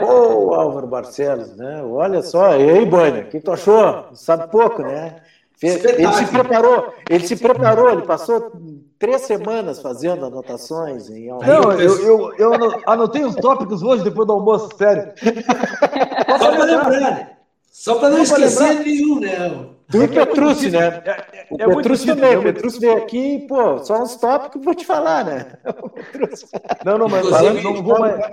Ô, 0.00 0.50
oh, 0.50 0.54
Álvaro 0.54 0.86
Barcelos, 0.86 1.56
né? 1.56 1.82
Olha 1.82 2.22
só, 2.22 2.56
e 2.56 2.70
aí, 2.70 2.86
Bânia, 2.86 3.24
o 3.24 3.28
que 3.28 3.40
tu 3.40 3.50
achou? 3.50 4.06
Sabe 4.14 4.48
pouco, 4.48 4.82
né? 4.82 5.16
Ele 5.62 6.12
se 6.12 6.26
preparou, 6.26 6.94
ele 7.08 7.26
se 7.26 7.36
preparou, 7.36 7.90
ele 7.90 8.02
passou 8.02 8.52
três 8.98 9.22
semanas 9.22 9.80
fazendo 9.80 10.26
anotações 10.26 11.08
em 11.08 11.28
Não, 11.28 11.72
eu, 11.72 12.00
eu, 12.00 12.34
eu 12.36 12.52
anotei 12.86 13.24
os 13.24 13.34
tópicos 13.36 13.82
hoje 13.82 14.04
depois 14.04 14.26
do 14.26 14.34
almoço, 14.34 14.68
sério. 14.76 15.12
Só 16.38 16.50
para 16.50 16.64
lembrar, 16.64 17.38
só 17.70 17.94
para 17.98 18.10
não 18.10 18.22
esquecer 18.22 18.80
nenhum, 18.80 19.20
né? 19.20 19.73
Tu 19.90 20.02
e 20.02 20.08
Petrúcio, 20.08 20.70
né? 20.70 21.02
É, 21.04 21.46
é, 21.58 21.66
o 21.66 21.72
é 21.72 21.76
Petrúcio 21.76 22.06
também. 22.06 22.32
É 22.32 22.38
o 22.38 22.42
Petrúcio 22.42 22.80
veio 22.80 22.96
aqui, 22.96 23.46
pô, 23.48 23.78
só 23.78 24.02
uns 24.02 24.16
tópicos 24.16 24.64
vou 24.64 24.74
te 24.74 24.84
falar, 24.84 25.24
né? 25.24 25.58
Não, 26.84 26.98
não, 26.98 27.08
mas 27.08 27.26
falando, 27.28 27.62
não 27.62 27.82
vou 27.82 27.98
mais. 27.98 28.30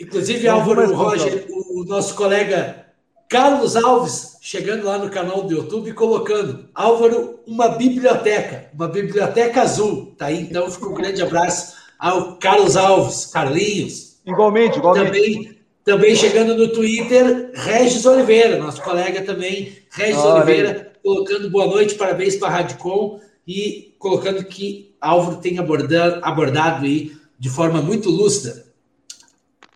Inclusive, 0.00 0.46
não 0.46 0.54
Álvaro 0.54 0.94
Roger, 0.94 1.46
o, 1.50 1.82
o 1.82 1.84
nosso 1.84 2.14
colega 2.14 2.86
Carlos 3.28 3.76
Alves, 3.76 4.38
chegando 4.40 4.86
lá 4.86 4.96
no 4.96 5.10
canal 5.10 5.42
do 5.42 5.52
YouTube, 5.52 5.92
colocando 5.92 6.68
Álvaro, 6.74 7.40
uma 7.46 7.68
biblioteca, 7.68 8.70
uma 8.72 8.88
biblioteca 8.88 9.62
azul. 9.62 10.14
Tá 10.16 10.26
aí, 10.26 10.40
então, 10.40 10.70
fica 10.70 10.88
um 10.88 10.94
grande 10.94 11.20
abraço 11.20 11.76
ao 11.98 12.38
Carlos 12.38 12.76
Alves, 12.76 13.26
Carlinhos. 13.26 14.20
Igualmente, 14.24 14.78
igualmente. 14.78 15.06
Também, 15.06 15.58
também 15.84 16.14
chegando 16.14 16.54
no 16.54 16.68
Twitter, 16.68 17.50
Regis 17.54 18.06
Oliveira, 18.06 18.56
nosso 18.56 18.80
colega 18.80 19.20
também, 19.20 19.76
Regis 19.90 20.24
ah, 20.24 20.34
Oliveira, 20.36 20.87
colocando 21.08 21.48
boa 21.48 21.66
noite, 21.66 21.94
parabéns 21.94 22.36
para 22.36 22.48
a 22.48 22.50
Radicom 22.50 23.18
e 23.46 23.96
colocando 23.98 24.44
que 24.44 24.94
Álvaro 25.00 25.38
tem 25.38 25.58
abordado, 25.58 26.22
abordado 26.22 26.84
aí 26.84 27.16
de 27.38 27.48
forma 27.48 27.80
muito 27.80 28.10
lúcida 28.10 28.66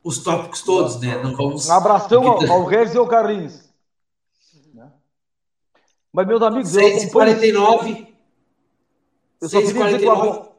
os 0.04 0.18
tópicos 0.18 0.60
todos, 0.62 1.00
né? 1.00 1.22
Não 1.22 1.34
vamos. 1.34 1.68
Um 1.68 1.72
abração 1.72 2.26
ao, 2.26 2.50
ao 2.50 2.64
Regis 2.66 2.94
e 2.94 2.98
ao 2.98 3.06
Carlinhos. 3.06 3.62
Mas, 6.12 6.26
meus 6.26 6.42
amigos, 6.42 6.68
6 6.68 7.04
h 7.04 7.12
49 7.12 8.14
eu 9.40 9.48
6 9.48 9.72
49 9.72 10.50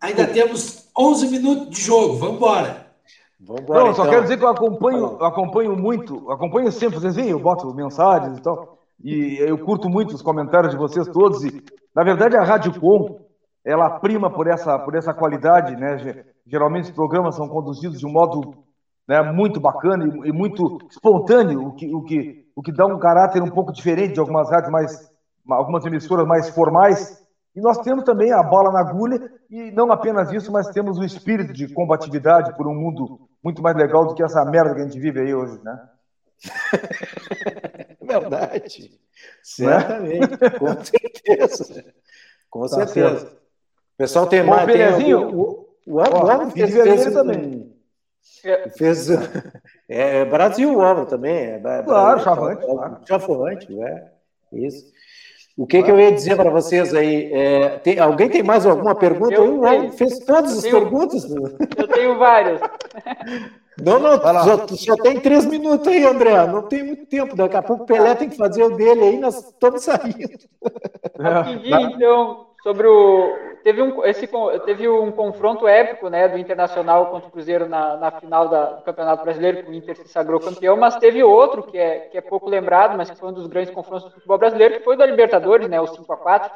Ainda 0.00 0.26
temos 0.26 0.88
11 0.96 1.28
minutos 1.28 1.76
de 1.76 1.82
jogo. 1.82 2.16
Vamos 2.16 2.36
embora. 2.36 2.86
Não, 3.38 3.58
só 3.58 4.02
então. 4.02 4.08
quero 4.08 4.22
dizer 4.22 4.38
que 4.38 4.44
eu 4.44 4.48
acompanho, 4.48 5.18
eu 5.20 5.26
acompanho 5.26 5.76
muito, 5.76 6.30
acompanho 6.30 6.72
sempre, 6.72 6.98
vocês 6.98 7.14
veem, 7.14 7.28
eu 7.28 7.38
boto 7.38 7.74
mensagens 7.74 8.38
e 8.38 8.40
tal, 8.40 8.83
e 9.02 9.36
eu 9.40 9.58
curto 9.58 9.88
muito 9.88 10.14
os 10.14 10.22
comentários 10.22 10.72
de 10.72 10.78
vocês 10.78 11.06
todos, 11.08 11.44
e 11.44 11.62
na 11.94 12.04
verdade 12.04 12.36
a 12.36 12.42
Rádio 12.42 12.78
Com, 12.80 13.24
ela 13.64 13.98
prima 13.98 14.30
por 14.30 14.46
essa, 14.46 14.78
por 14.78 14.94
essa 14.94 15.14
qualidade, 15.14 15.74
né? 15.76 16.24
Geralmente 16.46 16.84
os 16.84 16.90
programas 16.90 17.34
são 17.34 17.48
conduzidos 17.48 17.98
de 17.98 18.06
um 18.06 18.12
modo 18.12 18.64
né, 19.08 19.22
muito 19.22 19.58
bacana 19.60 20.04
e, 20.04 20.28
e, 20.28 20.32
muito 20.32 20.78
espontâneo, 20.90 21.68
o 21.68 21.72
que, 21.74 21.94
o, 21.94 22.02
que, 22.02 22.46
o 22.54 22.62
que 22.62 22.72
dá 22.72 22.86
um 22.86 22.98
caráter 22.98 23.42
um 23.42 23.50
pouco 23.50 23.72
diferente 23.72 24.14
de 24.14 24.20
algumas 24.20 24.50
rádios 24.50 24.70
mais, 24.70 25.10
algumas 25.48 25.84
emissoras 25.86 26.26
mais 26.26 26.50
formais. 26.50 27.22
E 27.56 27.60
nós 27.60 27.78
temos 27.78 28.04
também 28.04 28.32
a 28.32 28.42
bola 28.42 28.72
na 28.72 28.80
agulha, 28.80 29.30
e 29.48 29.70
não 29.70 29.92
apenas 29.92 30.32
isso, 30.32 30.50
mas 30.50 30.68
temos 30.68 30.98
o 30.98 31.04
espírito 31.04 31.52
de 31.52 31.72
combatividade 31.72 32.54
por 32.56 32.66
um 32.66 32.74
mundo 32.74 33.20
muito 33.42 33.62
mais 33.62 33.76
legal 33.76 34.06
do 34.06 34.14
que 34.14 34.22
essa 34.22 34.44
merda 34.44 34.74
que 34.74 34.80
a 34.80 34.84
gente 34.84 34.98
vive 34.98 35.20
aí 35.20 35.34
hoje, 35.34 35.60
né? 35.62 35.78
Verdade. 38.06 38.90
Né? 38.90 38.98
Certamente, 39.42 40.36
com 40.58 40.84
certeza. 40.84 41.84
Com 42.50 42.60
tá 42.62 42.68
certeza. 42.68 43.26
O 43.26 43.96
pessoal 43.96 44.26
tem 44.26 44.42
mais. 44.42 44.66
Tem, 44.66 45.14
o, 45.14 45.28
o, 45.28 45.68
o, 45.86 46.00
o, 46.00 46.50
fez, 46.50 46.72
fez, 46.72 47.12
também. 47.12 47.72
É. 48.44 48.68
Fez. 48.70 49.08
É, 49.86 50.24
Brasil 50.24 50.78
obra 50.78 51.04
também. 51.04 51.34
É, 51.34 51.82
claro, 51.84 52.20
Chavante. 52.20 52.64
Chavante, 53.06 53.82
é. 53.82 54.10
Isso. 54.50 54.90
O 55.56 55.66
que, 55.66 55.82
que 55.82 55.90
eu 55.90 56.00
ia 56.00 56.10
dizer 56.10 56.36
para 56.36 56.50
vocês 56.50 56.94
aí? 56.94 57.30
É, 57.32 57.78
tem, 57.80 57.98
alguém 57.98 58.30
tem 58.30 58.42
mais 58.42 58.64
alguma 58.64 58.94
pergunta? 58.94 59.34
Eu, 59.34 59.62
eu 59.62 59.92
fez 59.92 60.18
todas 60.20 60.56
as 60.56 60.62
tenho, 60.62 60.80
perguntas. 60.80 61.24
Eu 61.30 61.88
tenho 61.88 62.18
várias. 62.18 62.60
Não, 63.82 63.98
não, 63.98 64.20
só, 64.20 64.66
só, 64.68 64.96
tem 64.96 65.18
três 65.20 65.44
minutos 65.46 65.88
aí, 65.88 66.04
André. 66.04 66.46
Não 66.46 66.62
tem 66.62 66.84
muito 66.84 67.06
tempo. 67.06 67.34
Daqui 67.34 67.56
a 67.56 67.62
pouco 67.62 67.82
o 67.82 67.86
Pelé 67.86 68.14
tem 68.14 68.28
que 68.28 68.36
fazer 68.36 68.62
o 68.62 68.76
dele 68.76 69.02
aí, 69.02 69.18
nós 69.18 69.36
estamos 69.36 69.82
saindo. 69.84 70.38
Rapidinho, 71.18 71.80
então, 71.90 72.46
sobre 72.62 72.86
o. 72.86 73.54
Teve 73.64 73.80
um, 73.80 74.04
esse, 74.04 74.28
teve 74.66 74.86
um 74.86 75.10
confronto 75.10 75.66
épico 75.66 76.10
né, 76.10 76.28
do 76.28 76.36
Internacional 76.36 77.06
contra 77.06 77.28
o 77.28 77.32
Cruzeiro 77.32 77.66
na, 77.66 77.96
na 77.96 78.10
final 78.10 78.46
da, 78.46 78.64
do 78.72 78.82
Campeonato 78.82 79.24
Brasileiro, 79.24 79.64
que 79.64 79.70
o 79.70 79.74
Inter 79.74 79.96
se 79.96 80.06
sagrou 80.06 80.38
campeão, 80.38 80.76
mas 80.76 80.96
teve 80.96 81.24
outro 81.24 81.62
que 81.62 81.78
é, 81.78 82.00
que 82.00 82.18
é 82.18 82.20
pouco 82.20 82.50
lembrado, 82.50 82.94
mas 82.94 83.08
que 83.08 83.16
foi 83.16 83.30
um 83.30 83.32
dos 83.32 83.46
grandes 83.46 83.72
confrontos 83.72 84.04
do 84.04 84.10
futebol 84.10 84.36
brasileiro, 84.36 84.74
que 84.74 84.84
foi 84.84 84.98
da 84.98 85.06
Libertadores, 85.06 85.66
né, 85.66 85.80
o 85.80 85.86
5x4. 85.86 86.50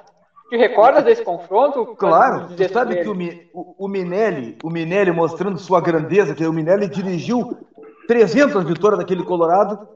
Te 0.48 0.56
recordas 0.56 1.04
desse 1.04 1.22
confronto? 1.22 1.94
Claro, 1.96 2.48
você 2.48 2.68
sabe 2.68 3.02
que 3.02 3.08
o, 3.08 3.14
o, 3.52 3.84
o, 3.84 3.88
Minelli, 3.88 4.56
o 4.64 4.70
Minelli 4.70 5.12
mostrando 5.12 5.58
sua 5.58 5.80
grandeza, 5.80 6.34
que 6.34 6.46
o 6.46 6.52
Minelli 6.52 6.88
dirigiu 6.88 7.58
300 8.06 8.64
vitórias 8.64 8.98
daquele 8.98 9.22
Colorado, 9.24 9.86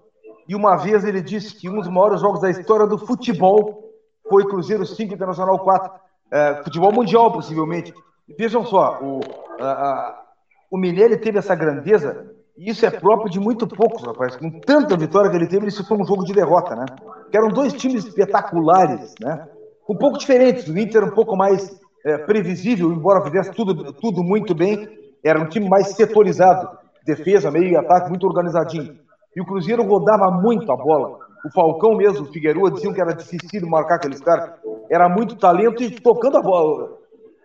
e 0.47 0.55
uma 0.55 0.77
vez 0.77 1.05
ele 1.05 1.23
disse 1.23 1.59
que 1.59 1.71
um 1.71 1.77
dos 1.77 1.89
maiores 1.89 2.21
jogos 2.21 2.41
da 2.43 2.51
história 2.51 2.87
do 2.87 2.99
futebol 2.99 3.91
foi 4.29 4.45
Cruzeiro 4.45 4.85
5, 4.85 5.15
Internacional 5.15 5.59
4. 5.59 5.91
É, 6.31 6.63
futebol 6.63 6.93
mundial, 6.93 7.33
possivelmente. 7.33 7.95
Vejam 8.39 8.65
só, 8.65 8.99
o, 9.01 9.21
a, 9.59 9.71
a, 9.71 10.23
o 10.71 10.77
Minelli 10.77 11.17
teve 11.17 11.39
essa 11.39 11.55
grandeza, 11.55 12.31
e 12.59 12.71
isso 12.71 12.85
é 12.85 12.91
próprio 12.91 13.31
de 13.31 13.41
muito 13.41 13.67
poucos, 13.67 14.03
rapaz. 14.03 14.37
Com 14.37 14.51
tanta 14.61 14.97
vitória 14.97 15.31
que 15.31 15.37
ele 15.37 15.49
teve, 15.49 15.67
isso 15.69 15.87
foi 15.87 15.97
um 15.97 16.05
jogo 16.05 16.25
de 16.25 16.35
derrota, 16.35 16.77
né? 16.77 16.85
Que 17.31 17.39
eram 17.39 17.49
dois 17.49 17.73
times 17.73 18.05
espetaculares, 18.05 19.15
né? 19.19 19.49
Um 19.93 19.97
pouco 19.97 20.17
diferentes. 20.17 20.67
O 20.67 20.79
Inter 20.79 21.05
um 21.05 21.11
pouco 21.11 21.37
mais 21.37 21.79
é, 22.03 22.17
previsível, 22.17 22.91
embora 22.91 23.23
fizesse 23.23 23.53
tudo, 23.53 23.93
tudo 23.93 24.25
muito 24.25 24.55
bem. 24.55 24.89
Era 25.23 25.39
um 25.39 25.47
time 25.47 25.69
mais 25.69 25.89
setorizado. 25.89 26.67
Defesa, 27.05 27.51
meio 27.51 27.69
e 27.69 27.77
ataque, 27.77 28.09
muito 28.09 28.27
organizadinho. 28.27 28.97
E 29.37 29.41
o 29.41 29.45
Cruzeiro 29.45 29.83
rodava 29.83 30.31
muito 30.31 30.73
a 30.73 30.77
bola. 30.77 31.19
O 31.45 31.51
Falcão 31.53 31.95
mesmo, 31.95 32.27
o 32.27 32.33
Figueiredo, 32.33 32.71
diziam 32.71 32.95
que 32.95 33.03
era 33.03 33.13
difícil 33.13 33.69
marcar 33.69 33.97
aqueles 33.97 34.21
caras. 34.21 34.53
Era 34.91 35.11
muito 35.11 35.37
talento 35.37 35.83
e 35.83 35.91
tocando 35.91 36.39
a 36.39 36.43
bola. 36.43 36.97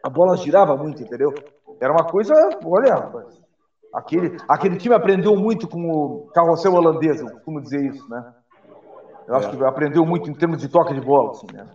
A 0.01 0.09
bola 0.09 0.37
girava 0.37 0.77
muito, 0.77 1.03
entendeu? 1.03 1.33
Era 1.81 1.91
uma 1.91 2.05
coisa, 2.05 2.33
olha, 2.63 2.93
rapaz. 2.93 3.41
Aquele, 3.93 4.37
aquele 4.47 4.77
time 4.77 4.95
aprendeu 4.95 5.35
muito 5.35 5.67
com 5.67 5.89
o 5.89 6.27
carrossel 6.33 6.75
holandês, 6.75 7.21
costumo 7.21 7.61
dizer 7.61 7.83
isso, 7.83 8.07
né? 8.09 8.23
Eu 9.27 9.35
acho 9.35 9.49
que 9.49 9.63
aprendeu 9.65 10.05
muito 10.05 10.29
em 10.29 10.33
termos 10.33 10.59
de 10.59 10.69
toque 10.69 10.93
de 10.93 11.01
bola, 11.01 11.31
assim, 11.31 11.47
né? 11.51 11.65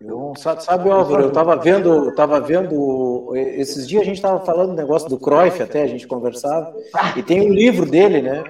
Eu, 0.00 0.32
sabe, 0.36 0.62
sabe, 0.62 0.88
Álvaro, 0.90 1.24
eu 1.24 1.28
estava 1.28 1.56
vendo, 1.56 2.14
tava 2.14 2.38
vendo, 2.40 3.32
esses 3.34 3.86
dias 3.88 4.02
a 4.02 4.04
gente 4.04 4.16
estava 4.16 4.38
falando 4.44 4.70
do 4.70 4.76
negócio 4.76 5.08
do 5.08 5.18
Cruyff, 5.18 5.60
até 5.60 5.82
a 5.82 5.88
gente 5.88 6.06
conversava, 6.06 6.72
e 7.16 7.22
tem 7.22 7.40
um 7.40 7.52
livro 7.52 7.84
dele, 7.84 8.22
né? 8.22 8.44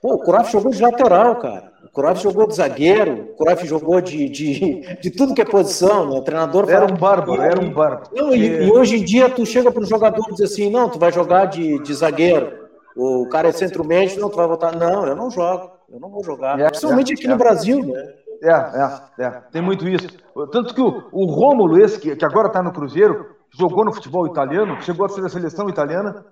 Pô, 0.00 0.14
o 0.14 0.18
Cruyff 0.20 0.52
jogou 0.52 0.70
de 0.70 0.80
lateral, 0.80 1.36
cara. 1.36 1.72
O 1.84 1.88
Cruyff 1.90 2.22
jogou 2.22 2.46
de 2.46 2.54
zagueiro, 2.54 3.30
o 3.32 3.36
Cruyff 3.36 3.66
jogou 3.66 4.00
de, 4.00 4.28
de, 4.28 4.96
de 5.00 5.10
tudo 5.10 5.34
que 5.34 5.42
é 5.42 5.44
posição, 5.44 6.08
né? 6.08 6.18
O 6.18 6.22
treinador 6.22 6.70
Era 6.70 6.84
um 6.84 6.96
bárbaro, 6.96 7.42
era 7.42 7.60
um 7.60 7.72
bárbaro. 7.72 8.10
Não, 8.14 8.32
e, 8.32 8.64
e, 8.64 8.70
hoje 8.70 8.96
em 8.96 9.04
dia 9.04 9.28
tu 9.28 9.44
chega 9.44 9.72
para 9.72 9.82
um 9.82 9.86
jogador 9.86 10.24
e 10.28 10.34
diz 10.34 10.52
assim, 10.52 10.70
não, 10.70 10.88
tu 10.88 11.00
vai 11.00 11.10
jogar 11.10 11.46
de, 11.46 11.82
de 11.82 11.94
zagueiro. 11.94 12.62
O 12.96 13.26
cara 13.28 13.48
é 13.48 13.52
centro-médio, 13.52 14.20
não, 14.20 14.30
tu 14.30 14.36
vai 14.36 14.46
votar. 14.46 14.76
Não, 14.76 15.06
eu 15.06 15.16
não 15.16 15.30
jogo, 15.30 15.72
eu 15.92 15.98
não 15.98 16.10
vou 16.10 16.22
jogar. 16.22 16.60
É, 16.60 16.68
Principalmente 16.68 17.12
é, 17.12 17.14
aqui 17.14 17.26
é. 17.26 17.30
no 17.30 17.36
Brasil, 17.36 17.84
né? 17.84 18.21
É, 18.42 18.50
é, 18.50 19.24
é, 19.24 19.30
tem 19.52 19.62
muito 19.62 19.88
isso. 19.88 20.08
Tanto 20.50 20.74
que 20.74 20.80
o, 20.80 21.08
o 21.12 21.26
Rômulo, 21.26 21.78
esse 21.78 22.00
que, 22.00 22.16
que 22.16 22.24
agora 22.24 22.48
está 22.48 22.60
no 22.60 22.72
Cruzeiro, 22.72 23.36
jogou 23.56 23.84
no 23.84 23.92
futebol 23.92 24.26
italiano, 24.26 24.82
chegou 24.82 25.06
a 25.06 25.08
ser 25.08 25.22
da 25.22 25.28
seleção 25.28 25.68
italiana. 25.68 26.26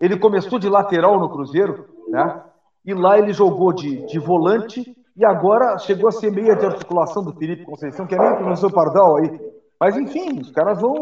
Ele 0.00 0.16
começou 0.16 0.58
de 0.58 0.68
lateral 0.68 1.18
no 1.18 1.28
Cruzeiro, 1.28 1.86
né? 2.08 2.42
e 2.84 2.94
lá 2.94 3.18
ele 3.18 3.32
jogou 3.32 3.72
de, 3.72 4.06
de 4.06 4.18
volante 4.18 4.96
e 5.16 5.24
agora 5.24 5.78
chegou 5.78 6.08
a 6.08 6.12
ser 6.12 6.30
meia 6.30 6.54
de 6.54 6.64
articulação 6.64 7.22
do 7.22 7.32
Felipe 7.32 7.64
Conceição, 7.64 8.06
que 8.06 8.14
é 8.14 8.40
meio 8.40 8.56
seu 8.56 8.70
Pardal 8.70 9.16
aí. 9.16 9.40
Mas 9.80 9.96
enfim, 9.96 10.40
os 10.40 10.50
caras 10.50 10.80
vão. 10.80 10.94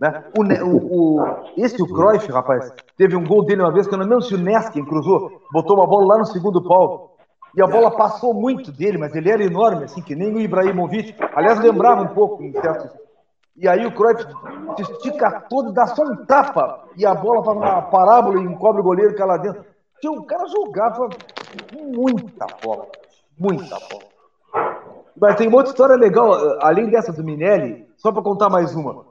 Né? 0.00 0.24
O, 0.36 0.42
o, 0.42 1.20
o, 1.20 1.26
esse, 1.56 1.82
o 1.82 1.86
Cruyff, 1.86 2.30
rapaz, 2.30 2.72
teve 2.96 3.16
um 3.16 3.24
gol 3.24 3.44
dele 3.44 3.62
uma 3.62 3.72
vez, 3.72 3.86
que 3.86 3.94
eu 3.94 3.98
não 3.98 4.06
lembro 4.06 4.22
se 4.22 4.34
o 4.34 4.38
Neskin 4.38 4.84
cruzou, 4.84 5.42
botou 5.52 5.76
uma 5.76 5.86
bola 5.86 6.14
lá 6.14 6.18
no 6.18 6.26
segundo 6.26 6.62
pau. 6.62 7.07
E 7.56 7.62
a 7.62 7.66
bola 7.66 7.90
passou 7.90 8.34
muito 8.34 8.70
dele, 8.70 8.98
mas 8.98 9.14
ele 9.14 9.30
era 9.30 9.42
enorme, 9.42 9.84
assim, 9.84 10.02
que 10.02 10.14
nem 10.14 10.34
o 10.34 10.40
Ibrahimovic. 10.40 11.14
Aliás, 11.34 11.58
lembrava 11.58 12.02
um 12.02 12.08
pouco 12.08 12.42
em 12.42 12.52
certos, 12.52 12.90
E 13.56 13.66
aí 13.66 13.84
o 13.86 13.92
Cruyff 13.92 14.24
estica 14.78 15.40
todo, 15.48 15.72
dá 15.72 15.86
só 15.86 16.02
um 16.04 16.24
tapa 16.24 16.84
e 16.96 17.04
a 17.04 17.14
bola 17.14 17.42
faz 17.42 17.56
uma 17.56 17.82
parábola 17.82 18.40
e 18.40 18.44
encobre 18.44 18.80
o 18.80 18.84
goleiro 18.84 19.14
que 19.14 19.22
é 19.22 19.24
lá 19.24 19.36
dentro. 19.36 19.64
Tinha 20.00 20.12
o 20.12 20.24
cara 20.24 20.46
jogava 20.46 21.08
muita 21.74 22.46
bola, 22.62 22.86
muita 23.36 23.76
bola. 23.90 24.04
Mas 25.20 25.34
tem 25.36 25.48
uma 25.48 25.56
outra 25.56 25.72
história 25.72 25.96
legal, 25.96 26.32
além 26.60 26.88
dessa 26.88 27.12
do 27.12 27.24
Minelli, 27.24 27.88
só 27.96 28.12
para 28.12 28.22
contar 28.22 28.48
mais 28.48 28.74
uma. 28.76 29.06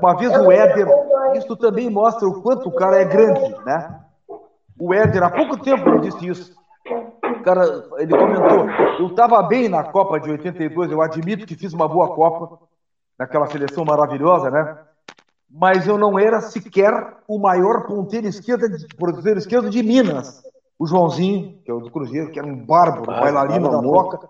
Uma 0.00 0.14
vez 0.14 0.32
o 0.36 0.52
Éder, 0.52 0.86
isso 1.34 1.56
também 1.56 1.90
mostra 1.90 2.28
o 2.28 2.40
quanto 2.40 2.68
o 2.68 2.72
cara 2.72 3.00
é 3.00 3.04
grande, 3.04 3.56
né? 3.64 4.00
O 4.78 4.94
Éder, 4.94 5.24
há 5.24 5.30
pouco 5.30 5.58
tempo 5.58 5.88
ele 5.88 6.00
disse 6.00 6.28
isso. 6.28 6.57
Cara, 7.48 7.64
ele 7.96 8.10
comentou, 8.10 8.68
eu 9.00 9.06
estava 9.06 9.42
bem 9.42 9.70
na 9.70 9.82
Copa 9.82 10.20
de 10.20 10.30
82, 10.30 10.92
eu 10.92 11.00
admito 11.00 11.46
que 11.46 11.56
fiz 11.56 11.72
uma 11.72 11.88
boa 11.88 12.14
Copa, 12.14 12.58
naquela 13.18 13.46
seleção 13.46 13.86
maravilhosa, 13.86 14.50
né? 14.50 14.76
Mas 15.50 15.86
eu 15.86 15.96
não 15.96 16.18
era 16.18 16.42
sequer 16.42 16.92
o 17.26 17.38
maior 17.38 17.86
ponteiro 17.86 18.26
esquerdo 18.26 18.68
de, 18.68 18.86
ponteiro 18.94 19.38
esquerdo 19.38 19.70
de 19.70 19.82
Minas. 19.82 20.42
O 20.78 20.86
Joãozinho, 20.86 21.58
que 21.64 21.70
é 21.70 21.74
o 21.74 21.80
do 21.80 21.90
Cruzeiro, 21.90 22.30
que 22.30 22.38
era 22.38 22.46
um 22.46 22.54
bárbaro, 22.54 23.10
ah, 23.10 23.18
bailarino 23.22 23.70
da 23.70 23.80
boca, 23.80 24.28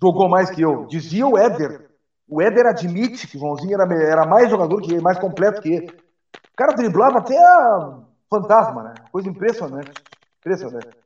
jogou 0.00 0.28
mais 0.28 0.48
que 0.48 0.62
eu. 0.62 0.86
Dizia 0.86 1.26
o 1.26 1.36
Éder. 1.36 1.90
O 2.28 2.40
Éder 2.40 2.66
admite 2.66 3.26
que 3.26 3.38
o 3.38 3.40
Joãozinho 3.40 3.74
era, 3.74 3.92
era 3.92 4.24
mais 4.24 4.48
jogador 4.48 4.80
que 4.80 4.92
ele, 4.92 5.02
mais 5.02 5.18
completo 5.18 5.60
que 5.60 5.68
ele. 5.68 5.86
O 5.86 6.56
cara 6.56 6.74
driblava 6.74 7.18
até 7.18 7.36
a 7.36 7.98
fantasma, 8.30 8.84
né? 8.84 8.94
Coisa 9.10 9.28
impressionante. 9.28 9.90
Impressionante. 10.38 11.01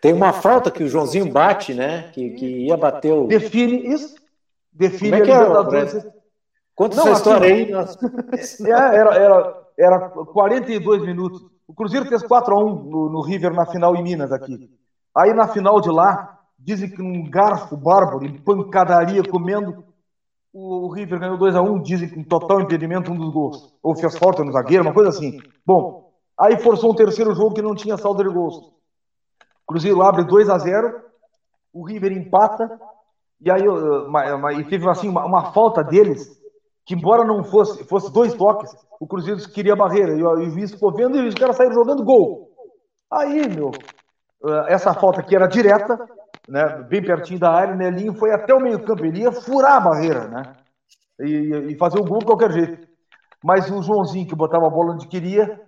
Tem 0.00 0.12
uma 0.12 0.32
falta 0.32 0.70
que 0.70 0.82
o 0.82 0.88
Joãozinho 0.88 1.30
bate, 1.30 1.74
né? 1.74 2.10
Que, 2.12 2.30
que 2.30 2.66
ia 2.66 2.76
bater 2.76 3.12
o. 3.12 3.26
Define 3.26 3.92
isso. 3.92 4.14
Define 4.72 5.10
Como 5.10 5.22
é 5.22 5.26
que 5.26 5.30
é, 5.30 5.38
Libertadores. 5.38 6.06
Conta 6.74 7.00
essa 7.00 7.12
história 7.12 7.54
aí. 7.54 7.70
É, 8.66 8.70
era, 8.70 9.14
era, 9.14 9.64
era 9.78 10.08
42 10.08 11.02
minutos. 11.02 11.44
O 11.66 11.72
Cruzeiro 11.72 12.06
fez 12.06 12.22
4x1 12.22 12.84
no, 12.84 13.08
no 13.08 13.20
River 13.22 13.52
na 13.54 13.64
final 13.64 13.96
em 13.96 14.02
Minas 14.02 14.32
aqui. 14.32 14.70
Aí 15.14 15.32
na 15.32 15.48
final 15.48 15.80
de 15.80 15.90
lá, 15.90 16.40
dizem 16.58 16.90
que 16.90 17.00
um 17.00 17.28
garfo 17.30 17.76
bárbaro, 17.76 18.24
em 18.24 18.36
pancadaria, 18.36 19.22
comendo, 19.22 19.84
o 20.52 20.88
River 20.88 21.18
ganhou 21.18 21.38
2x1, 21.38 21.82
dizem 21.82 22.08
que 22.08 22.18
um 22.18 22.24
total 22.24 22.60
impedimento 22.60 23.10
um 23.10 23.16
dos 23.16 23.32
gols. 23.32 23.74
Ou 23.82 23.96
fez 23.96 24.16
falta 24.18 24.44
no 24.44 24.52
zagueiro, 24.52 24.84
uma 24.84 24.92
coisa 24.92 25.10
assim. 25.10 25.40
Bom, 25.64 26.12
aí 26.38 26.58
forçou 26.58 26.92
um 26.92 26.94
terceiro 26.94 27.34
jogo 27.34 27.54
que 27.54 27.62
não 27.62 27.74
tinha 27.74 27.96
saldo 27.96 28.22
de 28.22 28.28
gols. 28.28 28.72
Cruzeiro 29.66 30.02
abre 30.02 30.24
2 30.24 30.48
a 30.48 30.58
0 30.58 31.02
o 31.72 31.84
River 31.84 32.12
empata, 32.12 32.80
e 33.40 33.50
aí 33.50 33.62
e 34.58 34.64
teve 34.64 34.88
assim, 34.88 35.08
uma, 35.08 35.24
uma, 35.24 35.52
falta 35.52 35.82
deles, 35.82 36.40
que 36.86 36.94
embora 36.94 37.24
não 37.24 37.42
fosse, 37.42 37.84
fosse 37.84 38.12
dois 38.12 38.32
toques, 38.34 38.74
o 39.00 39.06
Cruzeiro 39.06 39.40
queria 39.50 39.72
a 39.72 39.76
barreira. 39.76 40.14
E 40.14 40.22
o, 40.22 40.50
juiz 40.50 40.70
ficou 40.70 40.92
vendo 40.92 41.18
e 41.18 41.26
os 41.26 41.34
caras 41.34 41.56
saíram 41.56 41.74
jogando 41.74 42.04
gol. 42.04 42.50
Aí, 43.10 43.48
meu, 43.48 43.72
eh, 44.44 44.66
essa 44.68 44.94
falta 44.94 45.20
aqui 45.20 45.34
era 45.34 45.48
direta, 45.48 46.08
né, 46.48 46.82
bem 46.88 47.02
pertinho 47.02 47.40
da 47.40 47.50
área, 47.50 47.74
o 47.74 47.76
Nelinho 47.76 48.14
foi 48.14 48.32
até 48.32 48.54
o 48.54 48.60
meio-campo, 48.60 49.04
ele 49.04 49.22
ia 49.22 49.32
furar 49.32 49.76
a 49.76 49.80
barreira, 49.80 50.28
né? 50.28 50.42
E, 51.20 51.72
e, 51.72 51.76
fazer 51.76 51.98
o 51.98 52.04
gol 52.04 52.18
de 52.18 52.26
qualquer 52.26 52.52
jeito. 52.52 52.88
Mas 53.42 53.70
o 53.70 53.82
Joãozinho, 53.82 54.26
que 54.26 54.34
botava 54.34 54.66
a 54.66 54.70
bola 54.70 54.94
onde 54.94 55.06
queria, 55.06 55.60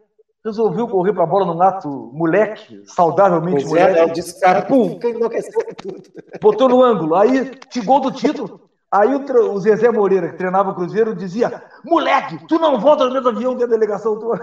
resolveu 0.46 0.86
correr 0.88 1.12
para 1.12 1.24
a 1.24 1.26
bola 1.26 1.46
num 1.46 1.60
ato 1.60 1.88
moleque, 2.12 2.82
saudavelmente 2.86 3.64
pois 3.64 3.68
moleque. 3.68 3.98
É, 3.98 4.06
disse, 4.06 4.40
cara, 4.40 4.62
pum, 4.62 4.98
tudo. 4.98 6.02
Botou 6.40 6.68
no 6.68 6.82
ângulo. 6.82 7.14
Aí, 7.14 7.58
gol 7.84 8.00
do 8.00 8.12
título. 8.12 8.60
Aí 8.90 9.14
o, 9.14 9.52
o, 9.52 9.58
Zezé 9.58 9.90
Moreira, 9.90 10.30
que 10.30 10.38
treinava 10.38 10.70
o 10.70 10.74
Cruzeiro, 10.74 11.14
dizia: 11.14 11.62
Moleque, 11.84 12.46
tu 12.46 12.58
não 12.58 12.78
volta 12.78 13.04
no 13.04 13.12
mesmo 13.12 13.28
avião 13.28 13.56
que 13.56 13.64
a 13.64 13.66
delegação 13.66 14.18
tua. 14.18 14.40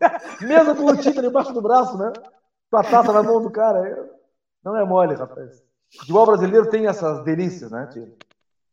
Mesa 0.42 0.74
com 0.74 0.86
o 0.86 0.96
título 0.96 1.28
embaixo 1.28 1.52
do 1.52 1.62
braço, 1.62 1.96
né? 1.96 2.12
Com 2.70 2.76
a 2.76 2.82
taça 2.82 3.12
na 3.12 3.22
mão 3.22 3.40
do 3.40 3.50
cara. 3.50 4.10
Não 4.64 4.76
é 4.76 4.84
mole, 4.84 5.14
rapaz. 5.14 5.62
O 5.94 5.98
futebol 6.00 6.26
brasileiro 6.26 6.68
tem 6.68 6.88
essas 6.88 7.22
delícias, 7.22 7.70
né, 7.70 7.88
tio? 7.92 8.12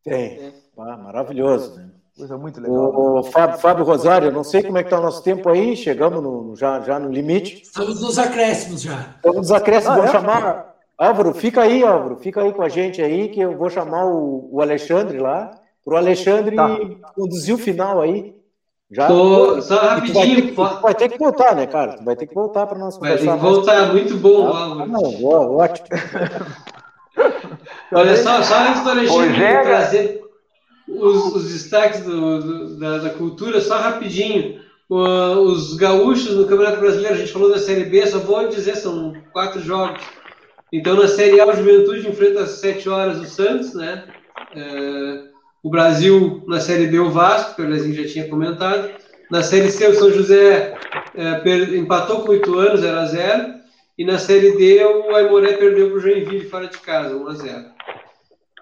Tem. 0.04 0.54
Ah, 0.78 0.98
maravilhoso, 0.98 1.76
né? 1.76 1.91
Coisa 2.18 2.38
muito 2.38 2.60
legal. 2.60 2.78
O, 2.78 3.24
Fábio, 3.24 3.58
Fábio 3.58 3.86
Rosário, 3.86 4.32
não 4.32 4.44
sei 4.44 4.62
como 4.62 4.78
é 4.78 4.84
que 4.84 4.88
está 4.88 5.00
o 5.00 5.04
nosso 5.04 5.24
tempo 5.24 5.50
aí, 5.50 5.76
chegamos 5.76 6.22
no, 6.22 6.56
já, 6.56 6.80
já 6.82 7.00
no 7.00 7.10
limite. 7.10 7.62
Estamos 7.64 8.02
nos 8.02 8.20
acréscimos 8.20 8.82
já. 8.82 9.14
Estamos 9.16 9.38
nos 9.38 9.52
acréscimos, 9.52 9.98
ah, 9.98 10.02
vou 10.02 10.06
é? 10.06 10.12
chamar. 10.12 10.76
Álvaro, 10.98 11.34
fica 11.34 11.62
aí, 11.62 11.84
Álvaro, 11.84 12.18
fica 12.18 12.42
aí 12.42 12.54
com 12.54 12.62
a 12.62 12.70
gente 12.70 13.02
aí, 13.02 13.30
que 13.30 13.40
eu 13.40 13.58
vou 13.58 13.70
chamar 13.70 14.06
o, 14.06 14.50
o 14.52 14.62
Alexandre 14.62 15.18
lá, 15.18 15.52
para 15.84 15.94
o 15.96 15.98
Alexandre 15.98 16.56
tá. 16.56 16.78
conduzir 17.16 17.56
o 17.56 17.58
final 17.58 18.02
aí. 18.02 18.36
Já, 18.92 19.08
Tô, 19.08 19.62
só 19.62 19.80
rapidinho. 19.80 20.54
Vai, 20.54 20.70
ter, 20.70 20.76
tu 20.76 20.82
vai 20.82 20.96
ter 20.96 21.10
que 21.10 21.18
voltar, 21.18 21.56
né, 21.56 21.66
cara? 21.66 21.94
Tu 21.94 22.04
vai 22.04 22.16
ter 22.16 22.28
que 22.28 22.36
voltar 22.36 22.68
para 22.68 22.78
nós 22.78 22.98
conversar. 22.98 23.26
Vai 23.26 23.34
ter 23.34 23.40
que 23.40 23.54
voltar, 23.54 23.82
mais. 23.82 23.94
muito 23.94 24.18
bom, 24.18 24.52
ah, 24.52 24.64
Álvaro. 24.64 24.92
Não, 24.92 25.56
ótimo. 25.56 25.88
Olha 27.94 28.18
só, 28.18 28.44
só 28.44 28.60
antes 28.68 28.84
do 28.84 28.90
Alexandre 28.90 29.44
é, 29.44 29.62
trazer 29.64 30.31
os, 30.92 31.36
os 31.36 31.52
destaques 31.52 32.02
do, 32.02 32.40
do, 32.40 32.76
da, 32.78 32.98
da, 32.98 33.10
cultura, 33.12 33.62
só 33.62 33.78
rapidinho. 33.78 34.60
Os 34.90 35.76
gaúchos 35.76 36.36
no 36.36 36.46
Campeonato 36.46 36.82
Brasileiro, 36.82 37.16
a 37.16 37.18
gente 37.18 37.32
falou 37.32 37.50
da 37.50 37.60
Série 37.60 37.86
B, 37.86 38.06
só 38.06 38.20
vou 38.20 38.50
dizer, 38.50 38.76
são 38.76 39.14
quatro 39.32 39.62
jogos. 39.62 40.02
Então, 40.72 40.96
na 40.96 41.08
Série 41.08 41.40
A, 41.40 41.48
o 41.48 41.56
Juventude 41.56 42.10
enfrenta 42.10 42.42
às 42.42 42.52
sete 42.52 42.90
horas 42.90 43.20
o 43.20 43.26
Santos, 43.26 43.74
né? 43.74 44.04
Uh, 44.54 45.30
o 45.64 45.70
Brasil, 45.70 46.44
na 46.48 46.60
Série 46.60 46.88
B, 46.88 47.00
o 47.00 47.10
Vasco, 47.10 47.56
que 47.56 47.62
o 47.62 47.70
Lezinho 47.70 48.04
já 48.04 48.12
tinha 48.12 48.28
comentado. 48.28 48.90
Na 49.30 49.42
Série 49.42 49.72
C, 49.72 49.88
o 49.88 49.96
São 49.96 50.12
José 50.12 50.74
uh, 51.16 51.76
empatou 51.76 52.22
com 52.22 52.32
oito 52.32 52.58
anos, 52.58 52.82
0 52.82 53.00
a 53.00 53.06
0 53.06 53.54
E 53.98 54.04
na 54.04 54.18
Série 54.18 54.58
D, 54.58 54.84
o 54.84 55.16
Aimoré 55.16 55.54
perdeu 55.54 55.90
para 55.90 55.98
o 55.98 56.02
Joinville 56.02 56.50
fora 56.50 56.68
de 56.68 56.78
casa, 56.80 57.16
1 57.16 57.28
a 57.28 57.34
0 57.34 57.66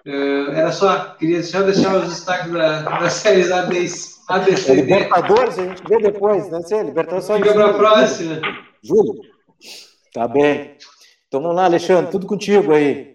Uh, 0.06 0.52
era 0.52 0.72
só, 0.72 1.14
queria 1.18 1.42
só 1.42 1.62
deixar 1.62 1.94
os 1.96 2.08
destaques 2.08 2.50
da, 2.52 2.82
das 2.82 3.12
séries 3.14 3.50
ABC. 3.50 4.20
É 4.30 4.74
Libertadores, 4.74 5.58
a 5.58 5.62
gente 5.62 5.82
vê 5.88 5.98
depois, 5.98 6.50
né? 6.50 6.60
Sim, 6.62 6.82
Libertadores 6.84 7.24
só 7.24 7.36
Fica 7.36 7.52
para 7.52 7.70
a 7.70 7.74
próxima. 7.74 8.40
Júlio. 8.82 9.20
Tá 10.14 10.26
bem. 10.26 10.76
Então 11.28 11.42
vamos 11.42 11.56
lá, 11.56 11.64
Alexandre, 11.64 12.10
tudo 12.10 12.26
contigo 12.26 12.72
aí. 12.72 13.10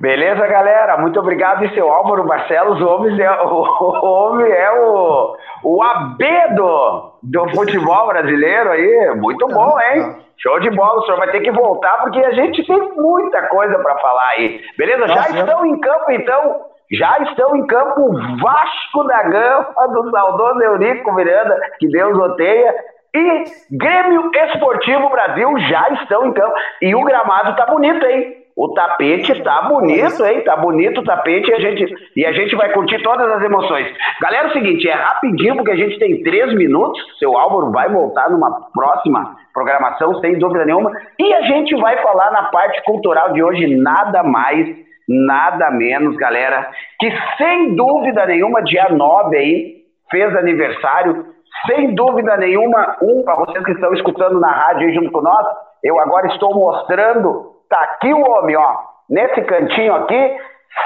Beleza, 0.00 0.46
galera? 0.46 0.98
Muito 0.98 1.18
obrigado, 1.20 1.64
e 1.64 1.74
seu 1.74 1.88
Álvaro 1.88 2.24
Barcelos. 2.24 2.80
O 2.80 2.86
homem 2.86 3.20
é 3.20 3.30
o, 3.42 3.62
o, 3.62 4.06
homem 4.06 4.50
é 4.50 4.70
o, 4.72 5.36
o 5.62 5.82
abedo 5.82 7.12
do 7.22 7.48
futebol 7.50 8.08
brasileiro 8.08 8.70
aí. 8.70 9.14
Muito 9.16 9.46
bom, 9.46 9.78
hein? 9.80 10.23
Show 10.38 10.60
de 10.60 10.70
bola, 10.70 11.00
o 11.00 11.04
senhor 11.04 11.18
vai 11.18 11.30
ter 11.30 11.40
que 11.40 11.50
voltar 11.50 12.02
porque 12.02 12.18
a 12.20 12.32
gente 12.32 12.66
tem 12.66 12.92
muita 12.96 13.42
coisa 13.48 13.78
para 13.78 13.98
falar 13.98 14.28
aí. 14.36 14.60
Beleza? 14.76 15.08
Já 15.08 15.28
estão 15.30 15.66
em 15.66 15.80
campo, 15.80 16.10
então. 16.10 16.66
Já 16.92 17.18
estão 17.20 17.56
em 17.56 17.66
campo 17.66 18.12
Vasco 18.40 19.04
da 19.04 19.22
Gama, 19.22 19.88
do 19.88 20.10
saudoso 20.10 20.62
Eurico 20.62 21.12
Miranda, 21.14 21.58
que 21.78 21.88
Deus 21.88 22.16
odeia, 22.18 22.74
e 23.14 23.44
Grêmio 23.70 24.30
Esportivo 24.34 25.08
Brasil 25.08 25.58
já 25.60 25.88
estão 25.90 26.26
em 26.26 26.32
campo. 26.32 26.54
E 26.82 26.94
o 26.94 27.02
gramado 27.04 27.56
tá 27.56 27.66
bonito, 27.66 28.04
hein? 28.04 28.43
O 28.56 28.72
tapete 28.72 29.42
tá 29.42 29.62
bonito, 29.62 30.24
hein? 30.24 30.42
Tá 30.42 30.56
bonito 30.56 31.00
o 31.00 31.04
tapete 31.04 31.50
e 31.50 31.54
a 31.54 31.58
gente, 31.58 31.92
e 32.14 32.24
a 32.24 32.32
gente 32.32 32.54
vai 32.54 32.72
curtir 32.72 33.02
todas 33.02 33.28
as 33.28 33.42
emoções. 33.42 33.92
Galera, 34.20 34.46
é 34.46 34.50
o 34.50 34.52
seguinte, 34.52 34.88
é 34.88 34.94
rapidinho 34.94 35.56
porque 35.56 35.72
a 35.72 35.76
gente 35.76 35.98
tem 35.98 36.22
três 36.22 36.54
minutos. 36.54 37.00
Seu 37.18 37.36
Álvaro 37.36 37.72
vai 37.72 37.88
voltar 37.88 38.30
numa 38.30 38.68
próxima 38.72 39.36
programação, 39.52 40.20
sem 40.20 40.38
dúvida 40.38 40.64
nenhuma. 40.64 40.92
E 41.18 41.34
a 41.34 41.42
gente 41.42 41.74
vai 41.76 42.00
falar 42.00 42.30
na 42.30 42.44
parte 42.44 42.80
cultural 42.84 43.32
de 43.32 43.42
hoje 43.42 43.76
nada 43.76 44.22
mais, 44.22 44.68
nada 45.08 45.72
menos, 45.72 46.16
galera, 46.16 46.70
que 47.00 47.12
sem 47.36 47.74
dúvida 47.74 48.24
nenhuma, 48.26 48.62
dia 48.62 48.88
9 48.88 49.36
aí, 49.36 49.74
fez 50.10 50.34
aniversário. 50.36 51.26
Sem 51.66 51.94
dúvida 51.94 52.36
nenhuma, 52.36 52.96
um, 53.02 53.22
para 53.24 53.34
vocês 53.36 53.64
que 53.64 53.72
estão 53.72 53.92
escutando 53.94 54.38
na 54.38 54.50
rádio 54.50 54.88
aí 54.88 54.94
junto 54.94 55.10
com 55.10 55.22
nós, 55.22 55.46
eu 55.82 55.98
agora 56.00 56.26
estou 56.28 56.54
mostrando 56.54 57.53
Tá 57.74 57.80
aqui 57.80 58.14
o 58.14 58.20
homem, 58.20 58.54
ó, 58.54 58.76
nesse 59.10 59.42
cantinho 59.42 59.96
aqui, 59.96 60.36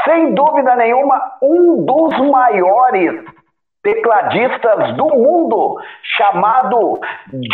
sem 0.07 0.33
dúvida 0.33 0.75
nenhuma, 0.75 1.21
um 1.43 1.85
dos 1.85 2.19
maiores 2.31 3.27
tecladistas 3.83 4.97
do 4.97 5.07
mundo, 5.07 5.77
chamado 6.17 7.01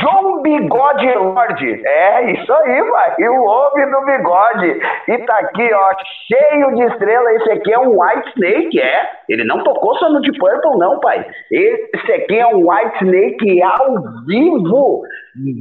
John 0.01 0.43
Bigode 0.43 1.14
Lord. 1.14 1.87
É, 1.87 2.33
isso 2.33 2.53
aí, 2.53 2.83
vai. 2.83 3.29
O 3.29 3.45
homem 3.45 3.91
do 3.91 4.01
bigode. 4.07 4.81
E 5.09 5.18
tá 5.18 5.39
aqui, 5.39 5.72
ó, 5.72 5.91
cheio 6.27 6.75
de 6.77 6.83
estrela. 6.85 7.33
Esse 7.35 7.53
aqui 7.53 7.72
é 7.72 7.79
um 7.79 8.01
White 8.01 8.29
Snake, 8.31 8.81
é. 8.81 9.11
Ele 9.29 9.45
não 9.45 9.62
tocou 9.62 9.97
só 9.97 10.09
no 10.09 10.20
Deep 10.20 10.39
Purple, 10.39 10.79
não, 10.79 10.99
pai. 11.01 11.27
Esse 11.51 12.12
aqui 12.12 12.39
é 12.39 12.47
um 12.47 12.70
White 12.70 13.05
Snake 13.05 13.62
ao 13.62 13.95
vivo. 14.27 15.03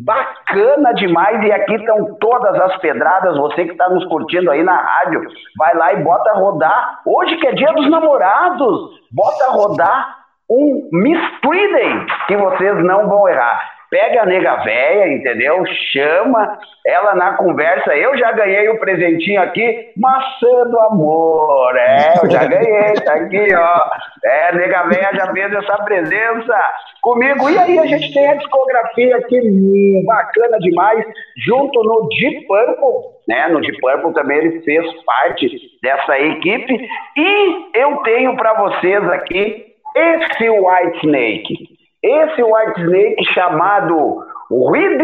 Bacana 0.06 0.94
demais. 0.94 1.44
E 1.44 1.52
aqui 1.52 1.76
estão 1.76 2.16
todas 2.20 2.60
as 2.62 2.78
pedradas. 2.78 3.38
Você 3.38 3.66
que 3.66 3.72
está 3.72 3.90
nos 3.90 4.06
curtindo 4.06 4.52
aí 4.52 4.64
na 4.64 4.76
rádio, 4.76 5.24
vai 5.58 5.76
lá 5.76 5.94
e 5.94 6.04
bota 6.04 6.34
rodar. 6.34 7.02
Hoje 7.06 7.36
que 7.38 7.48
é 7.48 7.54
dia 7.54 7.74
dos 7.74 7.90
namorados, 7.90 9.02
bota 9.12 9.52
rodar 9.52 10.23
um 10.50 10.90
Mistreating 10.92 12.06
que 12.28 12.38
vocês 12.38 12.84
não 12.84 13.08
vão 13.08 13.28
errar. 13.28 13.74
Pega 13.94 14.24
a 14.24 14.26
nega 14.26 14.56
véia, 14.64 15.14
entendeu? 15.14 15.64
Chama 15.92 16.58
ela 16.84 17.14
na 17.14 17.34
conversa. 17.34 17.96
Eu 17.96 18.18
já 18.18 18.32
ganhei 18.32 18.68
o 18.68 18.74
um 18.74 18.80
presentinho 18.80 19.40
aqui, 19.40 19.92
maçã 19.96 20.64
do 20.68 20.80
amor. 20.80 21.78
É, 21.78 22.16
eu 22.24 22.32
já 22.32 22.44
ganhei, 22.44 22.96
tá 23.06 23.14
aqui, 23.14 23.54
ó. 23.54 23.82
É, 24.26 24.56
nega 24.56 24.88
véia 24.88 25.12
já 25.14 25.32
fez 25.32 25.54
essa 25.54 25.78
presença 25.84 26.60
comigo. 27.04 27.48
E 27.52 27.58
aí 27.60 27.78
a 27.78 27.86
gente 27.86 28.12
tem 28.12 28.30
a 28.30 28.34
discografia 28.34 29.16
aqui 29.18 29.40
hum, 29.40 30.04
bacana 30.08 30.58
demais, 30.58 31.06
junto 31.46 31.84
no 31.84 32.10
Deep 32.10 32.48
Purple, 32.48 33.12
né? 33.28 33.48
No 33.50 33.62
Deep 33.62 33.80
Purple 33.80 34.14
também 34.16 34.40
ele 34.40 34.62
fez 34.62 34.92
parte 35.04 35.48
dessa 35.84 36.18
equipe. 36.18 36.90
E 37.16 37.70
eu 37.76 37.98
tenho 37.98 38.36
para 38.36 38.56
vocês 38.56 39.08
aqui 39.12 39.73
esse 39.96 40.50
White 40.50 41.06
Snake, 41.06 41.70
esse 42.04 42.44
White 42.44 42.82
Snake 42.82 43.26
chamado 43.34 44.26
Reed 44.52 45.02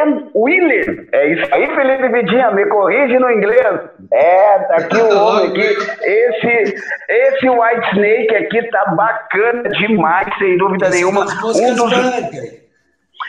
and 0.00 0.28
William. 0.34 1.06
É 1.12 1.26
isso 1.32 1.54
aí, 1.54 1.66
Felipe 1.74 2.08
Vidinha, 2.08 2.50
me 2.52 2.66
corrige 2.66 3.18
no 3.18 3.30
inglês. 3.30 3.80
É, 4.12 4.58
tá 4.58 4.76
aqui 4.76 4.96
o 4.96 5.18
homem 5.18 5.46
aqui. 5.48 5.60
Esse, 6.02 6.74
esse 7.08 7.48
White 7.48 7.88
Snake 7.94 8.34
aqui 8.34 8.62
tá 8.70 8.94
bacana 8.94 9.68
demais, 9.70 10.28
sem 10.38 10.56
dúvida 10.56 10.86
esse 10.88 10.96
nenhuma. 10.98 11.22
Um 11.22 11.74
dos... 11.74 11.92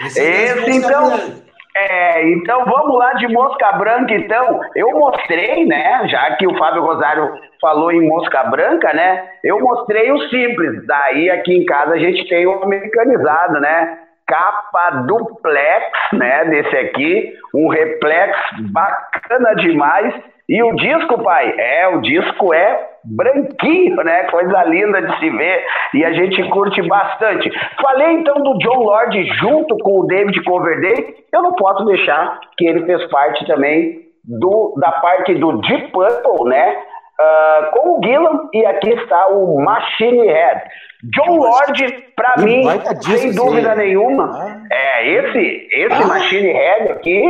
Esse, 0.05 0.21
esse 0.21 0.71
então. 0.71 1.43
É, 1.75 2.29
então 2.29 2.65
vamos 2.65 2.95
lá 2.97 3.13
de 3.13 3.27
mosca 3.27 3.71
branca, 3.73 4.13
então. 4.13 4.61
Eu 4.75 4.91
mostrei, 4.91 5.65
né? 5.65 6.07
Já 6.07 6.35
que 6.35 6.45
o 6.45 6.55
Fábio 6.57 6.83
Rosário 6.83 7.33
falou 7.59 7.91
em 7.91 8.07
mosca 8.07 8.43
branca, 8.43 8.93
né? 8.93 9.27
Eu 9.43 9.59
mostrei 9.59 10.11
o 10.11 10.19
simples. 10.29 10.85
Daí 10.85 11.31
aqui 11.31 11.53
em 11.53 11.65
casa 11.65 11.93
a 11.93 11.99
gente 11.99 12.27
tem 12.29 12.45
o 12.45 12.63
americanizado, 12.63 13.59
né? 13.59 13.99
Capa 14.27 15.03
duplex, 15.07 15.85
né? 16.13 16.45
Desse 16.45 16.77
aqui, 16.77 17.33
um 17.55 17.67
replex 17.67 18.37
bacana 18.71 19.55
demais. 19.55 20.13
E 20.47 20.61
o 20.61 20.75
disco, 20.75 21.23
pai, 21.23 21.53
é, 21.57 21.87
o 21.87 22.01
disco 22.01 22.53
é 22.53 22.89
branquinho, 23.05 23.95
né? 23.97 24.23
Coisa 24.25 24.63
linda 24.63 25.01
de 25.01 25.19
se 25.19 25.29
ver 25.29 25.65
e 25.93 26.03
a 26.03 26.11
gente 26.13 26.43
curte 26.49 26.81
bastante. 26.81 27.51
Falei 27.81 28.11
então 28.13 28.35
do 28.41 28.57
John 28.57 28.83
Lord 28.83 29.23
junto 29.39 29.77
com 29.77 30.01
o 30.01 30.07
David 30.07 30.41
Coverdale. 30.43 31.15
Eu 31.31 31.43
não 31.43 31.53
posso 31.53 31.85
deixar 31.85 32.39
que 32.57 32.65
ele 32.65 32.85
fez 32.85 33.09
parte 33.09 33.45
também 33.45 34.01
do, 34.23 34.75
da 34.77 34.91
parte 34.91 35.33
do 35.35 35.57
Deep 35.61 35.91
Purple, 35.91 36.49
né? 36.49 36.77
Uh, 37.19 37.71
com 37.71 37.99
o 37.99 38.01
Gillan 38.03 38.49
e 38.53 38.65
aqui 38.65 38.89
está 38.89 39.27
o 39.27 39.61
Machine 39.61 40.25
Head. 40.25 40.61
John 41.03 41.37
Lord, 41.37 42.05
para 42.15 42.41
mim, 42.43 42.63
sem 43.01 43.35
dúvida 43.35 43.75
nenhuma, 43.75 44.31
ah. 44.33 44.61
é 44.71 45.09
esse, 45.09 45.67
esse 45.71 46.01
ah. 46.01 46.07
Machine 46.07 46.51
Head 46.51 46.91
aqui 46.93 47.23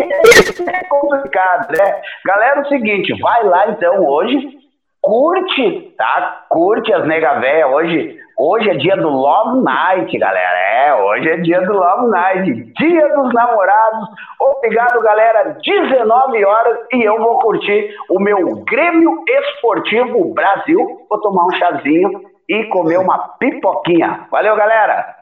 é 0.68 0.84
complicado, 0.86 1.68
né? 1.78 2.02
Galera, 2.26 2.60
é 2.60 2.62
o 2.62 2.68
seguinte, 2.70 3.14
vai 3.20 3.44
lá 3.44 3.70
então 3.72 4.06
hoje, 4.06 4.58
curte, 5.02 5.94
tá? 5.98 6.46
Curte 6.50 6.94
as 6.94 7.06
nega 7.06 7.40
véia 7.40 7.68
hoje. 7.68 8.23
Hoje 8.38 8.70
é 8.70 8.76
dia 8.76 8.98
do 8.98 9.10
Love 9.10 9.64
Night, 9.64 10.18
galera. 10.18 10.60
É, 10.60 10.96
hoje 10.96 11.30
é 11.30 11.38
dia 11.38 11.62
do 11.62 11.74
Love 11.74 12.08
Night, 12.08 12.74
dia 12.80 13.16
dos 13.16 13.34
namorados. 13.34 14.10
Obrigado, 14.40 15.02
galera. 15.02 15.58
19 15.64 16.46
horas 16.46 16.80
e 16.94 17.04
eu 17.04 17.18
vou 17.20 17.40
curtir 17.40 17.96
o 18.10 18.20
meu 18.20 18.64
Grêmio 18.64 19.24
Esportivo 19.28 20.34
Brasil. 20.34 21.06
Vou 21.08 21.22
tomar 21.22 21.46
um 21.46 21.52
chazinho 21.52 22.24
e 22.50 22.64
comer 22.66 22.98
uma 22.98 23.20
pipoquinha. 23.38 24.28
Valeu, 24.32 24.56
galera. 24.56 25.16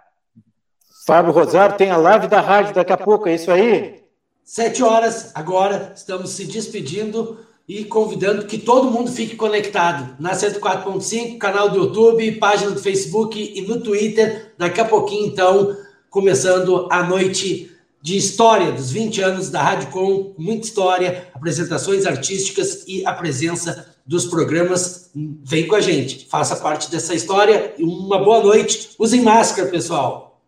Fábio 1.05 1.33
Rosário 1.33 1.75
tem 1.75 1.91
a 1.91 1.97
live 1.97 2.27
da 2.27 2.39
rádio 2.39 2.73
daqui 2.73 2.93
a 2.93 2.97
pouco, 2.97 3.27
é 3.27 3.33
isso 3.33 3.51
aí? 3.51 4.01
Sete 4.43 4.83
horas 4.83 5.35
agora, 5.35 5.91
estamos 5.95 6.29
se 6.29 6.45
despedindo 6.45 7.37
e 7.67 7.85
convidando 7.85 8.45
que 8.45 8.57
todo 8.57 8.91
mundo 8.91 9.11
fique 9.11 9.35
conectado 9.35 10.15
na 10.19 10.31
104.5, 10.31 11.37
canal 11.37 11.69
do 11.69 11.77
YouTube, 11.77 12.33
página 12.33 12.71
do 12.71 12.81
Facebook 12.81 13.53
e 13.55 13.61
no 13.61 13.81
Twitter. 13.81 14.53
Daqui 14.57 14.81
a 14.81 14.85
pouquinho, 14.85 15.27
então, 15.27 15.75
começando 16.09 16.87
a 16.91 17.03
noite 17.03 17.71
de 18.01 18.17
história 18.17 18.71
dos 18.71 18.91
20 18.91 19.21
anos 19.21 19.49
da 19.49 19.61
Rádio 19.61 19.89
Com, 19.89 20.33
muita 20.37 20.65
história, 20.65 21.29
apresentações 21.33 22.05
artísticas 22.05 22.83
e 22.87 23.05
a 23.05 23.13
presença 23.13 23.95
dos 24.05 24.25
programas. 24.25 25.11
Vem 25.15 25.67
com 25.67 25.75
a 25.75 25.81
gente, 25.81 26.27
faça 26.27 26.55
parte 26.55 26.89
dessa 26.89 27.13
história. 27.13 27.75
Uma 27.79 28.17
boa 28.17 28.41
noite. 28.41 28.95
Usem 28.97 29.21
máscara, 29.21 29.69
pessoal. 29.69 30.41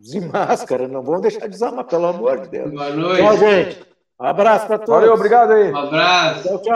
Usem 0.00 0.20
máscara, 0.20 0.86
não 0.86 1.02
vão 1.02 1.20
deixar 1.20 1.48
de 1.48 1.56
usar, 1.56 1.72
mas 1.72 1.86
pelo 1.86 2.06
amor 2.06 2.42
de 2.42 2.48
Deus. 2.48 2.70
Boa 2.70 2.90
noite. 2.90 3.22
Tchau, 3.22 3.38
gente. 3.38 3.93
Um 4.20 4.26
abraço 4.26 4.66
para 4.66 4.78
todos. 4.78 4.94
Valeu, 4.94 5.14
obrigado 5.14 5.52
aí. 5.52 5.72
Um 5.72 5.76
abraço. 5.76 6.42
Tchau, 6.42 6.58
tchau. 6.58 6.72